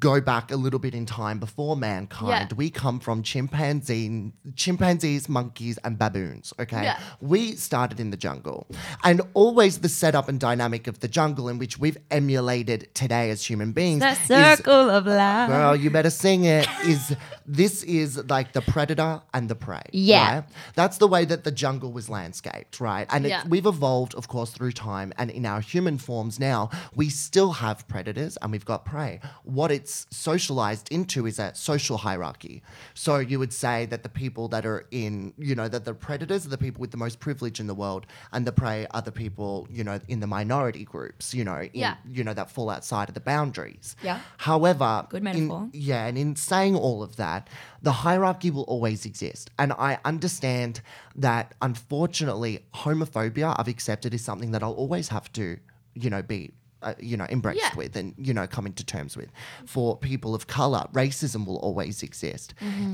go 0.00 0.22
back 0.22 0.50
a 0.50 0.56
little 0.56 0.78
bit 0.80 0.94
in 0.94 1.04
time 1.04 1.38
before 1.38 1.76
mankind. 1.76 2.48
Yeah. 2.52 2.56
We 2.56 2.70
come 2.70 3.00
from 3.00 3.22
chimpanzee, 3.66 4.32
chimpanzees, 4.54 5.28
monkeys, 5.28 5.78
and 5.84 5.98
baboons. 5.98 6.52
Okay, 6.58 6.82
Yeah. 6.84 6.98
we 7.20 7.56
started 7.56 8.00
in 8.00 8.10
the 8.10 8.16
jungle, 8.16 8.66
and 9.04 9.20
always 9.34 9.78
the 9.78 9.88
setup 9.88 10.28
and 10.28 10.38
dynamic 10.40 10.86
of 10.86 11.00
the 11.00 11.08
jungle 11.08 11.48
in 11.48 11.58
which 11.58 11.78
we've 11.78 11.98
emulated 12.10 12.88
today 12.94 13.30
as 13.30 13.44
human 13.44 13.72
beings. 13.72 14.00
The 14.00 14.10
is- 14.10 14.18
circle 14.18 14.90
of 14.90 15.06
life. 15.06 15.48
Girl, 15.48 15.76
you 15.76 15.90
better 15.90 16.10
sing 16.10 16.44
it. 16.44 16.68
Is 16.84 17.14
this 17.46 17.82
is 17.84 18.18
like 18.28 18.52
the 18.52 18.60
predator 18.62 19.22
and 19.34 19.48
the 19.48 19.54
prey? 19.54 19.82
Yeah. 19.92 20.34
right? 20.36 20.44
that's 20.74 20.98
the 20.98 21.06
way 21.08 21.24
that 21.24 21.44
the 21.44 21.50
jungle 21.50 21.92
was 21.92 22.08
landscaped, 22.08 22.80
right? 22.80 23.06
And 23.10 23.24
Yeah. 23.24 23.42
it, 23.42 23.48
we've 23.48 23.66
evolved, 23.66 24.14
of 24.14 24.28
course, 24.28 24.50
through 24.50 24.72
time, 24.72 25.12
and 25.18 25.30
in 25.30 25.44
our 25.46 25.60
human 25.60 25.98
forms 25.98 26.38
now, 26.38 26.70
we 26.94 27.08
still 27.08 27.52
have 27.52 27.86
predators 27.88 28.36
and 28.42 28.52
we've 28.52 28.64
got 28.64 28.84
prey. 28.84 29.20
What 29.44 29.70
it's 29.70 30.06
socialized 30.10 30.88
into 30.90 31.26
is 31.26 31.38
a 31.38 31.52
social 31.54 31.98
hierarchy. 31.98 32.62
So 32.94 33.18
you 33.18 33.38
would 33.38 33.52
say 33.56 33.86
that 33.86 34.02
the 34.02 34.08
people 34.08 34.48
that 34.48 34.64
are 34.66 34.86
in, 34.90 35.32
you 35.38 35.54
know, 35.54 35.68
that 35.68 35.84
the 35.84 35.94
predators 35.94 36.44
are 36.46 36.48
the 36.50 36.58
people 36.58 36.80
with 36.80 36.90
the 36.90 36.96
most 36.96 37.18
privilege 37.20 37.58
in 37.60 37.66
the 37.66 37.74
world, 37.74 38.06
and 38.32 38.46
the 38.46 38.52
prey 38.52 38.86
are 38.92 39.02
the 39.02 39.12
people, 39.12 39.66
you 39.70 39.82
know, 39.82 39.98
in 40.08 40.20
the 40.20 40.26
minority 40.26 40.84
groups, 40.84 41.32
you 41.34 41.44
know, 41.44 41.60
in, 41.62 41.70
Yeah. 41.72 41.96
you 42.08 42.22
know, 42.24 42.34
that 42.34 42.50
fall 42.50 42.68
outside 42.70 43.08
of 43.08 43.14
the 43.14 43.20
boundaries. 43.20 43.96
Yeah. 44.02 44.20
However, 44.38 45.06
Good 45.08 45.18
in- 45.18 45.24
metaphor. 45.24 45.68
yeah, 45.72 46.06
and 46.06 46.16
in 46.18 46.36
saying 46.36 46.76
all 46.76 47.02
of 47.02 47.16
that, 47.16 47.48
the 47.82 47.92
hierarchy 47.92 48.50
will 48.50 48.64
always 48.64 49.06
exist. 49.06 49.50
And 49.58 49.72
I 49.72 49.98
understand 50.04 50.80
that 51.14 51.54
unfortunately, 51.62 52.60
homophobia 52.74 53.54
I've 53.58 53.68
accepted 53.68 54.12
is 54.14 54.22
something 54.22 54.50
that 54.52 54.62
I'll 54.62 54.72
always 54.72 55.08
have 55.08 55.32
to, 55.34 55.58
you 55.94 56.10
know, 56.10 56.22
be. 56.22 56.52
Uh, 56.82 56.92
you 57.00 57.16
know, 57.16 57.26
embraced 57.30 57.58
Yeah. 57.60 57.74
with 57.74 57.96
and 57.96 58.12
you 58.18 58.34
know, 58.34 58.46
coming 58.46 58.72
to 58.74 58.84
terms 58.84 59.16
with. 59.16 59.30
For 59.64 59.96
people 59.96 60.34
of 60.34 60.46
color, 60.46 60.84
racism 60.92 61.46
will 61.46 61.56
always 61.56 62.02
exist. 62.02 62.52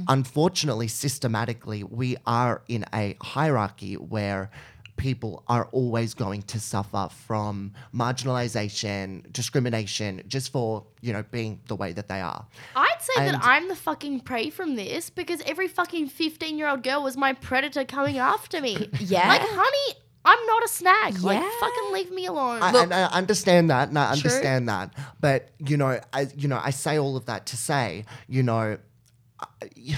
Unfortunately, 0.08 0.86
systematically, 0.88 1.82
we 1.84 2.16
are 2.24 2.62
in 2.68 2.84
a 2.94 3.16
hierarchy 3.20 3.94
where 3.96 4.50
people 4.96 5.42
are 5.48 5.66
always 5.72 6.14
going 6.14 6.42
to 6.42 6.60
suffer 6.60 7.08
from 7.26 7.72
marginalization, 7.94 9.30
discrimination, 9.32 10.22
just 10.28 10.52
for, 10.52 10.84
you 11.00 11.12
know, 11.12 11.24
being 11.30 11.60
the 11.66 11.76
way 11.76 11.92
that 11.92 12.08
they 12.08 12.20
are. 12.20 12.46
I'd 12.76 12.96
say 13.00 13.12
And- 13.26 13.34
that 13.34 13.40
I'm 13.44 13.68
the 13.68 13.76
fucking 13.76 14.20
prey 14.20 14.50
from 14.50 14.76
this 14.76 15.10
because 15.10 15.40
every 15.46 15.68
fucking 15.68 16.08
15 16.08 16.56
year 16.58 16.68
old 16.68 16.82
girl 16.82 17.02
was 17.02 17.16
my 17.16 17.32
predator 17.32 17.84
coming 17.84 18.18
after 18.18 18.60
me. 18.60 18.88
Yeah. 19.00 19.26
Like, 19.28 19.42
honey, 19.42 19.98
I'm 20.24 20.46
not 20.46 20.64
a 20.64 20.68
snack. 20.68 21.22
Like, 21.22 21.40
Yeah. 21.40 21.50
fucking 21.60 21.92
leave 21.92 22.10
me 22.12 22.26
alone. 22.26 22.62
I, 22.62 22.70
Look, 22.72 22.82
and 22.84 22.94
I 22.94 23.04
understand 23.06 23.70
that, 23.70 23.88
and 23.88 23.98
I 23.98 24.12
understand 24.12 24.68
that. 24.68 24.94
But 25.20 25.50
you 25.58 25.76
know, 25.76 26.00
I 26.12 26.28
you 26.36 26.48
know, 26.48 26.60
I 26.62 26.70
say 26.70 26.98
all 26.98 27.16
of 27.16 27.26
that 27.26 27.46
to 27.46 27.56
say, 27.56 28.04
you 28.28 28.42
know, 28.42 28.78
I, 29.40 29.96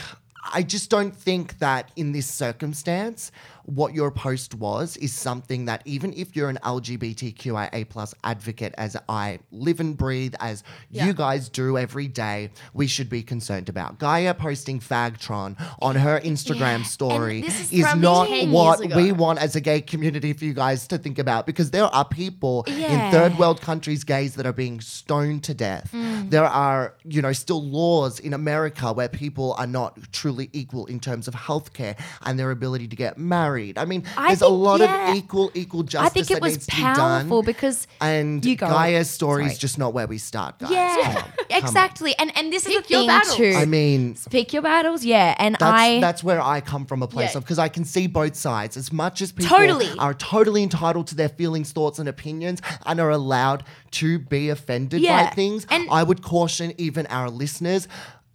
I 0.53 0.63
just 0.63 0.91
don't 0.91 1.15
think 1.15 1.59
that 1.59 1.91
in 1.97 2.13
this 2.13 2.27
circumstance, 2.27 3.33
what 3.67 3.95
your 3.95 4.11
post 4.11 4.55
was 4.55 4.97
is 4.99 5.13
something 5.13 5.65
that 5.67 5.83
even 5.85 6.13
if 6.13 6.37
you're 6.37 6.49
an 6.49 6.59
LGBTQIA 6.65 7.89
plus 7.89 8.15
advocate, 8.25 8.75
as 8.79 8.97
I 9.09 9.39
live 9.51 9.81
and 9.81 9.97
breathe, 9.97 10.35
as 10.41 10.63
Yeah. 10.91 11.07
you 11.07 11.13
guys 11.15 11.49
do 11.49 11.79
every 11.79 12.09
day, 12.09 12.51
we 12.73 12.87
should 12.87 13.09
be 13.09 13.23
concerned 13.23 13.69
about. 13.69 13.99
Gaia 13.99 14.35
posting 14.35 14.81
Fagtron 14.81 15.57
on 15.81 15.97
her 15.97 16.21
Instagram 16.21 16.85
story 16.85 17.41
this 17.43 17.61
is 17.61 17.73
is 17.73 17.95
not 17.97 18.29
what 18.49 18.81
we 18.95 19.13
want 19.13 19.39
as 19.39 19.57
a 19.57 19.61
gay 19.61 19.81
community 19.81 20.33
for 20.33 20.45
you 20.45 20.55
guys 20.55 20.87
to 20.89 20.99
think 20.99 21.19
about 21.19 21.47
because 21.47 21.71
there 21.71 21.85
are 21.85 22.05
people 22.05 22.65
Yeah. 22.69 23.07
in 23.07 23.13
third 23.13 23.39
world 23.39 23.61
countries, 23.61 24.05
gays 24.05 24.35
that 24.35 24.47
are 24.47 24.53
being 24.53 24.81
stoned 24.81 25.43
to 25.45 25.55
death. 25.55 25.91
Mm. 25.93 26.31
There 26.31 26.45
are, 26.45 26.95
you 27.05 27.23
know, 27.23 27.33
still 27.33 27.63
laws 27.63 28.19
in 28.19 28.33
America 28.33 28.93
where 28.93 29.09
people 29.09 29.55
are 29.59 29.67
not 29.67 29.99
truly 30.13 30.51
equal 30.53 30.87
in 30.87 31.01
terms 31.01 31.29
of 31.29 31.35
healthcare 31.35 31.99
and 32.23 32.39
their 32.39 32.51
ability 32.51 32.89
to 32.89 32.97
get 32.97 33.19
married. 33.19 33.54
I 33.77 33.85
mean, 33.85 34.05
I 34.17 34.29
there's 34.29 34.43
a 34.43 34.49
lot 34.49 34.81
yeah. 34.81 35.11
of 35.11 35.17
equal, 35.17 35.51
equal 35.55 35.83
justice 35.83 36.11
I 36.11 36.13
think 36.13 36.31
it 36.31 36.35
that 36.35 36.43
was 36.43 36.53
needs 36.53 36.67
to 36.67 36.77
be 36.77 36.83
done. 36.83 37.43
because 37.45 37.87
And 38.01 38.45
You 38.45 38.57
go. 38.57 38.67
Gaia's 38.69 39.09
story 39.11 39.47
is 39.47 39.59
just 39.59 39.79
not 39.79 39.95
where 39.95 40.07
we 40.07 40.19
start, 40.19 40.59
guys. 40.59 40.71
Yeah. 40.71 41.27
exactly. 41.51 42.15
And 42.19 42.37
and 42.37 42.53
this 42.53 42.65
Pick 42.65 42.77
is 42.77 42.87
the 42.87 42.91
your 42.95 43.01
thing 43.01 43.07
battles. 43.09 43.37
too. 43.37 43.55
I 43.57 43.65
mean, 43.65 44.17
Pick 44.31 44.53
your 44.53 44.63
battles, 44.63 45.05
yeah. 45.05 45.35
And 45.39 45.55
that's 45.59 45.63
I 45.63 46.01
that's 46.01 46.25
where 46.25 46.41
I 46.41 46.61
come 46.61 46.85
from 46.87 47.03
a 47.03 47.07
place 47.09 47.33
Yeah. 47.33 47.39
of 47.39 47.45
because 47.45 47.59
I 47.59 47.69
can 47.69 47.85
see 47.85 48.07
both 48.07 48.35
sides. 48.37 48.77
As 48.77 48.93
much 48.93 49.21
as 49.23 49.33
people 49.33 49.57
Totally. 49.57 49.91
are 49.99 50.15
totally 50.15 50.63
entitled 50.63 51.07
to 51.09 51.15
their 51.15 51.29
feelings, 51.29 51.73
thoughts, 51.73 51.99
and 51.99 52.09
opinions, 52.09 52.61
and 52.87 53.01
are 53.01 53.11
allowed 53.11 53.65
to 53.93 54.19
be 54.19 54.49
offended 54.51 55.01
Yeah. 55.01 55.29
by 55.29 55.35
things, 55.35 55.67
And- 55.71 55.89
I 55.91 56.03
would 56.03 56.23
caution 56.23 56.73
even 56.79 57.07
our 57.09 57.31
listeners. 57.31 57.87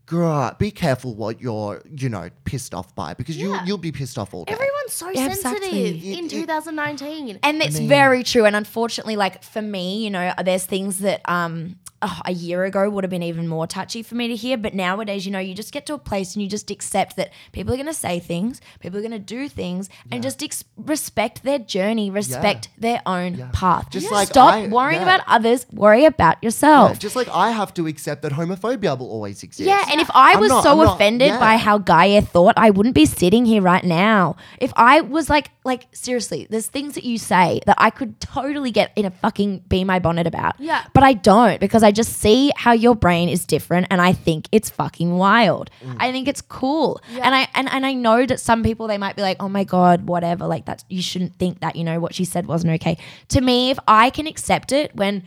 Girl, 0.10 0.56
be 0.58 0.72
careful 0.72 1.14
what 1.14 1.40
you're, 1.40 1.84
you 1.96 2.10
know, 2.10 2.30
pissed 2.44 2.74
off 2.74 2.96
by 2.96 3.14
because 3.14 3.38
you 3.38 3.54
Yeah. 3.54 3.64
you'll 3.66 3.78
be 3.78 3.92
pissed 3.92 4.18
off 4.18 4.34
all 4.34 4.44
day. 4.44 4.54
Everyone's 4.54 4.94
so 4.94 5.10
Yeah, 5.10 5.28
sensitive 5.34 5.72
exactly. 5.72 6.18
in 6.18 6.28
2019. 6.28 7.38
And 7.44 7.62
it's 7.62 7.78
mean- 7.78 7.88
very 7.88 8.24
true. 8.24 8.46
And 8.46 8.56
unfortunately, 8.56 9.16
like 9.16 9.44
for 9.44 9.62
me, 9.62 10.04
you 10.04 10.10
know, 10.10 10.34
there's 10.44 10.66
things 10.66 10.98
that 11.00 11.22
um 11.30 11.76
oh, 12.02 12.22
a 12.24 12.32
year 12.32 12.64
ago 12.64 12.90
would 12.90 13.04
have 13.04 13.12
been 13.12 13.22
even 13.22 13.46
more 13.46 13.68
touchy 13.68 14.02
for 14.02 14.16
me 14.16 14.30
to 14.30 14.36
hear. 14.36 14.58
But 14.58 14.74
nowadays, 14.74 15.26
you 15.26 15.34
know, 15.34 15.40
you 15.40 15.54
just 15.54 15.74
get 15.74 15.86
to 15.88 15.94
a 15.94 15.98
place 15.98 16.34
and 16.34 16.42
you 16.42 16.48
just 16.48 16.72
accept 16.72 17.18
that 17.18 17.30
people 17.52 17.74
are 17.74 17.76
going 17.76 17.88
to 17.88 17.94
say 17.94 18.20
things, 18.20 18.62
people 18.80 18.98
are 18.98 19.02
going 19.02 19.12
to 19.12 19.20
do 19.20 19.50
things, 19.50 19.90
and 20.10 20.24
just 20.24 20.42
ex- 20.42 20.64
respect 20.78 21.44
their 21.44 21.60
journey, 21.60 22.10
respect 22.10 22.70
their 22.78 23.02
own 23.06 23.50
path. 23.52 23.90
Just 23.92 24.04
Just 24.06 24.14
like 24.14 24.30
stop 24.30 24.54
I- 24.54 24.68
worrying 24.68 25.02
yeah. 25.02 25.14
about 25.16 25.28
others, 25.28 25.66
worry 25.74 26.06
about 26.06 26.42
yourself. 26.42 26.92
Yeah, 26.92 27.00
just 27.00 27.18
like 27.18 27.28
I 27.28 27.52
have 27.52 27.74
to 27.74 27.86
accept 27.86 28.22
that 28.22 28.32
homophobia 28.32 28.98
will 28.98 29.10
always 29.12 29.44
exist. 29.44 29.68
Yeah, 29.68 29.84
and 29.92 29.99
if 30.00 30.10
I 30.14 30.34
I'm 30.34 30.40
was 30.40 30.50
not- 30.50 30.64
so 30.64 30.72
I'm 30.72 30.78
not- 30.86 30.96
offended 30.96 31.28
yeah. 31.30 31.40
by 31.40 31.58
how 31.58 31.78
Gaia 31.78 32.22
thought, 32.22 32.54
I 32.58 32.70
wouldn't 32.70 32.96
be 32.96 33.06
sitting 33.06 33.46
here 33.46 33.62
right 33.62 33.84
now. 33.84 34.36
If 34.60 34.72
I 34.76 35.02
was 35.02 35.30
like, 35.30 35.52
like 35.64 35.88
seriously, 35.92 36.48
there's 36.50 36.68
things 36.68 36.96
that 36.96 37.04
you 37.04 37.18
say 37.18 37.62
that 37.66 37.76
I 37.80 37.90
could 37.90 38.20
totally 38.20 38.72
get 38.72 38.92
in 38.96 39.06
a 39.06 39.12
fucking 39.12 39.60
be 39.68 39.84
my 39.84 40.00
bonnet 40.00 40.26
about. 40.28 40.60
Yeah. 40.60 40.84
But 40.94 41.04
I 41.04 41.14
don't 41.14 41.60
because 41.60 41.84
I 41.84 41.92
just 41.92 42.14
see 42.14 42.52
how 42.56 42.72
your 42.72 42.96
brain 42.96 43.30
is 43.30 43.46
different, 43.46 43.88
and 43.90 44.02
I 44.02 44.14
think 44.14 44.48
it's 44.52 44.70
fucking 44.70 45.18
wild. 45.18 45.70
Mm. 45.84 45.96
I 46.00 46.12
think 46.12 46.28
it's 46.28 46.42
cool, 46.42 47.02
and 47.12 47.36
I 47.36 47.48
and, 47.54 47.70
and 47.70 47.86
I 47.86 47.94
know 47.94 48.26
that 48.26 48.40
some 48.40 48.64
people 48.64 48.88
they 48.88 48.98
might 48.98 49.16
be 49.16 49.22
like, 49.22 49.38
oh 49.42 49.50
my 49.50 49.64
god, 49.64 50.08
whatever, 50.08 50.46
like 50.48 50.66
that's 50.66 50.84
you 50.90 51.02
shouldn't 51.02 51.36
think 51.36 51.60
that. 51.62 51.76
You 51.76 51.84
know 51.84 52.00
what 52.00 52.14
she 52.16 52.26
said 52.26 52.48
wasn't 52.48 52.74
okay. 52.74 52.98
To 53.30 53.42
me, 53.42 53.70
if 53.70 53.80
I 53.88 54.10
can 54.10 54.28
accept 54.28 54.72
it 54.72 54.96
when 54.96 55.24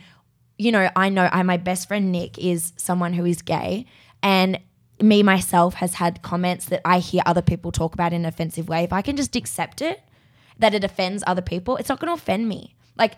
you 0.57 0.71
know, 0.71 0.87
I 0.95 1.09
know 1.09 1.27
I 1.31 1.41
my 1.43 1.57
best 1.57 1.87
friend 1.87 2.11
Nick 2.11 2.37
is 2.37 2.73
someone 2.77 3.13
who 3.13 3.25
is 3.25 3.41
gay 3.41 3.85
and 4.23 4.59
me 5.01 5.21
myself 5.21 5.75
has 5.75 5.95
had 5.95 6.21
comments 6.21 6.65
that 6.65 6.81
I 6.85 6.99
hear 6.99 7.21
other 7.25 7.41
people 7.41 7.71
talk 7.71 7.93
about 7.93 8.13
in 8.13 8.21
an 8.21 8.25
offensive 8.25 8.67
way. 8.69 8.83
If 8.83 8.93
I 8.93 9.01
can 9.01 9.15
just 9.17 9.35
accept 9.35 9.81
it 9.81 9.99
that 10.59 10.73
it 10.73 10.83
offends 10.83 11.23
other 11.27 11.41
people, 11.41 11.75
it's 11.77 11.89
not 11.89 11.99
going 11.99 12.07
to 12.09 12.13
offend 12.21 12.47
me. 12.47 12.75
Like 12.97 13.17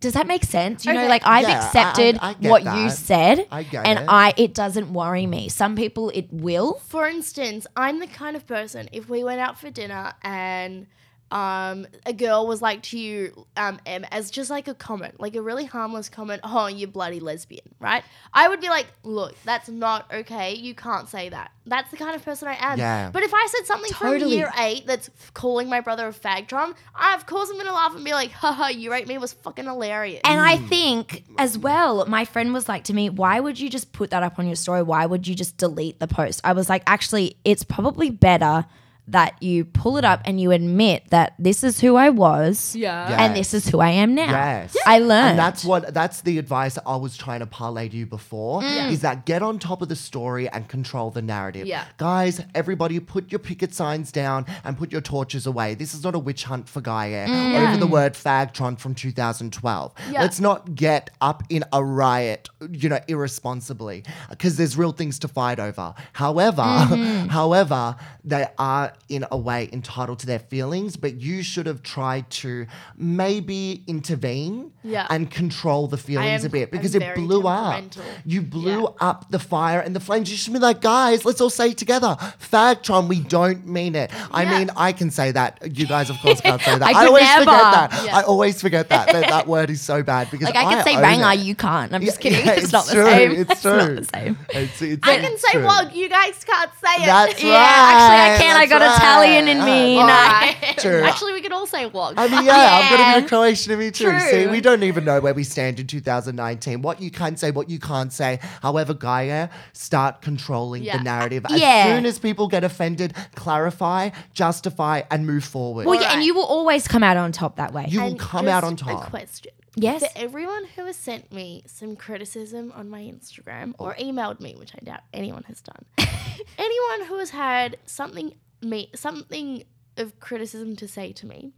does 0.00 0.14
that 0.14 0.26
make 0.26 0.44
sense? 0.44 0.86
You 0.86 0.94
know, 0.94 1.06
like 1.08 1.22
I've 1.26 1.42
Yeah, 1.46 1.60
I- 1.60 1.66
accepted 1.66 2.18
I 2.22 2.32
get 2.32 2.50
what 2.50 2.64
you 2.64 2.88
said 2.88 3.46
I 3.50 3.62
get 3.64 3.84
and 3.86 3.98
it. 3.98 4.04
I 4.08 4.32
it 4.38 4.54
doesn't 4.54 4.92
worry 4.94 5.26
me. 5.26 5.48
Some 5.50 5.76
people 5.76 6.10
it 6.14 6.32
will. 6.32 6.80
For 6.88 7.06
instance, 7.06 7.66
I'm 7.76 7.98
the 8.00 8.06
kind 8.06 8.34
of 8.34 8.46
person 8.46 8.88
if 8.92 9.10
we 9.10 9.22
went 9.24 9.40
out 9.40 9.58
for 9.60 9.70
dinner 9.70 10.14
and 10.22 10.86
um, 11.30 11.86
a 12.06 12.12
girl 12.12 12.46
was 12.46 12.60
like 12.60 12.82
to 12.82 12.98
you, 12.98 13.46
um, 13.56 13.80
Em, 13.86 14.04
as 14.10 14.30
just 14.30 14.50
like 14.50 14.66
a 14.66 14.74
comment, 14.74 15.20
like 15.20 15.36
a 15.36 15.42
really 15.42 15.64
harmless 15.64 16.08
comment, 16.08 16.40
oh, 16.44 16.66
you 16.66 16.86
bloody 16.86 17.20
lesbian, 17.20 17.74
right? 17.78 18.02
I 18.34 18.48
would 18.48 18.60
be 18.60 18.68
like, 18.68 18.86
look, 19.04 19.34
that's 19.44 19.68
not 19.68 20.12
okay. 20.12 20.54
You 20.54 20.74
can't 20.74 21.08
say 21.08 21.28
that. 21.28 21.52
That's 21.66 21.90
the 21.92 21.96
kind 21.96 22.16
of 22.16 22.24
person 22.24 22.48
I 22.48 22.56
am. 22.58 22.78
Yeah. 22.78 23.10
But 23.12 23.22
if 23.22 23.32
I 23.32 23.46
said 23.50 23.66
something 23.66 23.92
from 23.92 24.12
Totally. 24.14 24.38
year 24.38 24.50
eight 24.58 24.86
that's 24.86 25.08
calling 25.34 25.68
my 25.68 25.80
brother 25.80 26.08
a 26.08 26.12
fagtron, 26.12 26.74
I, 26.94 27.14
of 27.14 27.26
course 27.26 27.48
I'm 27.48 27.56
gonna 27.56 27.72
laugh 27.72 27.94
and 27.94 28.04
be 28.04 28.12
like, 28.12 28.32
haha, 28.32 28.68
you 28.68 28.90
rate 28.90 29.06
me 29.06 29.18
was 29.18 29.32
fucking 29.32 29.66
hilarious. 29.66 30.22
And 30.24 30.40
I 30.40 30.56
think 30.56 31.24
as 31.38 31.56
well, 31.56 32.06
my 32.06 32.24
friend 32.24 32.52
was 32.52 32.68
like 32.68 32.84
to 32.84 32.92
me, 32.92 33.08
why 33.08 33.38
would 33.38 33.60
you 33.60 33.70
just 33.70 33.92
put 33.92 34.10
that 34.10 34.24
up 34.24 34.38
on 34.40 34.46
your 34.46 34.56
story? 34.56 34.82
Why 34.82 35.06
would 35.06 35.28
you 35.28 35.36
just 35.36 35.56
delete 35.56 36.00
the 36.00 36.08
post? 36.08 36.40
I 36.42 36.54
was 36.54 36.68
like, 36.68 36.82
actually, 36.86 37.36
it's 37.44 37.62
probably 37.62 38.10
better 38.10 38.66
that 39.10 39.42
you 39.42 39.64
pull 39.64 39.96
it 39.96 40.04
up 40.04 40.20
and 40.24 40.40
you 40.40 40.50
admit 40.50 41.04
that 41.10 41.34
this 41.38 41.62
is 41.64 41.80
who 41.80 41.96
I 41.96 42.10
was. 42.10 42.74
Yeah. 42.76 43.10
Yeah. 43.10 43.22
And 43.24 43.36
this 43.36 43.52
is 43.54 43.68
who 43.68 43.80
I 43.80 43.90
am 43.90 44.14
now. 44.14 44.30
Yes. 44.30 44.76
I 44.86 44.98
learned. 44.98 45.30
And 45.30 45.38
that's 45.38 45.64
what 45.64 45.92
that's 45.94 46.22
the 46.22 46.38
advice 46.38 46.78
I 46.86 46.96
was 46.96 47.16
trying 47.16 47.40
to 47.40 47.46
parlay 47.46 47.88
to 47.88 47.96
you 47.96 48.06
before 48.06 48.62
Mm. 48.62 48.90
is 48.92 49.00
that 49.02 49.26
get 49.26 49.42
on 49.42 49.58
top 49.58 49.82
of 49.82 49.88
the 49.88 49.96
story 49.96 50.48
and 50.48 50.68
control 50.68 51.10
the 51.10 51.22
narrative. 51.22 51.66
Yeah. 51.66 51.84
Guys, 51.98 52.40
everybody 52.54 52.98
put 53.00 53.30
your 53.32 53.38
picket 53.38 53.74
signs 53.74 54.10
down 54.12 54.46
and 54.64 54.76
put 54.78 54.92
your 54.92 55.00
torches 55.00 55.46
away. 55.46 55.74
This 55.74 55.94
is 55.94 56.02
not 56.04 56.14
a 56.14 56.18
witch 56.18 56.44
hunt 56.44 56.68
for 56.68 56.80
Gaia 56.80 57.26
Mm. 57.26 57.68
over 57.68 57.76
the 57.78 57.86
word 57.86 58.14
fagtron 58.14 58.78
from 58.78 58.94
2012. 58.94 59.92
Yeah. 60.10 60.20
Let's 60.22 60.40
not 60.40 60.74
get 60.74 61.10
up 61.20 61.42
in 61.48 61.64
a 61.72 61.82
riot, 61.84 62.48
you 62.70 62.88
know, 62.88 63.00
irresponsibly 63.08 64.04
because 64.28 64.56
there's 64.56 64.76
real 64.76 64.92
things 64.92 65.18
to 65.20 65.28
fight 65.28 65.58
over. 65.58 65.94
However, 66.12 66.62
Mm-hmm. 66.62 67.28
however, 67.38 67.96
they 68.24 68.46
are 68.58 68.92
in 69.08 69.24
a 69.32 69.36
way 69.36 69.68
entitled 69.72 70.18
to 70.20 70.26
their 70.26 70.38
feelings, 70.38 70.96
but 70.96 71.20
you 71.20 71.42
should 71.42 71.66
have 71.66 71.82
tried 71.82 72.28
to 72.30 72.66
maybe 72.96 73.82
intervene 73.86 74.70
Yeah. 74.82 75.06
and 75.10 75.30
control 75.30 75.88
the 75.88 75.96
feelings 75.96 76.42
am- 76.44 76.46
a 76.46 76.50
bit 76.50 76.70
because 76.70 76.94
it 76.94 77.14
blew 77.14 77.46
up. 77.48 77.82
You 78.24 78.40
blew 78.42 78.82
Yeah. 78.82 79.08
up 79.08 79.26
the 79.30 79.38
fire 79.38 79.80
and 79.80 79.94
the 79.96 80.00
flames. 80.00 80.30
You 80.30 80.36
should 80.36 80.52
be 80.52 80.58
like, 80.58 80.80
guys, 80.80 81.24
let's 81.24 81.40
all 81.40 81.50
say 81.50 81.70
it 81.70 81.78
together, 81.78 82.16
Fagtron, 82.52 83.08
we 83.08 83.20
don't 83.20 83.66
mean 83.66 83.94
it. 83.94 84.10
I 84.30 84.42
Yeah. 84.44 84.58
mean, 84.58 84.70
I 84.76 84.92
can 84.92 85.10
say 85.10 85.32
that. 85.32 85.58
You 85.76 85.86
guys, 85.86 86.08
of 86.10 86.18
course, 86.18 86.40
can't 86.40 86.60
say 86.62 86.78
that. 86.78 86.82
I 86.82 86.92
could 86.92 87.08
always 87.08 87.24
never. 87.24 87.44
forget 87.44 87.62
that. 87.72 88.02
Yeah. 88.04 88.16
I 88.18 88.22
always 88.22 88.60
forget 88.60 88.88
that. 88.90 89.06
that. 89.12 89.28
That 89.28 89.46
word 89.46 89.70
is 89.70 89.80
so 89.80 90.02
bad 90.02 90.30
because 90.30 90.46
like 90.46 90.56
I 90.56 90.74
can 90.74 90.84
say 90.84 90.96
own 90.96 91.38
you 91.44 91.54
can't. 91.54 91.92
I'm 91.92 92.04
just 92.04 92.22
Yeah, 92.24 92.30
kidding. 92.30 92.46
yeah, 92.46 92.52
it's, 92.54 92.72
not 92.72 92.86
the 92.86 92.92
same. 92.92 93.30
It's 93.32 93.62
true. 93.62 93.76
not 93.76 93.96
the 93.96 94.04
same. 94.04 94.38
It's, 94.50 94.82
it's, 94.82 95.08
I 95.08 95.16
can 95.16 95.32
it's 95.32 95.42
say 95.42 95.52
true. 95.52 95.64
wog, 95.64 95.92
you 95.94 96.08
guys 96.08 96.42
can't 96.44 96.70
say 96.82 97.02
it. 97.02 97.06
That's 97.06 97.42
Yeah, 97.42 97.50
right. 97.50 97.58
actually, 97.60 98.16
I 98.18 98.38
can. 98.38 98.56
I 98.56 98.66
that's 98.66 98.70
got 98.80 98.88
right. 98.88 98.96
Italian 98.96 99.48
in 99.48 99.64
me. 99.64 99.94
No. 99.96 100.00
Alright. 100.02 100.56
True. 100.78 101.02
Actually, 101.02 101.32
we 101.34 101.40
could 101.42 101.52
all 101.52 101.66
say 101.66 101.86
wog. 101.86 102.14
I 102.16 102.28
mean, 102.28 102.44
yeah, 102.44 102.80
I'm 102.82 102.88
going 102.88 102.98
to 102.98 103.02
Yeah. 103.04 103.20
be 103.20 103.26
Croatian 103.28 103.72
in 103.72 103.78
me 103.78 103.90
too. 103.90 104.04
True. 104.10 104.20
See, 104.20 104.46
we 104.46 104.60
don't 104.60 104.82
even 104.82 105.04
know 105.04 105.20
where 105.20 105.34
we 105.34 105.44
stand 105.44 105.78
in 105.80 105.86
2019. 105.86 106.82
What 106.82 107.00
you 107.00 107.10
can 107.10 107.36
say, 107.36 107.50
what 107.50 107.70
you 107.70 107.78
can't 107.78 108.12
say. 108.12 108.40
However, 108.62 108.94
Gaia, 108.94 109.48
start 109.72 110.22
controlling 110.22 110.82
Yeah. 110.82 110.98
the 110.98 111.04
narrative. 111.04 111.46
As 111.48 111.60
Yeah. 111.60 111.84
soon 111.94 112.06
as 112.06 112.18
people 112.18 112.48
get 112.48 112.64
offended, 112.64 113.14
clarify, 113.34 114.10
justify, 114.34 115.02
and 115.10 115.26
move 115.26 115.44
forward. 115.44 115.86
Well, 115.86 115.94
yeah, 115.96 116.02
and 116.02 116.10
Alright. 116.12 116.26
you 116.26 116.34
will 116.34 116.44
always 116.46 116.86
come 116.88 117.02
out 117.02 117.16
on 117.16 117.32
top 117.32 117.56
that 117.56 117.72
way. 117.72 117.86
you 117.88 118.00
will 118.00 118.08
And 118.08 118.18
come 118.18 118.48
out 118.48 118.62
just 118.62 118.66
on 118.66 118.76
top. 118.76 119.06
A 119.06 119.10
question. 119.10 119.52
Yes. 119.76 120.00
For 120.02 120.08
everyone 120.18 120.64
who 120.74 120.84
has 120.86 120.96
sent 120.96 121.32
me 121.32 121.62
some 121.66 121.94
criticism 121.94 122.72
on 122.74 122.90
my 122.90 123.02
Instagram 123.02 123.72
or 123.78 123.94
emailed 123.94 124.40
me, 124.40 124.56
which 124.58 124.72
I 124.74 124.84
doubt 124.84 125.00
anyone 125.14 125.44
has 125.44 125.60
done, 125.60 125.84
anyone 126.58 127.06
who 127.08 127.18
has 127.18 127.30
had 127.30 127.76
something 127.86 128.32
me 128.62 128.90
something 128.94 129.64
of 129.96 130.18
criticism 130.20 130.76
to 130.76 130.88
say 130.88 131.12
to 131.12 131.26
me, 131.26 131.52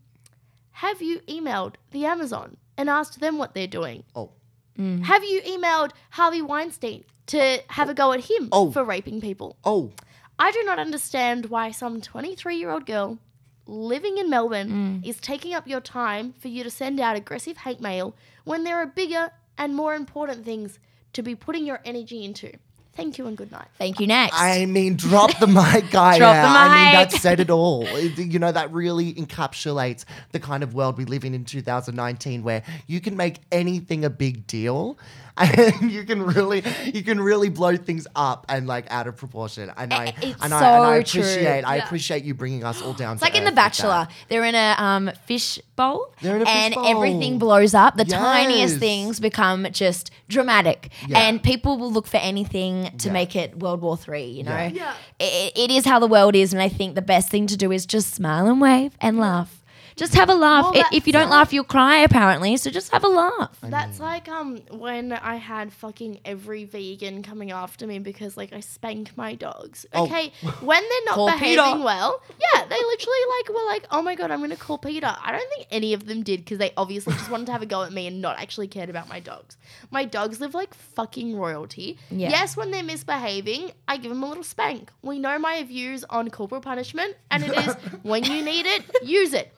have 0.72 1.02
you 1.02 1.20
emailed 1.20 1.74
the 1.90 2.06
Amazon 2.06 2.56
and 2.76 2.88
asked 2.88 3.20
them 3.20 3.38
what 3.38 3.54
they're 3.54 3.66
doing? 3.66 4.04
Oh. 4.14 4.30
Mm. 4.78 5.02
Have 5.04 5.22
you 5.22 5.42
emailed 5.42 5.90
Harvey 6.10 6.40
Weinstein 6.40 7.04
to 7.26 7.58
have 7.68 7.88
a 7.90 7.94
go 7.94 8.12
at 8.12 8.24
him 8.24 8.48
Oh. 8.52 8.70
for 8.70 8.84
raping 8.84 9.20
people? 9.20 9.56
Oh, 9.64 9.92
I 10.38 10.50
do 10.50 10.62
not 10.64 10.78
understand 10.78 11.46
why 11.46 11.70
some 11.70 12.00
23 12.00 12.56
year 12.56 12.70
old 12.70 12.86
girl 12.86 13.18
living 13.66 14.18
in 14.18 14.30
Melbourne 14.30 15.02
mm. 15.02 15.06
is 15.06 15.18
taking 15.18 15.54
up 15.54 15.68
your 15.68 15.80
time 15.80 16.32
for 16.38 16.48
you 16.48 16.64
to 16.64 16.70
send 16.70 16.98
out 16.98 17.16
aggressive 17.16 17.58
hate 17.58 17.80
mail 17.80 18.16
when 18.44 18.64
there 18.64 18.76
are 18.78 18.86
bigger 18.86 19.30
and 19.58 19.76
more 19.76 19.94
important 19.94 20.44
things 20.44 20.78
to 21.12 21.22
be 21.22 21.34
putting 21.34 21.66
your 21.66 21.80
energy 21.84 22.24
into. 22.24 22.52
Thank 22.94 23.16
you 23.18 23.26
and 23.26 23.36
good 23.36 23.50
night. 23.50 23.68
Thank 23.78 24.00
you. 24.00 24.06
Next. 24.06 24.38
I 24.38 24.66
mean, 24.66 24.96
drop 24.96 25.38
the 25.38 25.46
mic, 25.60 25.90
guy. 25.90 26.18
Drop 26.18 26.34
the 26.34 26.40
I 26.40 26.68
mean, 26.68 26.92
that 26.94 27.12
said 27.12 27.40
it 27.40 27.50
all. 27.50 27.86
It- 27.86 28.18
You 28.18 28.38
know, 28.38 28.52
that 28.52 28.72
really 28.72 29.14
encapsulates 29.14 30.04
the 30.32 30.40
kind 30.40 30.62
of 30.62 30.74
world 30.74 30.98
we 30.98 31.04
live 31.06 31.24
in 31.24 31.34
in 31.34 31.44
2019, 31.44 32.42
where 32.42 32.62
you 32.86 33.00
can 33.00 33.16
make 33.16 33.36
anything 33.50 34.04
a 34.04 34.10
big 34.10 34.46
deal, 34.46 34.98
and 35.36 35.90
you 35.90 36.04
can 36.04 36.22
really, 36.22 36.62
you 36.92 37.02
can 37.02 37.20
really 37.20 37.48
blow 37.48 37.76
things 37.76 38.06
up 38.14 38.44
and 38.48 38.66
like 38.66 38.86
out 38.90 39.06
of 39.06 39.16
proportion. 39.16 39.72
And 39.76 39.92
I, 39.92 40.14
it's 40.20 40.42
and 40.42 40.42
I, 40.42 40.44
and 40.44 40.54
I 40.54 41.02
so 41.04 41.18
appreciate, 41.20 41.62
I 41.64 41.76
appreciate 41.76 42.24
you 42.24 42.34
bringing 42.34 42.64
us 42.64 42.82
all 42.82 42.92
down. 42.92 43.14
It's 43.14 43.22
like 43.22 43.34
in 43.34 43.44
The 43.44 43.52
Bachelor. 43.52 44.08
They're 44.28 44.44
in 44.44 44.54
a 44.54 44.74
um, 44.78 45.10
fish 45.26 45.58
bowl, 45.76 46.12
a 46.18 46.20
fish 46.22 46.46
and 46.48 46.74
bowl. 46.74 46.86
everything 46.86 47.38
blows 47.38 47.72
up. 47.74 47.96
The 47.96 48.04
tiniest 48.04 48.78
things 48.78 49.20
become 49.20 49.66
just 49.72 50.10
dramatic, 50.28 50.90
Yeah. 51.08 51.18
and 51.20 51.42
people 51.42 51.78
will 51.78 51.92
look 51.92 52.06
for 52.06 52.18
anything 52.18 52.90
to 52.98 53.08
Yeah. 53.08 53.12
make 53.12 53.34
it 53.34 53.58
World 53.58 53.80
War 53.80 53.96
Three. 53.96 54.26
You 54.26 54.42
know, 54.44 54.50
Yeah. 54.56 54.68
Yeah. 54.68 54.94
I- 55.20 55.52
it 55.56 55.70
is 55.70 55.84
how 55.86 55.98
the 55.98 56.06
world 56.06 56.34
is, 56.36 56.52
and 56.52 56.60
I 56.60 56.68
think 56.68 56.94
the 56.94 57.02
best 57.02 57.28
thing 57.30 57.46
to 57.46 57.56
do 57.56 57.72
is 57.72 57.86
just 57.86 58.14
smile 58.14 58.46
and 58.46 58.60
wave 58.60 58.92
and 59.00 59.18
laugh. 59.18 59.61
Just 59.96 60.14
have 60.14 60.28
a 60.28 60.34
laugh. 60.34 60.72
Well, 60.74 60.82
I- 60.84 60.96
if 60.96 61.06
you 61.06 61.12
don't 61.12 61.22
that's- 61.28 61.30
laugh, 61.30 61.52
you'll 61.52 61.64
cry. 61.64 61.98
Apparently, 61.98 62.56
so 62.56 62.70
just 62.70 62.90
have 62.92 63.04
a 63.04 63.08
laugh. 63.08 63.56
That's 63.62 64.00
like 64.00 64.28
um 64.28 64.58
when 64.70 65.12
I 65.12 65.36
had 65.36 65.72
fucking 65.72 66.20
every 66.24 66.64
vegan 66.64 67.22
coming 67.22 67.50
after 67.50 67.86
me 67.86 67.98
because 67.98 68.36
like 68.36 68.52
I 68.52 68.60
spank 68.60 69.16
my 69.16 69.34
dogs. 69.34 69.86
Oh. 69.92 70.04
Okay, 70.04 70.32
when 70.60 70.82
they're 70.82 71.16
not 71.16 71.26
behaving 71.32 71.64
PETA. 71.64 71.82
well, 71.84 72.20
yeah, 72.54 72.64
they 72.64 72.76
literally 72.76 73.18
like 73.38 73.48
were 73.48 73.66
like, 73.66 73.86
oh 73.90 74.02
my 74.02 74.14
god, 74.14 74.30
I'm 74.30 74.40
gonna 74.40 74.56
call 74.56 74.78
PETA. 74.78 75.18
I 75.24 75.32
don't 75.32 75.48
think 75.54 75.66
any 75.70 75.92
of 75.94 76.06
them 76.06 76.22
did 76.22 76.40
because 76.44 76.58
they 76.58 76.72
obviously 76.76 77.12
just 77.14 77.30
wanted 77.30 77.46
to 77.46 77.52
have 77.52 77.62
a 77.62 77.66
go 77.66 77.82
at 77.82 77.92
me 77.92 78.06
and 78.06 78.20
not 78.20 78.38
actually 78.38 78.68
cared 78.68 78.90
about 78.90 79.08
my 79.08 79.20
dogs. 79.20 79.56
My 79.90 80.04
dogs 80.04 80.40
live 80.40 80.54
like 80.54 80.74
fucking 80.74 81.36
royalty. 81.36 81.98
Yeah. 82.10 82.30
Yes, 82.30 82.56
when 82.56 82.70
they're 82.70 82.82
misbehaving, 82.82 83.72
I 83.88 83.96
give 83.96 84.10
them 84.10 84.22
a 84.22 84.28
little 84.28 84.44
spank. 84.44 84.90
We 85.02 85.18
know 85.18 85.38
my 85.38 85.62
views 85.64 86.04
on 86.04 86.30
corporal 86.30 86.60
punishment, 86.60 87.16
and 87.30 87.44
it 87.44 87.52
is 87.56 87.74
when 88.02 88.24
you 88.24 88.42
need 88.44 88.66
it, 88.66 88.82
use 89.02 89.32
it. 89.34 89.52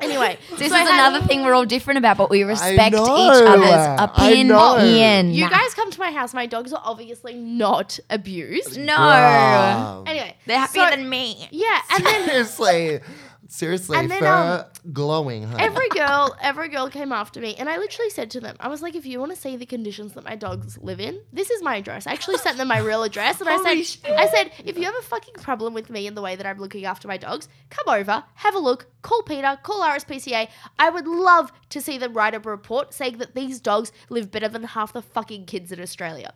Anyway, 0.00 0.36
This 0.58 0.58
so 0.58 0.64
is 0.76 0.88
had- 0.88 1.08
another 1.08 1.24
thing 1.26 1.44
we're 1.44 1.54
all 1.54 1.64
different 1.64 1.98
about, 1.98 2.16
but 2.18 2.28
we 2.28 2.42
respect 2.42 2.94
know. 2.94 3.04
each 3.04 3.46
other's 3.48 4.00
opinion. 4.00 5.32
You 5.32 5.48
guys 5.48 5.72
come 5.74 5.90
to 5.90 5.98
my 6.00 6.10
house. 6.10 6.34
My 6.34 6.46
dogs 6.46 6.72
are 6.72 6.82
obviously 6.84 7.34
not 7.34 7.98
abused. 8.10 8.76
no, 8.78 8.94
Wow. 8.96 10.04
Anyway, 10.06 10.36
they're 10.46 10.58
happier 10.58 10.84
so- 10.84 10.90
than 10.90 11.08
me. 11.08 11.46
Yeah, 11.50 11.80
and 11.92 12.04
then 12.04 12.24
seriously, 12.28 13.00
seriously, 13.48 13.98
And 13.98 14.10
then, 14.10 14.20
fur 14.20 14.66
um, 14.66 14.92
glowing. 14.92 15.44
Huh? 15.44 15.56
every 15.58 15.88
girl, 15.90 16.36
every 16.40 16.68
girl 16.68 16.88
came 16.88 17.12
after 17.12 17.40
me, 17.40 17.54
and 17.56 17.68
I 17.68 17.76
literally 17.78 18.10
said 18.10 18.30
to 18.32 18.40
them, 18.40 18.56
I 18.60 18.68
was 18.68 18.82
like, 18.82 18.94
if 18.94 19.06
you 19.06 19.20
want 19.20 19.32
to 19.32 19.40
see 19.40 19.56
the 19.56 19.66
conditions 19.66 20.14
that 20.14 20.24
my 20.24 20.36
dogs 20.36 20.78
live 20.78 21.00
in, 21.00 21.20
this 21.32 21.50
is 21.50 21.62
my 21.62 21.76
address. 21.76 22.06
I 22.06 22.12
actually 22.12 22.38
sent 22.38 22.56
them 22.56 22.68
my 22.68 22.78
real 22.78 23.02
address, 23.02 23.40
and 23.40 23.48
I 23.48 23.56
Holy 23.56 23.84
said, 23.84 24.12
I 24.12 24.28
said, 24.28 24.52
if 24.64 24.76
you 24.78 24.84
have 24.84 24.96
a 24.96 25.02
fucking 25.02 25.34
problem 25.34 25.74
with 25.74 25.90
me 25.90 26.06
and 26.06 26.16
the 26.16 26.22
way 26.22 26.36
that 26.36 26.46
I'm 26.46 26.58
looking 26.58 26.84
after 26.84 27.08
my 27.08 27.16
dogs, 27.16 27.48
come 27.70 27.94
over, 27.94 28.24
have 28.34 28.54
a 28.54 28.58
look, 28.58 28.86
call 29.02 29.22
PETA, 29.22 29.60
call 29.62 29.82
RSPCA. 29.82 30.48
I 30.78 30.90
would 30.90 31.06
love 31.06 31.52
to 31.70 31.80
see 31.80 31.98
them 31.98 32.14
write 32.14 32.34
up 32.34 32.46
a 32.46 32.50
report 32.50 32.94
saying 32.94 33.18
that 33.18 33.34
these 33.34 33.60
dogs 33.60 33.92
live 34.08 34.30
better 34.30 34.48
than 34.48 34.64
half 34.64 34.92
the 34.92 35.02
fucking 35.02 35.46
kids 35.46 35.72
in 35.72 35.80
Australia. 35.80 36.32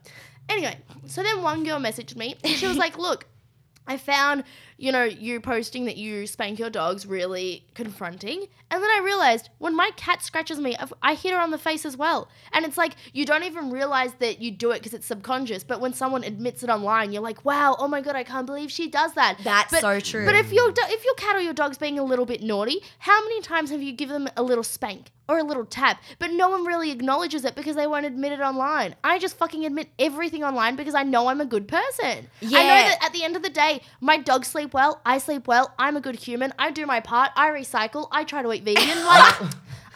Anyway, 0.49 0.79
so 1.07 1.23
then 1.23 1.43
one 1.43 1.65
girl 1.65 1.79
messaged 1.79 2.17
me, 2.17 2.37
and 2.43 2.55
she 2.55 2.67
was 2.67 2.77
like, 2.77 2.99
look. 3.09 3.27
I 3.91 3.97
found, 3.97 4.45
you 4.79 4.93
know, 4.93 5.03
you 5.05 5.41
posting 5.41 5.85
that 5.87 5.97
you 5.97 6.27
spank 6.27 6.59
your 6.59 6.71
dogs 6.71 7.05
really 7.05 7.67
confronting. 7.75 8.47
And 8.71 8.83
then 8.83 8.91
I 8.91 9.01
realized 9.05 9.49
when 9.59 9.75
my 9.75 9.91
cat 9.97 10.23
scratches 10.23 10.59
me, 10.61 10.77
I've- 10.77 11.17
hit 11.17 11.33
her 11.33 11.41
on 11.41 11.51
the 11.51 11.59
face 11.59 11.85
as 11.85 11.97
well. 11.97 12.29
And 12.53 12.65
it's 12.65 12.77
like 12.79 12.95
you 13.13 13.25
don't 13.25 13.43
even 13.43 13.71
realize 13.71 14.13
that 14.21 14.41
you 14.41 14.51
do 14.53 14.71
it 14.71 14.75
because 14.79 14.95
it's 14.95 15.07
subconscious. 15.07 15.65
But 15.65 15.81
when 15.81 15.93
someone 15.95 16.23
admits 16.23 16.63
it 16.63 16.71
online, 16.71 17.13
you're 17.13 17.23
like, 17.23 17.45
wow, 17.45 17.75
oh 17.79 17.89
my 17.89 18.01
God, 18.01 18.15
I 18.15 18.23
can't 18.25 18.47
believe 18.47 18.71
she 18.71 18.89
does 18.89 19.15
that. 19.15 19.39
That's 19.43 19.73
But- 19.73 19.81
so 19.81 19.99
true. 20.01 20.25
But 20.25 20.37
if 20.37 20.53
your, 20.53 20.71
do- 20.71 20.83
if 20.87 21.05
your 21.05 21.15
cat 21.15 21.35
or 21.35 21.41
your 21.41 21.55
dog's 21.55 21.79
being 21.79 21.99
a 21.99 22.05
little 22.05 22.27
bit 22.27 22.41
naughty, 22.43 22.81
how 23.01 23.21
many 23.25 23.41
times 23.41 23.71
have 23.71 23.83
you 23.83 23.93
given 23.93 24.25
them 24.25 24.33
a 24.37 24.43
little 24.43 24.65
spank? 24.65 25.11
Or 25.31 25.37
a 25.39 25.43
little 25.45 25.67
tap, 25.67 26.01
but 26.19 26.31
no 26.33 26.49
one 26.49 26.65
really 26.65 26.91
acknowledges 26.91 27.45
it 27.45 27.55
because 27.55 27.77
they 27.77 27.87
won't 27.87 28.07
admit 28.07 28.33
it 28.33 28.41
online. 28.41 28.95
I 29.05 29.19
just 29.19 29.37
fucking 29.37 29.67
admit 29.67 29.91
everything 29.99 30.43
online 30.43 30.75
because 30.75 30.95
I 30.95 31.03
know 31.03 31.27
I'm 31.27 31.43
a 31.43 31.45
good 31.45 31.69
person. 31.69 32.29
Yeah. 32.41 32.59
I 32.59 32.63
know 32.63 32.89
that 32.89 32.99
at 33.05 33.13
the 33.13 33.25
end 33.25 33.37
of 33.37 33.43
the 33.43 33.51
day, 33.51 33.83
my 34.01 34.17
dogs 34.17 34.49
sleep 34.69 34.75
well, 34.75 35.01
I 35.07 35.19
sleep 35.19 35.47
well, 35.49 35.73
I'm 35.79 35.97
a 35.97 36.01
good 36.01 36.17
human, 36.17 36.53
I 36.59 36.71
do 36.71 36.85
my 36.85 37.01
part, 37.01 37.31
I 37.37 37.49
recycle, 37.51 38.09
I 38.13 38.25
try 38.25 38.43
to 38.43 38.53
eat 38.53 38.65
vegan. 38.65 38.85
Like, 39.09 39.35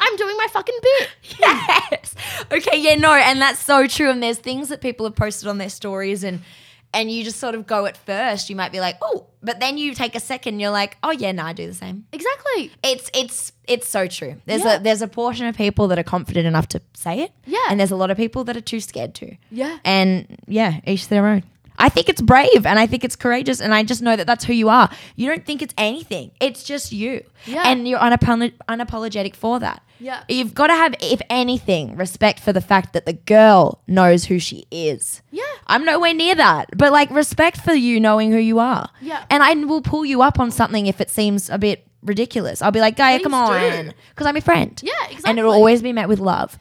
I'm 0.01 0.17
doing 0.17 0.37
my 0.37 0.47
fucking 0.51 0.75
bit. 0.83 1.09
yes. 1.39 2.15
Okay, 2.51 2.79
yeah, 2.79 2.95
no, 2.97 3.13
and 3.15 3.41
that's 3.41 3.61
so 3.61 3.87
true. 3.87 4.11
And 4.11 4.21
there's 4.23 4.39
things 4.39 4.69
that 4.71 4.81
people 4.81 5.07
have 5.07 5.15
posted 5.15 5.49
on 5.49 5.59
their 5.59 5.69
stories 5.69 6.25
and 6.25 6.41
and 6.95 7.11
you 7.11 7.25
just 7.25 7.39
sort 7.41 7.55
of 7.55 7.67
go 7.67 7.87
at 7.87 7.97
first, 7.97 8.51
you 8.51 8.57
might 8.57 8.71
be 8.71 8.79
like, 8.79 8.97
oh, 9.01 9.27
but 9.43 9.61
then 9.61 9.79
you 9.79 9.95
take 9.95 10.15
a 10.15 10.21
second, 10.21 10.61
you're 10.61 10.71
like, 10.71 10.97
oh 11.03 11.11
yeah, 11.11 11.33
no, 11.33 11.45
I 11.45 11.53
do 11.55 11.67
the 11.67 11.73
same. 11.75 12.05
Exactly. 12.13 12.71
It's 12.83 13.11
it's 13.15 13.53
it's 13.69 13.89
so 13.89 14.07
true. 14.09 14.37
There's 14.47 14.65
Yeah. 14.65 14.77
a 14.77 14.81
there's 14.81 15.03
a 15.03 15.09
portion 15.09 15.47
of 15.47 15.57
people 15.57 15.89
that 15.89 15.99
are 15.99 16.03
confident 16.05 16.47
enough 16.47 16.69
to 16.69 16.81
say 16.95 17.21
it. 17.21 17.33
Yeah. 17.47 17.59
And 17.71 17.79
there's 17.79 17.93
a 17.93 17.97
lot 17.97 18.11
of 18.11 18.17
people 18.17 18.45
that 18.45 18.57
are 18.57 18.61
too 18.73 18.81
scared 18.81 19.15
to. 19.17 19.37
Yeah. 19.51 19.79
And 19.85 20.37
yeah, 20.49 20.81
each 20.87 21.09
their 21.09 21.27
own. 21.27 21.45
I 21.79 21.89
think 21.89 22.09
it's 22.09 22.21
brave 22.23 22.67
and 22.67 22.79
I 22.79 22.87
think 22.87 23.05
it's 23.05 23.17
courageous 23.17 23.61
and 23.61 23.75
I 23.75 23.83
just 23.83 24.03
know 24.03 24.17
that 24.17 24.27
that's 24.27 24.45
who 24.45 24.53
you 24.53 24.69
are. 24.69 24.91
You 25.17 25.29
don't 25.29 25.45
think 25.45 25.63
it's 25.63 25.75
anything. 25.77 26.31
It's 26.41 26.65
just 26.65 26.93
you. 26.93 27.25
Yeah. 27.47 27.63
And 27.67 27.89
you're 27.89 27.99
unapolo- 27.99 28.53
unapologetic 28.69 29.35
for 29.35 29.59
that. 29.61 29.83
Yeah. 29.99 30.25
You've 30.29 30.55
got 30.55 30.67
to 30.67 30.75
have, 30.75 30.95
if 31.01 31.21
anything, 31.31 31.97
respect 31.97 32.41
for 32.41 32.53
the 32.53 32.61
fact 32.61 32.93
that 32.93 33.07
the 33.07 33.13
girl 33.13 33.83
knows 33.87 34.25
who 34.25 34.39
she 34.39 34.67
is. 34.71 35.23
Yeah. 35.31 35.43
I'm 35.67 35.85
nowhere 35.85 36.15
near 36.15 36.35
that, 36.35 36.77
but 36.77 36.93
like 36.93 37.11
respect 37.11 37.59
for 37.61 37.73
you 37.73 38.01
knowing 38.01 38.33
who 38.33 38.39
you 38.39 38.59
are. 38.59 38.91
Yeah. 39.01 39.25
And 39.31 39.43
I 39.43 39.55
will 39.55 39.83
pull 39.83 40.05
you 40.05 40.23
up 40.23 40.39
on 40.39 40.51
something 40.51 40.87
if 40.87 41.01
it 41.01 41.11
seems 41.11 41.49
a 41.51 41.59
bit 41.59 41.87
ridiculous. 42.03 42.63
I'll 42.63 42.73
be 42.73 42.81
like, 42.81 42.97
Gaia, 42.97 43.21
come 43.21 43.33
do. 43.33 43.39
on. 43.39 43.95
Because 44.11 44.27
I'm 44.27 44.35
your 44.35 44.43
friend. 44.43 44.81
Yeah, 44.83 44.93
exactly. 45.05 45.31
And 45.31 45.39
it'll 45.39 45.53
always 45.53 45.83
be 45.83 45.93
met 45.93 46.09
with 46.09 46.19
love. 46.19 46.59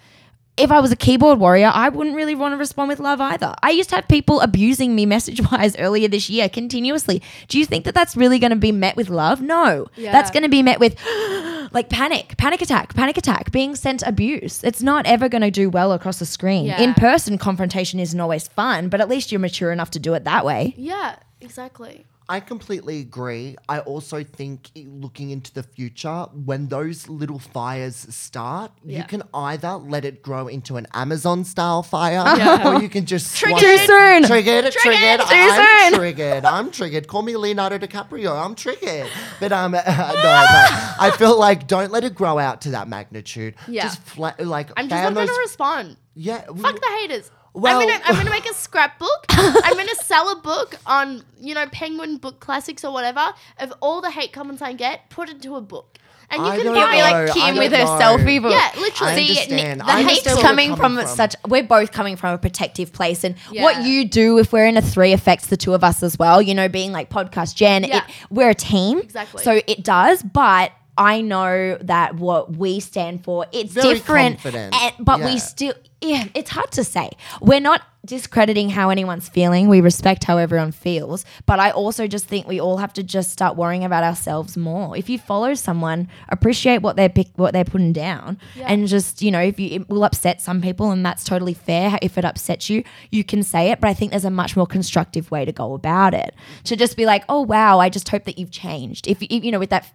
If 0.61 0.71
I 0.71 0.79
was 0.79 0.91
a 0.91 0.95
keyboard 0.95 1.39
warrior, 1.39 1.71
I 1.73 1.89
wouldn't 1.89 2.15
really 2.15 2.35
want 2.35 2.53
to 2.53 2.57
respond 2.57 2.89
with 2.89 2.99
love 2.99 3.19
either. 3.19 3.53
I 3.63 3.71
used 3.71 3.89
to 3.89 3.95
have 3.95 4.07
people 4.07 4.41
abusing 4.41 4.95
me 4.95 5.05
message 5.15 5.41
wise 5.51 5.75
earlier 5.77 6.07
this 6.07 6.29
year 6.29 6.49
continuously. 6.49 7.21
Do 7.47 7.57
you 7.59 7.65
think 7.65 7.85
that 7.85 7.93
that's 7.95 8.15
really 8.15 8.39
going 8.39 8.51
to 8.51 8.55
be 8.55 8.71
met 8.71 8.95
with 8.95 9.09
love? 9.09 9.41
No. 9.41 9.87
Yeah. 9.95 10.11
That's 10.11 10.31
going 10.31 10.43
to 10.43 10.49
be 10.49 10.63
met 10.63 10.79
with 10.79 10.95
like 11.71 11.89
panic, 11.89 12.35
panic 12.37 12.61
attack, 12.61 12.93
panic 12.93 13.17
attack, 13.17 13.51
being 13.51 13.75
sent 13.75 14.03
abuse. 14.03 14.63
It's 14.63 14.81
not 14.81 15.05
ever 15.05 15.29
going 15.29 15.41
to 15.41 15.51
do 15.51 15.69
well 15.69 15.93
across 15.93 16.19
the 16.19 16.25
screen. 16.25 16.65
Yeah. 16.65 16.81
In 16.81 16.93
person 16.93 17.37
confrontation 17.37 17.99
isn't 17.99 18.19
always 18.19 18.47
fun, 18.47 18.89
but 18.89 19.01
at 19.01 19.09
least 19.09 19.31
you're 19.31 19.39
mature 19.39 19.71
enough 19.71 19.91
to 19.91 19.99
do 19.99 20.13
it 20.13 20.23
that 20.25 20.45
way. 20.45 20.73
Yeah, 20.77 21.15
exactly. 21.39 22.05
I 22.35 22.39
completely 22.39 22.97
agree. 23.01 23.57
I 23.67 23.79
also 23.79 24.23
think 24.23 24.69
looking 25.03 25.31
into 25.31 25.51
the 25.53 25.63
future, 25.63 26.19
when 26.49 26.67
those 26.69 27.09
little 27.09 27.39
fires 27.39 27.97
start, 28.09 28.71
Yeah. 28.83 28.99
you 28.99 29.03
can 29.13 29.23
either 29.33 29.73
let 29.75 30.05
it 30.05 30.21
grow 30.23 30.47
into 30.47 30.77
an 30.77 30.87
Amazon 30.93 31.43
style 31.43 31.83
fire, 31.83 32.23
Yeah. 32.37 32.67
or 32.69 32.81
you 32.81 32.89
can 32.89 33.05
just 33.05 33.35
Triggered. 33.37 33.59
swipe- 33.59 33.79
Too 33.79 33.85
soon. 33.85 34.23
Triggered, 34.23 34.71
triggered. 34.71 35.19
Too 35.19 35.25
I'm 35.29 35.91
soon. 35.91 35.99
triggered. 35.99 36.45
I'm 36.45 36.71
triggered. 36.71 37.07
Call 37.07 37.21
me 37.21 37.35
Leonardo 37.35 37.77
DiCaprio. 37.77 38.31
I'm 38.45 38.55
triggered. 38.55 39.09
But 39.41 39.51
um, 39.51 39.71
no, 39.73 39.77
no. 39.79 39.83
I 41.05 41.11
feel 41.17 41.37
like 41.37 41.67
don't 41.67 41.91
let 41.91 42.03
it 42.05 42.15
grow 42.15 42.39
out 42.39 42.61
to 42.61 42.69
that 42.71 42.87
magnitude. 42.87 43.55
Yeah. 43.67 43.83
Just 43.83 44.01
flat, 44.03 44.39
like 44.45 44.69
I'm 44.77 44.87
just 44.87 44.95
fan 44.95 45.03
not 45.03 45.13
going 45.15 45.27
those. 45.27 45.35
to 45.35 45.41
respond. 45.41 45.97
yeah. 46.15 46.41
Fuck 46.45 46.79
the 46.79 46.91
haters. 47.01 47.29
Well- 47.53 47.79
I'm 47.79 47.87
gonna 47.87 48.01
I'm 48.05 48.15
gonna 48.15 48.29
make 48.29 48.49
a 48.49 48.53
scrapbook. 48.53 49.25
I'm 49.29 49.75
gonna 49.75 49.95
sell 49.95 50.31
a 50.31 50.35
book 50.37 50.75
on 50.85 51.23
you 51.39 51.53
know 51.53 51.65
Penguin 51.67 52.17
Book 52.17 52.39
Classics 52.39 52.83
or 52.85 52.93
whatever 52.93 53.33
of 53.59 53.73
all 53.81 54.01
the 54.01 54.11
hate 54.11 54.31
comments 54.33 54.61
I 54.61 54.73
get. 54.73 55.09
Put 55.09 55.27
it 55.29 55.35
into 55.35 55.55
a 55.57 55.61
book, 55.61 55.97
and 56.29 56.41
you 56.41 56.47
I 56.49 56.55
can 56.55 56.65
don't 56.65 56.75
give 56.75 56.83
me 56.85 56.91
be 56.91 56.97
know. 56.97 57.03
like 57.03 57.13
like 57.27 57.29
I 57.29 57.33
Kim 57.33 57.57
with 57.57 57.71
her 57.73 57.77
know. 57.83 57.99
selfie 57.99 58.41
book. 58.41 58.51
Yeah, 58.53 58.71
literally. 58.79 59.11
I 59.11 59.15
See, 59.15 59.29
understand. 59.41 59.79
the 59.81 59.85
I 59.85 60.01
hate's 60.01 60.07
understand 60.27 60.35
where 60.37 60.45
coming 60.45 60.67
you're 60.69 60.77
from, 60.77 60.95
from. 60.95 61.07
such. 61.07 61.35
We're 61.47 61.63
both 61.63 61.91
coming 61.91 62.15
from 62.15 62.33
a 62.33 62.37
protective 62.37 62.93
place, 62.93 63.25
and 63.25 63.35
Yeah. 63.51 63.63
what 63.63 63.83
you 63.83 64.05
do 64.07 64.37
if 64.37 64.53
we're 64.53 64.65
in 64.67 64.77
a 64.77 64.81
three 64.81 65.11
affects 65.11 65.47
the 65.47 65.57
two 65.57 65.73
of 65.73 65.83
us 65.83 66.03
as 66.03 66.17
well. 66.17 66.41
You 66.41 66.55
know, 66.55 66.69
being 66.69 66.93
like 66.93 67.09
podcast 67.09 67.55
Jen, 67.55 67.83
Yeah. 67.83 67.97
it, 67.97 68.03
we're 68.29 68.49
a 68.49 68.55
team, 68.55 68.99
Exactly. 68.99 69.43
So 69.43 69.61
it 69.67 69.83
does, 69.83 70.23
but. 70.23 70.71
I 71.01 71.21
know 71.21 71.77
that 71.81 72.15
what 72.15 72.55
we 72.55 72.79
stand 72.79 73.23
for, 73.23 73.47
it's 73.51 73.73
Very 73.73 73.95
different, 73.95 74.45
and, 74.45 74.93
but 74.99 75.19
Yeah. 75.19 75.25
we 75.25 75.39
still, 75.39 75.73
yeah, 75.99 76.25
it's 76.35 76.51
hard 76.51 76.71
to 76.73 76.83
say. 76.83 77.09
We're 77.41 77.59
not 77.59 77.81
discrediting 78.05 78.69
how 78.69 78.89
anyone's 78.91 79.27
feeling. 79.29 79.67
We 79.67 79.81
respect 79.81 80.23
how 80.25 80.37
everyone 80.37 80.71
feels, 80.71 81.25
but 81.47 81.59
I 81.59 81.71
also 81.71 82.05
just 82.07 82.25
think 82.25 82.47
we 82.47 82.59
all 82.59 82.77
have 82.77 82.93
to 82.93 83.03
just 83.03 83.31
start 83.31 83.55
worrying 83.55 83.83
about 83.83 84.03
ourselves 84.03 84.55
more. 84.57 84.95
If 84.95 85.09
you 85.09 85.17
follow 85.17 85.53
someone, 85.55 86.07
appreciate 86.29 86.83
what 86.83 86.95
they're 86.97 87.09
pick, 87.09 87.29
what 87.35 87.53
they're 87.53 87.63
putting 87.65 87.93
down, 87.93 88.37
Yeah. 88.55 88.65
and 88.67 88.87
just 88.87 89.21
you 89.23 89.31
know, 89.31 89.41
if 89.41 89.59
you 89.59 89.69
it 89.81 89.89
will 89.89 90.03
upset 90.03 90.39
some 90.41 90.61
people, 90.61 90.91
and 90.91 91.03
that's 91.05 91.23
totally 91.23 91.53
fair. 91.55 91.97
If 92.01 92.17
it 92.19 92.25
upsets 92.25 92.69
you, 92.69 92.83
you 93.11 93.23
can 93.23 93.41
say 93.43 93.71
it. 93.71 93.79
But 93.81 93.89
I 93.89 93.93
think 93.95 94.11
there's 94.11 94.25
a 94.25 94.29
much 94.31 94.55
more 94.55 94.67
constructive 94.67 95.31
way 95.31 95.45
to 95.45 95.51
go 95.51 95.73
about 95.73 96.13
it. 96.13 96.35
To 96.65 96.75
just 96.75 96.95
be 96.97 97.05
like, 97.07 97.23
oh 97.29 97.41
wow, 97.41 97.79
I 97.79 97.89
just 97.89 98.07
hope 98.09 98.25
that 98.25 98.37
you've 98.37 98.51
changed. 98.51 99.07
If, 99.07 99.21
if 99.23 99.43
you 99.43 99.51
know, 99.51 99.59
with 99.59 99.71
that 99.71 99.85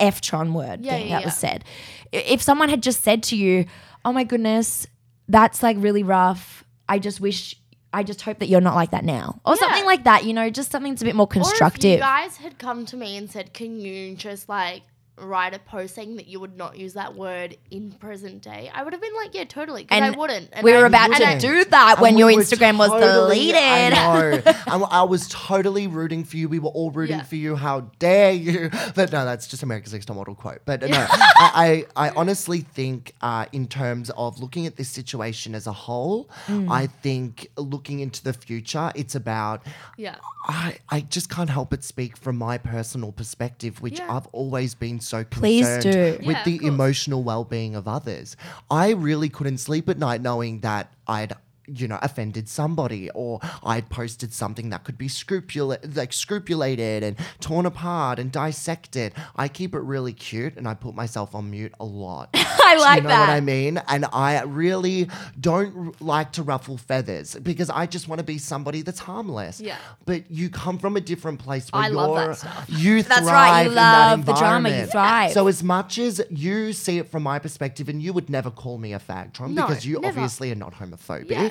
F-tron 0.00 0.54
word 0.54 0.84
Yeah, 0.84 0.92
thing 0.98 1.08
yeah, 1.08 1.18
that 1.18 1.24
was 1.26 1.36
said, 1.36 1.64
if 2.12 2.42
someone 2.42 2.68
had 2.68 2.82
just 2.82 3.02
said 3.02 3.22
to 3.24 3.36
you, 3.36 3.66
oh 4.04 4.12
my 4.12 4.24
goodness, 4.24 4.86
that's 5.28 5.62
like 5.62 5.76
really 5.80 6.02
rough. 6.02 6.64
I 6.88 6.98
just 6.98 7.20
wish. 7.20 7.56
I 7.92 8.02
just 8.02 8.22
hope 8.22 8.40
that 8.40 8.48
you're 8.48 8.60
not 8.60 8.74
like 8.74 8.90
that 8.90 9.04
now, 9.04 9.40
or 9.46 9.54
Yeah. 9.54 9.60
something 9.60 9.84
like 9.86 10.02
that. 10.04 10.24
You 10.24 10.32
know, 10.34 10.50
just 10.50 10.72
something 10.72 10.92
that's 10.92 11.02
a 11.02 11.04
bit 11.04 11.14
more 11.14 11.26
Or 11.26 11.30
if 11.30 11.36
you 11.36 11.42
constructive. 11.42 12.00
guys 12.00 12.36
had 12.38 12.58
come 12.58 12.84
to 12.86 12.96
me 12.96 13.16
and 13.16 13.30
said, 13.30 13.52
"Can 13.54 13.78
you 13.80 14.16
just 14.16 14.48
like 14.48 14.82
write 15.16 15.54
a 15.54 15.58
post 15.58 15.94
saying 15.94 16.16
that 16.16 16.26
you 16.26 16.40
would 16.40 16.56
not 16.56 16.76
use 16.76 16.94
that 16.94 17.14
word 17.14 17.56
in 17.70 17.92
present 17.92 18.42
day?" 18.42 18.70
I 18.74 18.82
would 18.82 18.92
have 18.92 19.02
been 19.02 19.14
like, 19.16 19.34
"Yeah, 19.34 19.44
totally," 19.44 19.82
because 19.84 20.00
I 20.00 20.06
And 20.08 20.16
wouldn't. 20.16 20.50
And 20.52 20.64
we 20.64 20.72
were 20.72 20.84
I- 20.84 20.88
about 20.88 21.20
and 21.20 21.40
to 21.40 21.46
do 21.46 21.64
that 21.66 21.92
And 21.94 22.00
when 22.02 22.18
your 22.18 22.28
were 22.34 22.40
Instagram 22.42 22.78
was 22.78 22.90
deleted. 22.90 23.54
I 23.54 23.88
know. 23.90 24.42
And 24.74 24.84
I 24.90 25.02
was 25.02 25.28
totally 25.28 25.86
rooting 25.86 26.24
for 26.24 26.36
you. 26.36 26.48
We 26.48 26.58
were 26.58 26.70
all 26.70 26.90
rooting 26.90 27.18
Yeah. 27.18 27.24
for 27.24 27.36
you. 27.36 27.56
How 27.56 27.80
dare 27.98 28.32
you? 28.32 28.70
But 28.94 29.12
no, 29.12 29.24
that's 29.24 29.46
just 29.46 29.62
America's 29.62 29.92
Next 29.92 30.06
Top 30.06 30.16
Model 30.16 30.34
quote. 30.34 30.60
But 30.64 30.82
no, 30.82 31.06
I, 31.10 31.84
I, 31.96 32.08
I 32.08 32.10
honestly 32.16 32.60
think, 32.60 33.12
uh, 33.20 33.46
in 33.52 33.66
terms 33.68 34.10
of 34.16 34.40
looking 34.40 34.66
at 34.66 34.76
this 34.76 34.88
situation 34.88 35.54
as 35.54 35.66
a 35.66 35.72
whole, 35.72 36.28
Mm. 36.46 36.70
I 36.70 36.86
think 36.86 37.48
looking 37.56 38.00
into 38.00 38.22
the 38.22 38.32
future, 38.32 38.90
it's 38.94 39.14
about. 39.14 39.62
Yeah. 39.96 40.16
I, 40.46 40.76
I 40.90 41.00
just 41.00 41.30
can't 41.30 41.48
help 41.50 41.70
but 41.70 41.82
speak 41.82 42.16
from 42.16 42.36
my 42.36 42.58
personal 42.58 43.12
perspective, 43.12 43.80
which 43.80 43.98
Yeah. 43.98 44.14
I've 44.14 44.26
always 44.28 44.74
been 44.74 45.00
so 45.04 45.24
Please 45.24 45.66
concerned 45.66 45.92
do. 46.20 46.26
with 46.26 46.36
Yeah, 46.36 46.44
the 46.44 46.58
course. 46.58 46.68
emotional 46.68 47.22
well-being 47.22 47.74
of 47.76 47.86
others. 47.86 48.36
I 48.70 48.90
really 48.90 49.28
couldn't 49.28 49.58
sleep 49.58 49.88
at 49.88 49.98
night 49.98 50.20
knowing 50.22 50.60
that 50.60 50.92
I'd 51.06 51.34
you 51.66 51.88
know 51.88 51.98
offended 52.02 52.48
somebody 52.48 53.10
or 53.14 53.40
I'd 53.62 53.88
posted 53.90 54.32
something 54.32 54.70
that 54.70 54.84
could 54.84 54.98
be 54.98 55.08
scrupula- 55.08 55.78
like 55.94 56.12
scrupulated 56.12 57.02
and 57.02 57.16
torn 57.40 57.66
apart 57.66 58.18
and 58.18 58.30
dissected. 58.30 59.12
I 59.36 59.48
keep 59.48 59.74
it 59.74 59.80
really 59.80 60.12
cute 60.12 60.56
and 60.56 60.68
I 60.68 60.74
put 60.74 60.94
myself 60.94 61.34
on 61.34 61.50
mute 61.50 61.72
a 61.80 61.84
lot. 61.84 62.30
I 62.34 62.76
like 62.80 62.96
you 62.98 63.02
know 63.02 63.08
that. 63.10 63.20
what 63.20 63.30
I 63.30 63.40
mean? 63.40 63.78
And 63.88 64.04
I 64.12 64.42
really 64.42 65.08
don't 65.40 65.76
r- 65.88 65.92
like 66.00 66.32
to 66.32 66.42
ruffle 66.42 66.76
feathers 66.76 67.34
because 67.36 67.70
I 67.70 67.86
just 67.86 68.08
want 68.08 68.18
to 68.20 68.24
be 68.24 68.38
somebody 68.38 68.82
that's 68.82 68.98
harmless. 69.00 69.60
Yeah. 69.60 69.76
But 70.06 70.30
you 70.30 70.50
come 70.50 70.78
from 70.78 70.96
a 70.96 71.00
different 71.00 71.40
place 71.40 71.70
where 71.70 71.82
I 71.82 71.88
love 71.88 72.16
that 72.16 72.36
stuff. 72.38 72.64
you 72.68 73.02
That's 73.02 73.20
thrive 73.20 73.32
right, 73.32 73.62
you 73.64 73.68
in 73.70 73.74
that 73.76 74.10
love 74.10 74.26
the 74.26 74.32
drama, 74.34 74.68
you 74.68 74.74
environment. 74.74 74.90
thrive. 74.92 75.32
So 75.32 75.46
as 75.48 75.62
much 75.62 75.98
as 75.98 76.20
you 76.30 76.72
see 76.72 76.98
it 76.98 77.10
from 77.10 77.22
my 77.22 77.38
perspective, 77.38 77.88
and 77.88 78.02
you 78.02 78.12
would 78.12 78.28
never 78.30 78.50
call 78.50 78.78
me 78.78 78.92
a 78.92 78.98
fagtron 78.98 79.50
No, 79.54 79.66
because 79.66 79.84
you 79.86 80.00
never. 80.00 80.06
obviously 80.20 80.50
are 80.52 80.54
not 80.56 80.74
homophobic. 80.74 81.30
Yeah. 81.30 81.50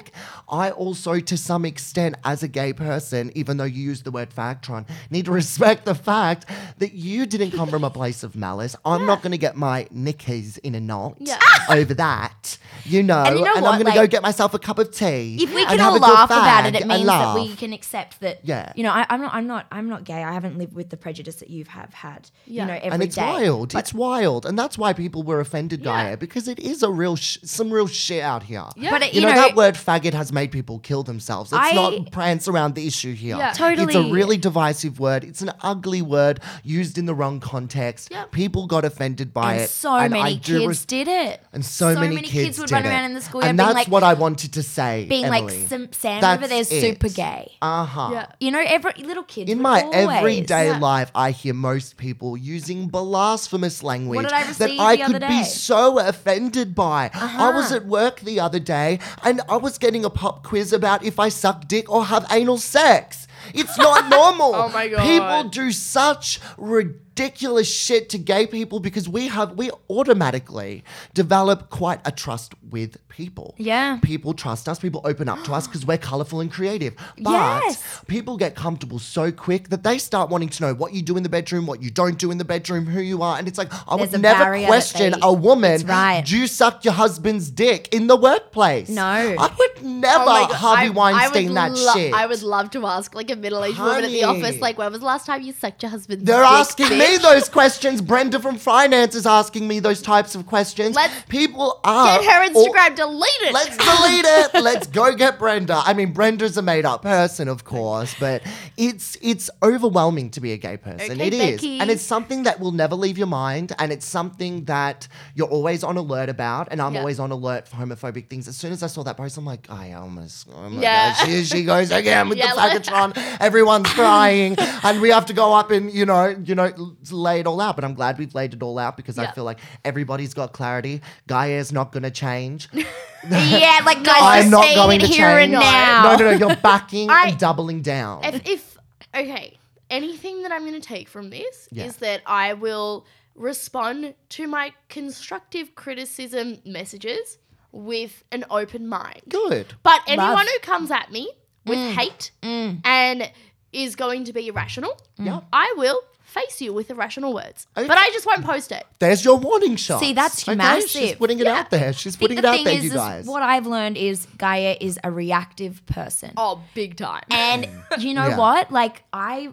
I 0.49 0.71
also, 0.71 1.19
to 1.19 1.37
some 1.37 1.65
extent, 1.65 2.15
as 2.23 2.43
a 2.43 2.47
gay 2.47 2.73
person, 2.73 3.31
even 3.35 3.57
though 3.57 3.63
you 3.63 3.81
use 3.83 4.03
the 4.03 4.11
word 4.11 4.29
fagtron, 4.29 4.87
need 5.09 5.25
to 5.25 5.31
respect 5.31 5.85
the 5.85 5.95
fact 5.95 6.45
that 6.79 6.93
you 6.93 7.25
didn't 7.25 7.51
come 7.51 7.69
from 7.69 7.83
a 7.83 7.89
place 7.89 8.23
of 8.23 8.35
malice. 8.35 8.75
I'm 8.85 9.05
not 9.05 9.21
going 9.21 9.31
to 9.31 9.37
get 9.37 9.55
my 9.55 9.87
knickers 9.91 10.57
in 10.57 10.75
a 10.75 10.79
knot 10.79 11.15
Yeah. 11.19 11.39
over 11.69 11.93
that, 11.95 12.57
you 12.85 13.03
know. 13.03 13.23
And 13.23 13.39
you 13.39 13.45
know 13.45 13.53
I'm 13.55 13.63
what, 13.63 13.73
going 13.81 13.85
to 13.93 13.99
go 13.99 14.07
get 14.07 14.21
myself 14.21 14.53
a 14.53 14.59
cup 14.59 14.79
of 14.79 14.91
tea. 14.91 15.37
if 15.41 15.53
we 15.53 15.65
can 15.65 15.79
have 15.79 15.93
all 15.93 15.99
laugh 15.99 16.29
about 16.29 16.65
it, 16.67 16.75
it 16.75 16.87
means 16.87 17.05
that 17.07 17.35
we 17.35 17.55
can 17.55 17.73
accept 17.73 18.19
that. 18.21 18.41
Yeah. 18.43 18.71
You 18.75 18.83
know, 18.83 18.91
I, 18.91 19.05
I'm 19.09 19.21
not. 19.21 19.33
I'm 19.33 19.47
not. 19.47 19.67
I'm 19.71 19.89
not 19.89 20.03
gay. 20.03 20.23
I 20.23 20.33
haven't 20.33 20.57
lived 20.57 20.73
with 20.73 20.89
the 20.89 20.97
prejudice 20.97 21.35
that 21.37 21.49
you 21.49 21.65
have 21.65 21.93
had. 21.93 22.29
Yeah. 22.45 22.63
You 22.63 22.67
know, 22.67 22.73
every 22.75 22.89
day. 22.89 22.93
and 22.93 23.03
it's 23.03 23.17
wild. 23.17 23.73
But 23.73 23.79
it's 23.79 23.93
wild, 23.93 24.45
and 24.45 24.57
that's 24.59 24.77
why 24.77 24.93
people 24.93 25.23
were 25.23 25.39
offended, 25.39 25.79
Yeah. 25.81 25.85
Gaia, 26.03 26.17
because 26.17 26.47
it 26.47 26.59
is 26.59 26.83
a 26.83 26.89
real, 26.91 27.15
sh- 27.15 27.37
some 27.43 27.71
real 27.71 27.87
shit 27.87 28.21
out 28.23 28.43
here. 28.43 28.65
Yeah. 28.75 28.91
But 28.91 29.03
it- 29.03 29.13
You, 29.13 29.21
you 29.21 29.27
know, 29.27 29.33
know- 29.33 29.41
that 29.41 29.55
word 29.55 29.77
faggot 29.93 30.13
has 30.13 30.31
made 30.33 30.51
people 30.51 30.79
kill 30.79 31.03
themselves. 31.03 31.51
Let's 31.51 31.71
I- 31.71 31.75
not 31.75 32.11
prance 32.11 32.47
around 32.47 32.75
the 32.75 32.87
issue 32.87 33.13
here. 33.13 33.37
Yeah. 33.37 33.53
It's 33.57 33.95
a 33.95 34.11
really 34.11 34.37
divisive 34.37 34.99
word. 34.99 35.23
It's 35.23 35.41
an 35.41 35.51
ugly 35.61 36.01
word 36.01 36.39
used 36.63 36.97
in 36.97 37.05
the 37.05 37.13
wrong 37.13 37.39
context. 37.39 38.09
Yep. 38.11 38.31
People 38.31 38.67
got 38.67 38.85
offended 38.85 39.33
by 39.33 39.53
and 39.53 39.61
it. 39.63 39.69
so 39.69 39.95
and 39.95 40.13
many 40.13 40.35
do 40.37 40.57
kids 40.59 40.67
res- 40.67 40.85
did 40.85 41.07
it. 41.07 41.41
and 41.53 41.63
so, 41.65 41.93
many, 41.95 42.21
kids, 42.21 42.57
would 42.59 42.67
did 42.67 42.73
run 42.73 42.85
it. 42.85 42.89
around 42.89 43.05
in 43.05 43.13
the 43.13 43.21
schoolyard 43.21 43.49
and 43.49 43.59
that's 43.59 43.73
like, 43.73 43.87
what 43.87 44.03
I 44.03 44.13
wanted 44.13 44.53
to 44.53 44.63
say. 44.63 45.05
being 45.09 45.25
Emily. 45.25 45.41
like, 45.59 45.67
Sam, 45.69 45.91
Sam 45.93 46.21
That's 46.21 46.39
over 46.39 46.47
there's 46.47 46.69
super 46.69 47.09
gay. 47.09 47.51
Uh 47.61 47.85
huh. 47.85 48.09
Yeah. 48.13 48.25
You 48.39 48.51
know, 48.51 48.63
every 48.65 48.93
little 49.03 49.23
kid. 49.23 49.49
In 49.49 49.61
my 49.61 49.81
always- 49.81 50.17
everyday 50.17 50.67
Yeah. 50.67 50.79
life, 50.79 51.11
I 51.15 51.31
hear 51.31 51.53
most 51.53 51.97
people 51.97 52.35
using 52.37 52.87
blasphemous 52.87 53.83
language 53.83 54.21
did 54.23 54.31
I 54.33 54.43
that 54.53 54.69
I 54.79 54.95
the 54.95 55.03
other 55.03 55.19
could 55.19 55.27
be 55.27 55.43
so 55.43 55.99
offended 55.99 56.75
by. 56.75 57.11
I 57.13 57.51
was 57.53 57.65
Uh-huh. 57.67 57.75
at 57.77 57.85
work 57.85 58.19
the 58.21 58.39
other 58.39 58.59
day 58.59 58.99
and 59.23 59.41
I 59.49 59.57
was 59.57 59.77
getting 59.83 60.05
a 60.05 60.09
pop 60.09 60.43
quiz 60.43 60.71
about 60.71 61.03
if 61.03 61.19
I 61.19 61.27
suck 61.27 61.67
dick 61.67 61.91
or 61.91 62.05
have 62.05 62.25
anal 62.31 62.57
sex. 62.57 63.27
It's 63.53 63.77
not 63.77 64.09
normal. 64.19 64.55
Oh 64.55 64.69
my 64.69 64.87
God. 64.87 65.01
People 65.01 65.49
do 65.49 65.73
such 65.73 66.39
ridiculous 66.57 67.02
shit 67.17 68.09
to 68.09 68.17
gay 68.17 68.47
people 68.47 68.79
because 68.79 69.07
we 69.09 69.27
have 69.27 69.51
we 69.53 69.69
automatically 69.89 70.83
develop 71.13 71.69
quite 71.69 71.99
a 72.05 72.11
trust 72.11 72.53
with 72.69 72.97
people. 73.09 73.53
Yeah. 73.57 73.99
People 74.01 74.33
trust 74.33 74.67
us, 74.67 74.79
people 74.79 75.01
open 75.03 75.29
up 75.29 75.43
to 75.43 75.53
us 75.53 75.67
because 75.67 75.85
we're 75.85 75.97
colorful 75.99 76.39
and 76.41 76.51
creative. 76.51 76.95
But 77.19 77.31
Yes. 77.63 77.83
people 78.07 78.37
get 78.37 78.55
comfortable 78.55 78.99
so 78.99 79.31
quick 79.31 79.69
that 79.69 79.83
they 79.83 79.97
start 79.97 80.29
wanting 80.29 80.49
to 80.49 80.63
know 80.63 80.73
what 80.73 80.93
you 80.93 81.01
do 81.01 81.15
in 81.17 81.23
the 81.23 81.29
bedroom, 81.29 81.65
what 81.67 81.81
you 81.83 81.89
don't 81.91 82.17
do 82.17 82.31
in 82.31 82.37
the 82.37 82.45
bedroom, 82.45 82.85
who 82.87 83.01
you 83.01 83.21
are. 83.21 83.37
And 83.37 83.47
it's 83.47 83.57
like, 83.57 83.71
I 83.87 83.97
There's 83.97 84.11
would 84.11 84.21
never 84.21 84.65
question 84.65 85.15
a 85.21 85.31
woman, 85.31 85.71
That's 85.71 85.83
right. 85.83 86.25
do 86.25 86.37
you 86.37 86.47
suck 86.47 86.83
your 86.83 86.93
husband's 86.93 87.49
dick 87.51 87.93
in 87.93 88.07
the 88.07 88.15
workplace? 88.15 88.89
No. 88.89 89.03
I 89.03 89.51
would 89.59 89.83
never 89.83 90.23
Oh 90.23 90.25
my 90.25 90.41
God, 90.47 90.51
Harvey 90.53 90.87
I- 90.87 90.89
Weinstein 90.89 91.51
I 91.51 91.53
that 91.53 91.71
would 91.71 91.79
lo- 91.79 91.93
shit. 91.93 92.13
I 92.13 92.25
would 92.25 92.41
love 92.43 92.71
to 92.71 92.85
ask 92.87 93.13
like 93.13 93.29
a 93.29 93.35
middle-aged 93.35 93.77
woman 93.79 94.03
at 94.05 94.09
the 94.11 94.23
office, 94.23 94.59
like, 94.59 94.77
when 94.77 94.91
was 94.91 95.01
the 95.01 95.05
last 95.05 95.25
time 95.25 95.41
you 95.41 95.53
sucked 95.53 95.83
your 95.83 95.91
husband's 95.91 96.23
They're 96.23 96.41
dick, 96.41 96.49
asking 96.51 96.89
me 96.97 97.02
bitch? 97.05 97.21
those 97.21 97.49
questions. 97.49 98.01
Brenda 98.01 98.39
from 98.39 98.57
finance 98.57 99.15
is 99.15 99.25
asking 99.25 99.67
me 99.67 99.79
those 99.79 100.01
types 100.01 100.35
of 100.35 100.45
questions. 100.45 100.95
Let's 100.95 101.13
People 101.29 101.79
are 101.83 102.19
Get 102.19 102.31
her 102.31 102.47
Instagram 102.53 102.95
deleted. 102.95 103.53
Let's 103.53 103.77
delete 103.77 104.25
it. 104.25 104.53
Let's 104.63 104.87
go 104.87 105.15
get 105.15 105.39
Brenda. 105.39 105.81
I 105.85 105.93
mean, 105.93 106.11
Brenda's 106.13 106.57
a 106.57 106.61
made-up 106.61 107.01
person, 107.01 107.47
of 107.47 107.63
course, 107.63 108.15
but 108.19 108.43
it's 108.77 109.17
it's 109.21 109.49
overwhelming 109.61 110.29
to 110.31 110.41
be 110.41 110.51
a 110.53 110.57
gay 110.57 110.77
person. 110.77 111.11
Okay, 111.13 111.27
It 111.27 111.33
is, 111.33 111.61
Becky. 111.61 111.79
and 111.79 111.89
it's 111.89 112.03
something 112.03 112.43
that 112.43 112.59
will 112.59 112.71
never 112.71 112.95
leave 112.95 113.17
your 113.17 113.27
mind, 113.27 113.73
and 113.79 113.91
it's 113.91 114.05
something 114.05 114.65
that 114.65 115.07
you're 115.35 115.47
always 115.49 115.83
on 115.83 115.97
alert 115.97 116.29
about. 116.29 116.67
And 116.71 116.81
I'm 116.81 116.93
Yeah. 116.93 116.99
always 116.99 117.19
on 117.19 117.31
alert 117.31 117.67
for 117.67 117.75
homophobic 117.77 118.29
things. 118.29 118.47
As 118.47 118.57
soon 118.57 118.71
as 118.71 118.83
I 118.83 118.87
saw 118.87 119.03
that 119.03 119.17
post, 119.17 119.37
I'm 119.37 119.45
like, 119.45 119.67
I 119.69 119.93
almost, 119.93 120.47
oh 120.55 120.69
my 120.69 120.81
Yeah. 120.81 121.25
here 121.25 121.43
she 121.43 121.63
goes 121.63 121.91
again 121.91 122.29
with 122.29 122.37
Yeah, 122.43 122.49
the 122.51 122.55
like- 122.55 122.83
faggotron. 122.83 123.37
Everyone's 123.39 123.89
crying, 123.89 124.55
and 124.83 125.01
we 125.01 125.09
have 125.09 125.25
to 125.27 125.33
go 125.33 125.53
up 125.53 125.71
and 125.71 125.91
you 125.93 126.05
know, 126.05 126.35
you 126.43 126.55
know, 126.55 126.71
lay 127.11 127.39
it 127.39 127.47
all 127.47 127.59
out. 127.61 127.75
But 127.75 127.85
I'm 127.85 127.93
glad 127.93 128.17
we've 128.17 128.33
laid 128.33 128.53
it 128.53 128.63
all 128.63 128.77
out 128.79 128.97
because 128.97 129.17
I 129.17 129.31
feel 129.31 129.43
like 129.43 129.59
everybody's 129.83 130.33
got 130.33 130.53
clarity. 130.53 131.01
Gaia's 131.27 131.71
not 131.71 131.91
going 131.91 132.03
to 132.03 132.11
change. 132.11 132.69
yeah, 133.29 133.79
like 133.85 134.03
guys, 134.03 134.45
I'm 134.45 134.51
not 134.51 134.73
going 134.75 134.99
to 134.99 135.07
here 135.07 135.37
change. 135.37 135.53
and 135.53 135.63
now. 135.63 136.03
No, 136.03 136.15
no, 136.17 136.31
no. 136.31 136.47
You're 136.47 136.55
backing 136.61 137.09
I- 137.09 137.29
and 137.29 137.39
doubling 137.39 137.81
down. 137.81 138.23
if, 138.23 138.47
if 138.47 138.77
okay, 139.15 139.57
anything 139.89 140.43
that 140.43 140.51
I'm 140.51 140.61
going 140.61 140.79
to 140.79 140.87
take 140.87 141.07
from 141.07 141.29
this 141.29 141.69
Yeah. 141.71 141.85
is 141.85 141.97
that 141.97 142.21
I 142.25 142.53
will 142.53 143.05
respond 143.35 144.13
to 144.29 144.47
my 144.47 144.73
constructive 144.89 145.75
criticism 145.75 146.59
messages 146.65 147.37
with 147.71 148.23
an 148.31 148.45
open 148.49 148.87
mind. 148.87 149.21
Good. 149.29 149.73
But 149.81 150.01
anyone 150.07 150.35
Love. 150.35 150.47
who 150.47 150.59
comes 150.59 150.91
at 150.91 151.11
me 151.11 151.31
with 151.65 151.77
mm. 151.77 151.93
hate 151.93 152.31
mm. 152.41 152.79
and 152.85 153.31
is 153.71 153.95
going 153.95 154.25
to 154.25 154.33
be 154.33 154.47
irrational, 154.47 154.99
mm. 155.19 155.25
Yeah. 155.25 155.41
I 155.51 155.73
will 155.77 156.01
face 156.33 156.61
you 156.61 156.73
with 156.73 156.89
irrational 156.89 157.33
words. 157.33 157.67
Okay. 157.77 157.87
But 157.87 157.97
I 157.97 158.09
just 158.11 158.25
won't 158.25 158.43
post 158.43 158.71
it. 158.71 158.85
There's 158.99 159.23
your 159.23 159.37
warning 159.37 159.75
shot. 159.75 159.99
See, 159.99 160.13
that's 160.13 160.45
massive. 160.47 160.89
She's 160.89 161.15
putting 161.15 161.39
it 161.39 161.45
Yeah. 161.45 161.59
out 161.59 161.69
there. 161.69 161.93
She's 161.93 162.15
I 162.15 162.19
think 162.19 162.21
putting 162.21 162.37
it 162.39 162.45
out 162.45 162.55
thing 162.55 162.65
there, 162.65 162.77
is, 162.77 162.83
you 162.83 162.89
is 162.89 162.95
guys. 162.95 163.25
what 163.25 163.43
I've 163.43 163.67
learned 163.67 163.97
is 163.97 164.25
Gaia 164.37 164.75
is 164.79 164.99
a 165.03 165.11
reactive 165.11 165.85
person. 165.85 166.31
Oh, 166.37 166.61
big 166.73 166.97
time. 166.97 167.23
And 167.29 167.65
mm. 167.65 168.01
you 168.01 168.13
know 168.13 168.27
Yeah. 168.27 168.37
what? 168.37 168.71
Like 168.71 169.03
I 169.13 169.51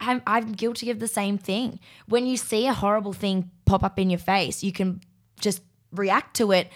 I'm, 0.00 0.22
I'm 0.26 0.52
guilty 0.52 0.90
of 0.90 1.00
the 1.00 1.08
same 1.08 1.38
thing. 1.38 1.80
When 2.06 2.24
you 2.26 2.36
see 2.36 2.66
a 2.66 2.72
horrible 2.72 3.12
thing 3.12 3.50
pop 3.64 3.82
up 3.82 3.98
in 3.98 4.10
your 4.10 4.20
face, 4.20 4.62
you 4.62 4.72
can 4.72 5.00
just 5.40 5.60
react 5.92 6.36
to 6.36 6.52
it 6.52 6.70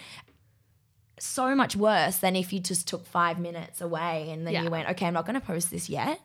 so 1.19 1.55
much 1.55 1.75
worse 1.75 2.17
than 2.17 2.35
if 2.35 2.51
you 2.51 2.59
just 2.59 2.87
took 2.87 3.05
five 3.05 3.39
minutes 3.39 3.79
away 3.79 4.29
and 4.31 4.45
then 4.45 4.53
Yeah. 4.53 4.63
you 4.63 4.69
went, 4.69 4.89
okay, 4.89 5.05
I'm 5.05 5.13
not 5.13 5.25
going 5.25 5.39
to 5.39 5.45
post 5.45 5.71
this 5.71 5.89
yet. 5.89 6.19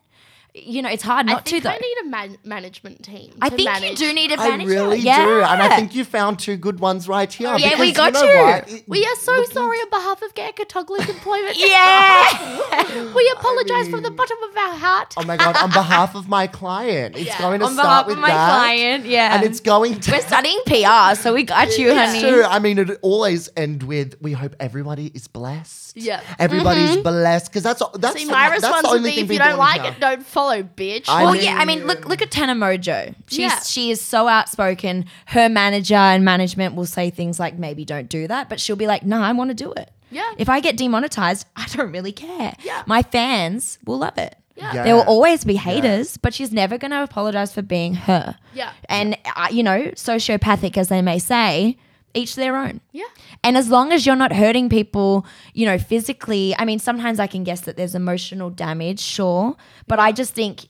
You 0.65 0.83
know, 0.83 0.89
it's 0.89 1.03
hard 1.03 1.27
not 1.27 1.45
to 1.47 1.51
think 1.51 1.65
though. 1.65 1.71
I 1.71 1.79
need 1.79 1.97
a 2.05 2.07
man- 2.09 2.39
management 2.45 3.03
team. 3.03 3.33
I 3.41 3.49
think 3.49 3.65
manage. 3.71 3.91
you 3.91 3.97
do 4.09 4.13
need 4.13 4.33
a 4.33 4.41
I 4.41 4.49
manager. 4.51 4.71
I 4.71 4.75
really 4.75 4.99
yeah. 4.99 5.25
do. 5.25 5.41
And 5.43 5.63
I 5.63 5.77
think 5.77 5.95
you 5.95 6.05
found 6.05 6.39
two 6.39 6.57
good 6.57 6.81
ones 6.81 7.09
right 7.09 7.33
here. 7.33 7.57
Yeah, 7.59 7.79
we 7.81 7.93
got 7.93 8.15
you. 8.15 8.21
Know 8.23 8.33
you. 8.33 8.43
what? 8.43 8.73
It- 8.73 8.85
We 8.89 9.05
are 9.05 9.17
so 9.17 9.45
sorry 9.45 9.79
on 9.79 9.91
behalf 9.91 10.23
of 10.23 10.35
Gecko 10.35 10.65
Toggling 10.65 11.09
Employment. 11.09 11.57
yeah. 11.59 13.15
we 13.15 13.33
apologize 13.37 13.89
from 13.89 14.03
the 14.03 14.11
bottom 14.11 14.39
of 14.51 14.57
our 14.57 14.75
heart. 14.77 15.15
Oh 15.17 15.25
my 15.25 15.37
god! 15.37 15.57
On 15.57 15.71
behalf 15.71 16.15
of 16.15 16.29
my 16.29 16.47
client, 16.47 17.17
it's 17.17 17.27
Yeah. 17.27 17.39
going 17.39 17.61
to 17.61 17.67
On 17.67 17.73
start 17.75 17.87
behalf 17.87 18.07
with 18.07 18.17
of 18.17 18.23
my 18.23 18.29
that, 18.29 18.49
client, 18.49 19.07
yeah. 19.07 19.35
and 19.35 19.45
it's 19.45 19.61
going 19.61 20.01
to. 20.01 20.11
We're 20.11 20.21
studying 20.21 20.61
PR, 20.67 21.15
so 21.15 21.35
we 21.35 21.43
got 21.43 21.77
you, 21.79 21.89
Yeah. 21.89 22.07
honey. 22.07 22.21
True. 22.21 22.45
I 22.45 22.59
mean, 22.59 22.79
it 22.79 22.99
always 23.03 23.49
end 23.57 23.83
with 23.83 24.17
we 24.21 24.33
hope 24.33 24.55
everybody 24.61 25.07
is 25.15 25.29
blessed. 25.29 25.97
Yeah. 25.97 26.21
everybody's 26.39 26.91
mm-hmm. 26.91 27.03
blessed 27.03 27.47
because 27.51 27.63
that's 27.63 27.83
that's 27.99 28.17
See, 28.17 28.27
my 28.27 28.51
that's 28.51 28.63
response 28.63 28.83
the 28.83 28.89
would 28.91 28.97
only 28.99 29.11
be 29.11 29.17
thing 29.17 29.25
if 29.25 29.33
you 29.33 29.39
don't 29.39 29.59
like 29.59 29.85
it, 29.85 30.01
don't 30.01 30.25
follow, 30.25 30.48
bitch. 30.49 31.05
I 31.09 31.25
Well, 31.25 31.33
mean- 31.35 31.45
yeah, 31.45 31.57
I 31.59 31.65
mean, 31.65 31.87
look 31.87 32.07
look 32.07 32.23
at 32.23 32.31
Tana 32.31 32.55
Mongeau. 32.55 33.15
She's 33.29 33.39
Yeah. 33.39 33.61
she 33.61 33.91
is 33.91 34.01
so 34.01 34.29
outspoken. 34.29 35.05
Her 35.27 35.49
manager 35.49 35.95
and 35.95 36.25
management 36.25 36.75
will 36.75 36.87
say 36.87 37.11
things 37.11 37.39
like, 37.41 37.59
"Maybe 37.59 37.85
don't 37.85 38.09
do 38.09 38.27
that," 38.29 38.49
but 38.49 38.61
she'll 38.61 38.77
be 38.77 38.87
like, 38.87 39.05
"No, 39.05 39.21
I 39.23 39.33
want 39.33 39.51
to 39.51 39.55
do 39.55 39.73
it." 39.73 39.91
Yeah. 40.11 40.31
If 40.39 40.49
I 40.49 40.61
get 40.61 40.77
demonetized, 40.77 41.47
I 41.57 41.67
don't 41.75 41.93
really 41.93 42.13
care. 42.13 42.55
Yeah. 42.65 42.83
My 42.87 43.03
fans 43.03 43.79
will 43.85 43.99
love 43.99 44.17
it. 44.19 44.37
Yeah. 44.57 44.73
Yeah. 44.75 44.83
There 44.85 44.95
will 44.97 45.03
always 45.03 45.45
be 45.45 45.55
haters, 45.55 46.17
but 46.17 46.35
she's 46.35 46.51
never 46.53 46.79
going 46.79 46.91
to 46.91 47.03
apologize 47.03 47.53
for 47.55 47.63
being 47.63 47.95
her. 47.95 48.37
Yeah. 48.55 48.71
And 48.89 49.17
uh, 49.37 49.49
you 49.51 49.63
know, 49.63 49.93
sociopathic 49.95 50.77
as 50.77 50.89
they 50.89 51.01
may 51.03 51.19
say, 51.19 51.77
each 52.15 52.35
their 52.35 52.57
own. 52.57 52.81
Yeah. 52.93 53.05
And 53.45 53.57
as 53.57 53.69
long 53.69 53.93
as 53.93 54.07
you're 54.07 54.17
not 54.17 54.33
hurting 54.33 54.69
people, 54.69 55.27
you 55.55 55.67
know, 55.67 55.79
physically, 55.79 56.55
I 56.59 56.65
mean, 56.65 56.79
sometimes 56.79 57.21
I 57.21 57.27
can 57.27 57.45
guess 57.45 57.63
that 57.63 57.77
there's 57.77 57.95
emotional 57.95 58.51
damage, 58.51 59.01
sure, 59.01 59.57
but 59.87 59.99
I 59.99 60.13
just 60.13 60.35
think 60.35 60.67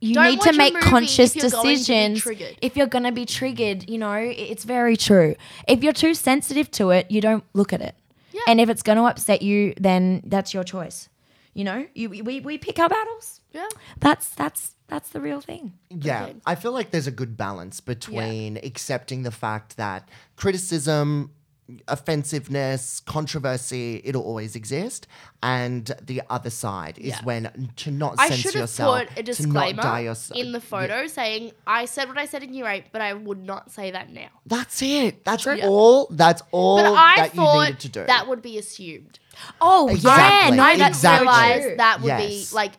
you 0.00 0.14
Don't 0.14 0.30
need 0.30 0.40
to 0.42 0.52
make 0.52 0.78
conscious 0.80 1.34
if 1.34 1.42
decisions 1.42 2.24
if 2.62 2.76
you're 2.76 2.86
going 2.86 3.04
to 3.04 3.12
be 3.12 3.26
triggered. 3.26 3.88
You 3.90 3.98
know, 3.98 4.14
it's 4.14 4.64
very 4.64 4.96
true. 4.96 5.34
If 5.66 5.82
you're 5.82 5.92
too 5.92 6.14
sensitive 6.14 6.70
to 6.72 6.90
it, 6.90 7.10
you 7.10 7.20
don't 7.20 7.44
look 7.52 7.72
at 7.72 7.80
it. 7.80 7.96
Yeah. 8.32 8.42
And 8.46 8.60
if 8.60 8.68
it's 8.68 8.82
going 8.82 8.98
to 8.98 9.04
upset 9.04 9.42
you, 9.42 9.74
then 9.76 10.22
that's 10.24 10.54
your 10.54 10.62
choice. 10.62 11.08
You 11.54 11.64
know, 11.64 11.86
you, 11.94 12.10
we, 12.10 12.38
we 12.38 12.58
pick 12.58 12.78
our 12.78 12.88
battles. 12.88 13.40
Yeah. 13.58 13.68
That's 13.98 14.28
that's 14.40 14.74
that's 14.88 15.08
the 15.10 15.20
real 15.20 15.40
thing. 15.40 15.72
Yeah, 15.90 16.24
Okay. 16.24 16.36
I 16.46 16.54
feel 16.54 16.72
like 16.72 16.90
there's 16.92 17.06
a 17.06 17.16
good 17.22 17.36
balance 17.36 17.80
between 17.80 18.56
accepting 18.70 19.22
the 19.22 19.30
fact 19.30 19.76
that 19.76 20.08
criticism, 20.36 21.30
offensiveness, 21.86 23.00
controversy, 23.00 24.00
it'll 24.04 24.22
always 24.22 24.56
exist, 24.56 25.06
and 25.42 25.90
the 26.02 26.22
other 26.30 26.50
side 26.50 26.96
is 26.98 27.08
Yeah. 27.08 27.22
when 27.24 27.70
to 27.76 27.90
not 27.90 28.14
I 28.18 28.28
censor 28.28 28.42
should 28.42 28.54
have 28.54 28.60
yourself, 28.62 28.98
put 29.08 29.18
a 29.18 29.22
to 29.34 29.46
not 29.46 29.54
die 29.54 29.72
disclaimer 29.72 30.00
yourself. 30.00 30.40
in 30.40 30.52
the 30.52 30.60
photo 30.60 31.06
saying 31.06 31.52
I 31.66 31.84
said 31.84 32.08
what 32.08 32.18
I 32.18 32.24
said 32.26 32.42
in 32.42 32.54
year 32.54 32.66
eight, 32.68 32.86
but 32.92 33.02
I 33.02 33.12
would 33.14 33.44
not 33.44 33.70
say 33.70 33.90
that 33.90 34.10
now. 34.10 34.28
That's 34.46 34.80
it. 34.82 35.24
That's 35.24 35.44
Yeah. 35.46 35.66
all. 35.68 36.06
That's 36.10 36.42
all 36.50 36.76
But 36.82 36.94
I 36.94 37.16
that 37.16 37.34
you 37.34 37.40
thought 37.42 37.64
needed 37.66 37.80
to 37.80 37.88
do. 37.90 38.04
that 38.06 38.28
would 38.28 38.42
be 38.42 38.56
assumed. 38.58 39.18
Oh 39.60 39.88
Exactly. 39.88 40.48
yeah, 40.50 40.56
no, 40.56 40.62
I 40.62 40.76
that's 40.78 40.98
Exactly. 40.98 41.26
so 41.26 41.32
realized 41.32 41.78
that 41.78 42.00
would 42.00 42.08
Yes. 42.08 42.50
be 42.50 42.54
like, 42.54 42.72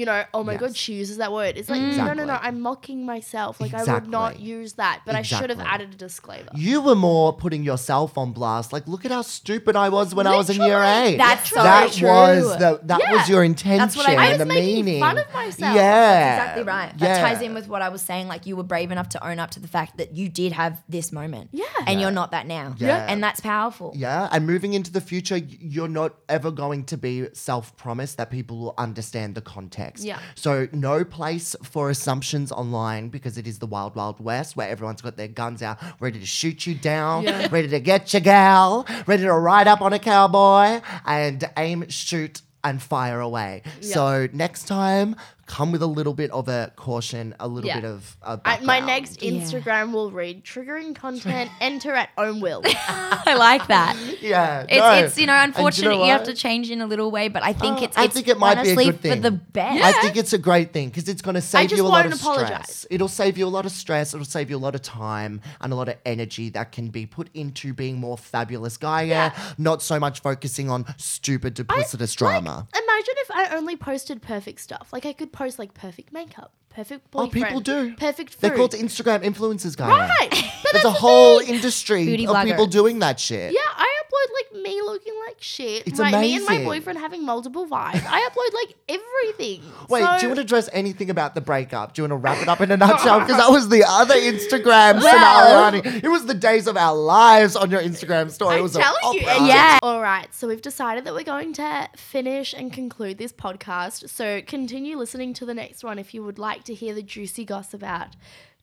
you 0.00 0.06
know, 0.06 0.24
oh 0.32 0.42
my 0.42 0.56
god, 0.56 0.70
Yes. 0.70 0.76
she 0.76 0.94
uses 0.94 1.18
that 1.18 1.30
word. 1.32 1.56
It's 1.58 1.68
like, 1.68 1.80
no, 1.82 2.12
no, 2.14 2.24
no, 2.24 2.38
I'm 2.40 2.60
mocking 2.60 3.04
myself. 3.04 3.60
Like 3.60 3.74
I 3.74 3.84
would 3.84 4.08
not 4.08 4.40
use 4.40 4.72
that, 4.74 5.02
but 5.04 5.14
I 5.14 5.22
should 5.22 5.50
have 5.50 5.60
added 5.60 5.92
a 5.92 5.96
disclaimer. 5.96 6.48
you 6.54 6.80
were 6.80 6.94
more 6.94 7.32
putting 7.34 7.62
yourself 7.62 8.16
on 8.16 8.32
blast. 8.32 8.72
Like, 8.72 8.88
look 8.88 9.04
at 9.04 9.10
how 9.10 9.22
stupid 9.22 9.76
I 9.76 9.88
was 9.90 10.14
when 10.14 10.26
I 10.26 10.36
was 10.36 10.48
in 10.48 10.56
year 10.56 10.78
Literally. 10.78 11.08
eight. 11.14 11.16
That's 11.18 11.50
so 11.50 11.62
that 11.62 11.92
true. 11.92 12.08
was 12.08 12.58
the 12.58 12.80
that 12.84 13.00
Yeah. 13.02 13.12
was 13.12 13.28
your 13.28 13.44
intention 13.44 13.78
That's 13.78 13.96
what 13.96 14.08
I. 14.08 14.12
I 14.14 14.24
and 14.24 14.30
was 14.32 14.38
the 14.38 14.46
making 14.46 14.84
meaning. 14.86 15.00
fun 15.00 15.18
of 15.18 15.32
myself. 15.34 15.74
Yeah, 15.76 15.82
That's 15.82 16.40
exactly 16.42 16.62
right. 16.64 16.98
That 16.98 17.20
ties 17.20 17.42
in 17.42 17.52
with 17.54 17.68
what 17.68 17.82
I 17.82 17.90
was 17.90 18.00
saying. 18.00 18.26
Like 18.28 18.46
you 18.46 18.56
were 18.56 18.62
brave 18.62 18.90
enough 18.90 19.10
to 19.10 19.26
own 19.26 19.38
up 19.38 19.50
to 19.52 19.60
the 19.60 19.68
fact 19.68 19.98
that 19.98 20.16
you 20.16 20.28
did 20.28 20.52
have 20.52 20.82
this 20.88 21.12
moment. 21.12 21.50
Yeah. 21.52 21.64
And 21.86 21.88
Yeah. 22.00 22.06
you're 22.06 22.10
not 22.20 22.30
that 22.30 22.46
now. 22.46 22.74
Yeah. 22.78 23.06
And 23.10 23.22
that's 23.22 23.40
powerful. 23.40 23.92
Yeah, 23.94 24.28
and 24.32 24.46
moving 24.46 24.72
into 24.72 24.90
the 24.90 25.00
future, 25.02 25.36
you're 25.36 25.88
not 25.88 26.14
ever 26.28 26.50
going 26.50 26.84
to 26.84 26.96
be 26.96 27.26
self-promised 27.34 28.16
that 28.18 28.30
people 28.30 28.58
will 28.58 28.74
understand 28.78 29.34
the 29.34 29.40
context. 29.40 29.89
Yeah. 29.98 30.18
So 30.34 30.68
no 30.72 31.04
place 31.04 31.56
for 31.62 31.90
assumptions 31.90 32.52
online 32.52 33.08
because 33.08 33.36
it 33.38 33.46
is 33.46 33.58
the 33.58 33.66
wild, 33.66 33.94
wild 33.96 34.20
west 34.20 34.56
where 34.56 34.68
everyone's 34.68 35.02
got 35.02 35.16
their 35.16 35.28
guns 35.28 35.62
out, 35.62 35.78
ready 36.00 36.18
to 36.20 36.26
shoot 36.26 36.66
you 36.66 36.74
down, 36.74 37.24
Yeah. 37.24 37.48
ready 37.50 37.68
to 37.68 37.80
get 37.80 38.12
your 38.12 38.20
gal, 38.20 38.86
ready 39.06 39.22
to 39.24 39.32
ride 39.32 39.66
up 39.68 39.80
on 39.80 39.92
a 39.92 39.98
cowboy 39.98 40.80
and 41.04 41.48
aim, 41.56 41.88
shoot, 41.88 42.42
and 42.62 42.82
fire 42.82 43.20
away. 43.20 43.62
Yeah. 43.80 43.94
So 43.94 44.28
next 44.32 44.68
time, 44.68 45.16
come 45.50 45.72
with 45.72 45.82
a 45.82 45.86
little 45.86 46.14
bit 46.14 46.30
of 46.30 46.48
a 46.48 46.72
caution, 46.76 47.34
a 47.40 47.48
little 47.48 47.66
Yeah. 47.66 47.80
bit 47.80 47.90
of 47.90 48.16
a 48.22 48.40
I, 48.44 48.60
my 48.60 48.78
background. 48.80 48.86
next 48.86 49.22
Yeah. 49.22 49.32
Instagram 49.32 49.92
will 49.92 50.12
read 50.12 50.44
triggering 50.44 50.94
content. 50.94 51.50
enter 51.60 51.92
at 51.92 52.10
own 52.16 52.40
will. 52.40 52.62
I 52.66 53.34
like 53.36 53.66
that. 53.66 53.96
Yeah, 54.20 54.66
It's, 54.68 54.76
no. 54.78 54.92
it's 54.92 55.18
you 55.18 55.26
know 55.26 55.32
And 55.32 55.52
unfortunate 55.54 55.92
you, 55.94 55.98
know 55.98 56.04
have 56.06 56.20
what? 56.20 56.26
to 56.26 56.34
change 56.34 56.70
in 56.70 56.80
a 56.82 56.86
little 56.86 57.10
way, 57.10 57.28
but 57.28 57.42
I 57.42 57.52
think 57.54 57.78
Oh, 57.80 57.84
it's, 57.84 57.96
I 57.96 58.04
it's 58.04 58.14
think 58.14 58.28
it 58.28 58.38
might 58.38 58.54
be 58.62 58.68
a 58.68 58.72
honestly 58.72 58.84
good 58.86 59.00
thing. 59.00 59.12
for 59.14 59.20
the 59.20 59.30
best. 59.30 59.82
I 59.82 59.92
think 60.02 60.16
it's 60.16 60.32
a 60.34 60.38
great 60.38 60.72
thing 60.74 60.88
because 60.90 61.08
it's 61.08 61.22
going 61.22 61.34
to 61.36 61.40
save 61.40 61.70
just 61.70 61.78
you 61.78 61.86
a 61.86 61.88
lot 61.88 62.02
won't 62.04 62.14
of 62.14 62.20
apologize. 62.20 62.48
stress. 62.48 62.86
It'll 62.90 63.08
save 63.08 63.38
you 63.38 63.46
a 63.46 63.48
lot 63.48 63.64
of 63.66 63.72
stress. 63.72 64.12
It'll 64.14 64.26
save 64.26 64.50
you 64.50 64.56
a 64.56 64.58
lot 64.66 64.74
of 64.74 64.82
time 64.82 65.40
and 65.60 65.72
a 65.72 65.76
lot 65.76 65.88
of 65.88 65.96
energy 66.04 66.50
that 66.50 66.70
can 66.72 66.88
be 66.90 67.06
put 67.06 67.28
into 67.34 67.72
being 67.72 67.98
more 67.98 68.18
fabulous 68.18 68.76
Gaia, 68.76 69.06
Yeah. 69.06 69.32
not 69.58 69.80
so 69.82 69.98
much 69.98 70.20
focusing 70.20 70.68
on 70.70 70.84
stupid 70.98 71.54
duplicitous 71.56 72.14
drama. 72.14 72.68
Imagine 72.74 72.89
if 73.08 73.30
I 73.30 73.54
only 73.56 73.76
posted 73.76 74.22
perfect 74.22 74.60
stuff. 74.60 74.90
Like 74.92 75.06
I 75.06 75.12
could 75.12 75.32
post 75.32 75.58
like 75.58 75.74
perfect 75.74 76.12
makeup, 76.12 76.52
perfect 76.70 77.06
oh, 77.14 77.28
people 77.28 77.60
do. 77.60 77.94
Perfect 77.96 78.34
food. 78.34 78.40
They're 78.40 78.56
called 78.56 78.72
Instagram 78.72 79.22
influencers, 79.22 79.76
guys. 79.76 79.90
Right. 79.90 80.30
But 80.30 80.72
There's 80.72 80.84
that's 80.84 80.96
a 80.96 81.00
whole 81.00 81.40
thing. 81.40 81.54
industry 81.54 82.04
Beauty 82.06 82.26
of 82.26 82.44
people 82.44 82.66
doing 82.66 83.00
that 83.00 83.18
shit. 83.18 83.52
Yeah, 83.52 83.60
I 83.64 83.86
upload 84.04 84.32
like 84.34 84.62
me 84.64 84.80
looking 84.82 85.14
like 85.26 85.36
shit. 85.40 85.86
It's 85.86 85.98
my, 85.98 86.10
Me 86.20 86.36
and 86.36 86.46
my 86.46 86.62
boyfriend 86.64 86.98
having 86.98 87.24
multiple 87.24 87.66
vibes. 87.66 88.04
I 88.06 88.28
upload 88.30 88.54
like 88.54 88.74
everything. 88.88 89.62
Wait, 89.88 90.02
So- 90.02 90.16
do 90.18 90.22
you 90.22 90.28
want 90.28 90.36
to 90.36 90.42
address 90.42 90.68
anything 90.72 91.10
about 91.10 91.34
the 91.34 91.40
breakup? 91.40 91.94
Do 91.94 92.02
you 92.02 92.08
want 92.08 92.20
to 92.20 92.24
wrap 92.24 92.42
it 92.42 92.48
up 92.48 92.60
in 92.60 92.70
a 92.70 92.76
nutshell? 92.76 93.20
Because 93.30 93.36
that 93.36 93.50
was 93.50 93.68
the 93.68 93.84
other 93.86 94.14
Instagram 94.14 95.00
Well- 95.02 95.72
scenario. 95.72 96.00
It 96.02 96.08
was 96.08 96.26
the 96.26 96.34
days 96.34 96.66
of 96.66 96.76
our 96.76 96.94
lives 96.96 97.56
on 97.56 97.70
your 97.70 97.80
Instagram 97.82 98.30
story. 98.30 98.56
I'm 98.56 98.62
was 98.62 98.76
a 98.76 98.80
telling 98.80 99.18
you. 99.20 99.26
opera. 99.26 99.46
Yeah. 99.46 99.78
All 99.82 100.00
right. 100.00 100.32
So 100.34 100.48
we've 100.48 100.62
decided 100.62 101.04
that 101.04 101.14
we're 101.14 101.22
going 101.24 101.52
to 101.54 101.88
finish 101.96 102.54
and 102.54 102.72
conclude 102.72 103.18
this 103.18 103.32
podcast. 103.32 104.08
So 104.08 104.40
continue 104.42 104.96
listening 104.96 105.34
to 105.34 105.46
the 105.46 105.54
next 105.54 105.84
one 105.84 105.98
if 105.98 106.14
you 106.14 106.22
would 106.24 106.38
like 106.38 106.64
to 106.64 106.69
hear 106.74 106.94
the 106.94 107.02
juicy 107.02 107.44
gossip 107.44 107.80
about 107.80 108.16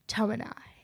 Tom 0.07 0.31
and 0.31 0.43
I. 0.43 0.76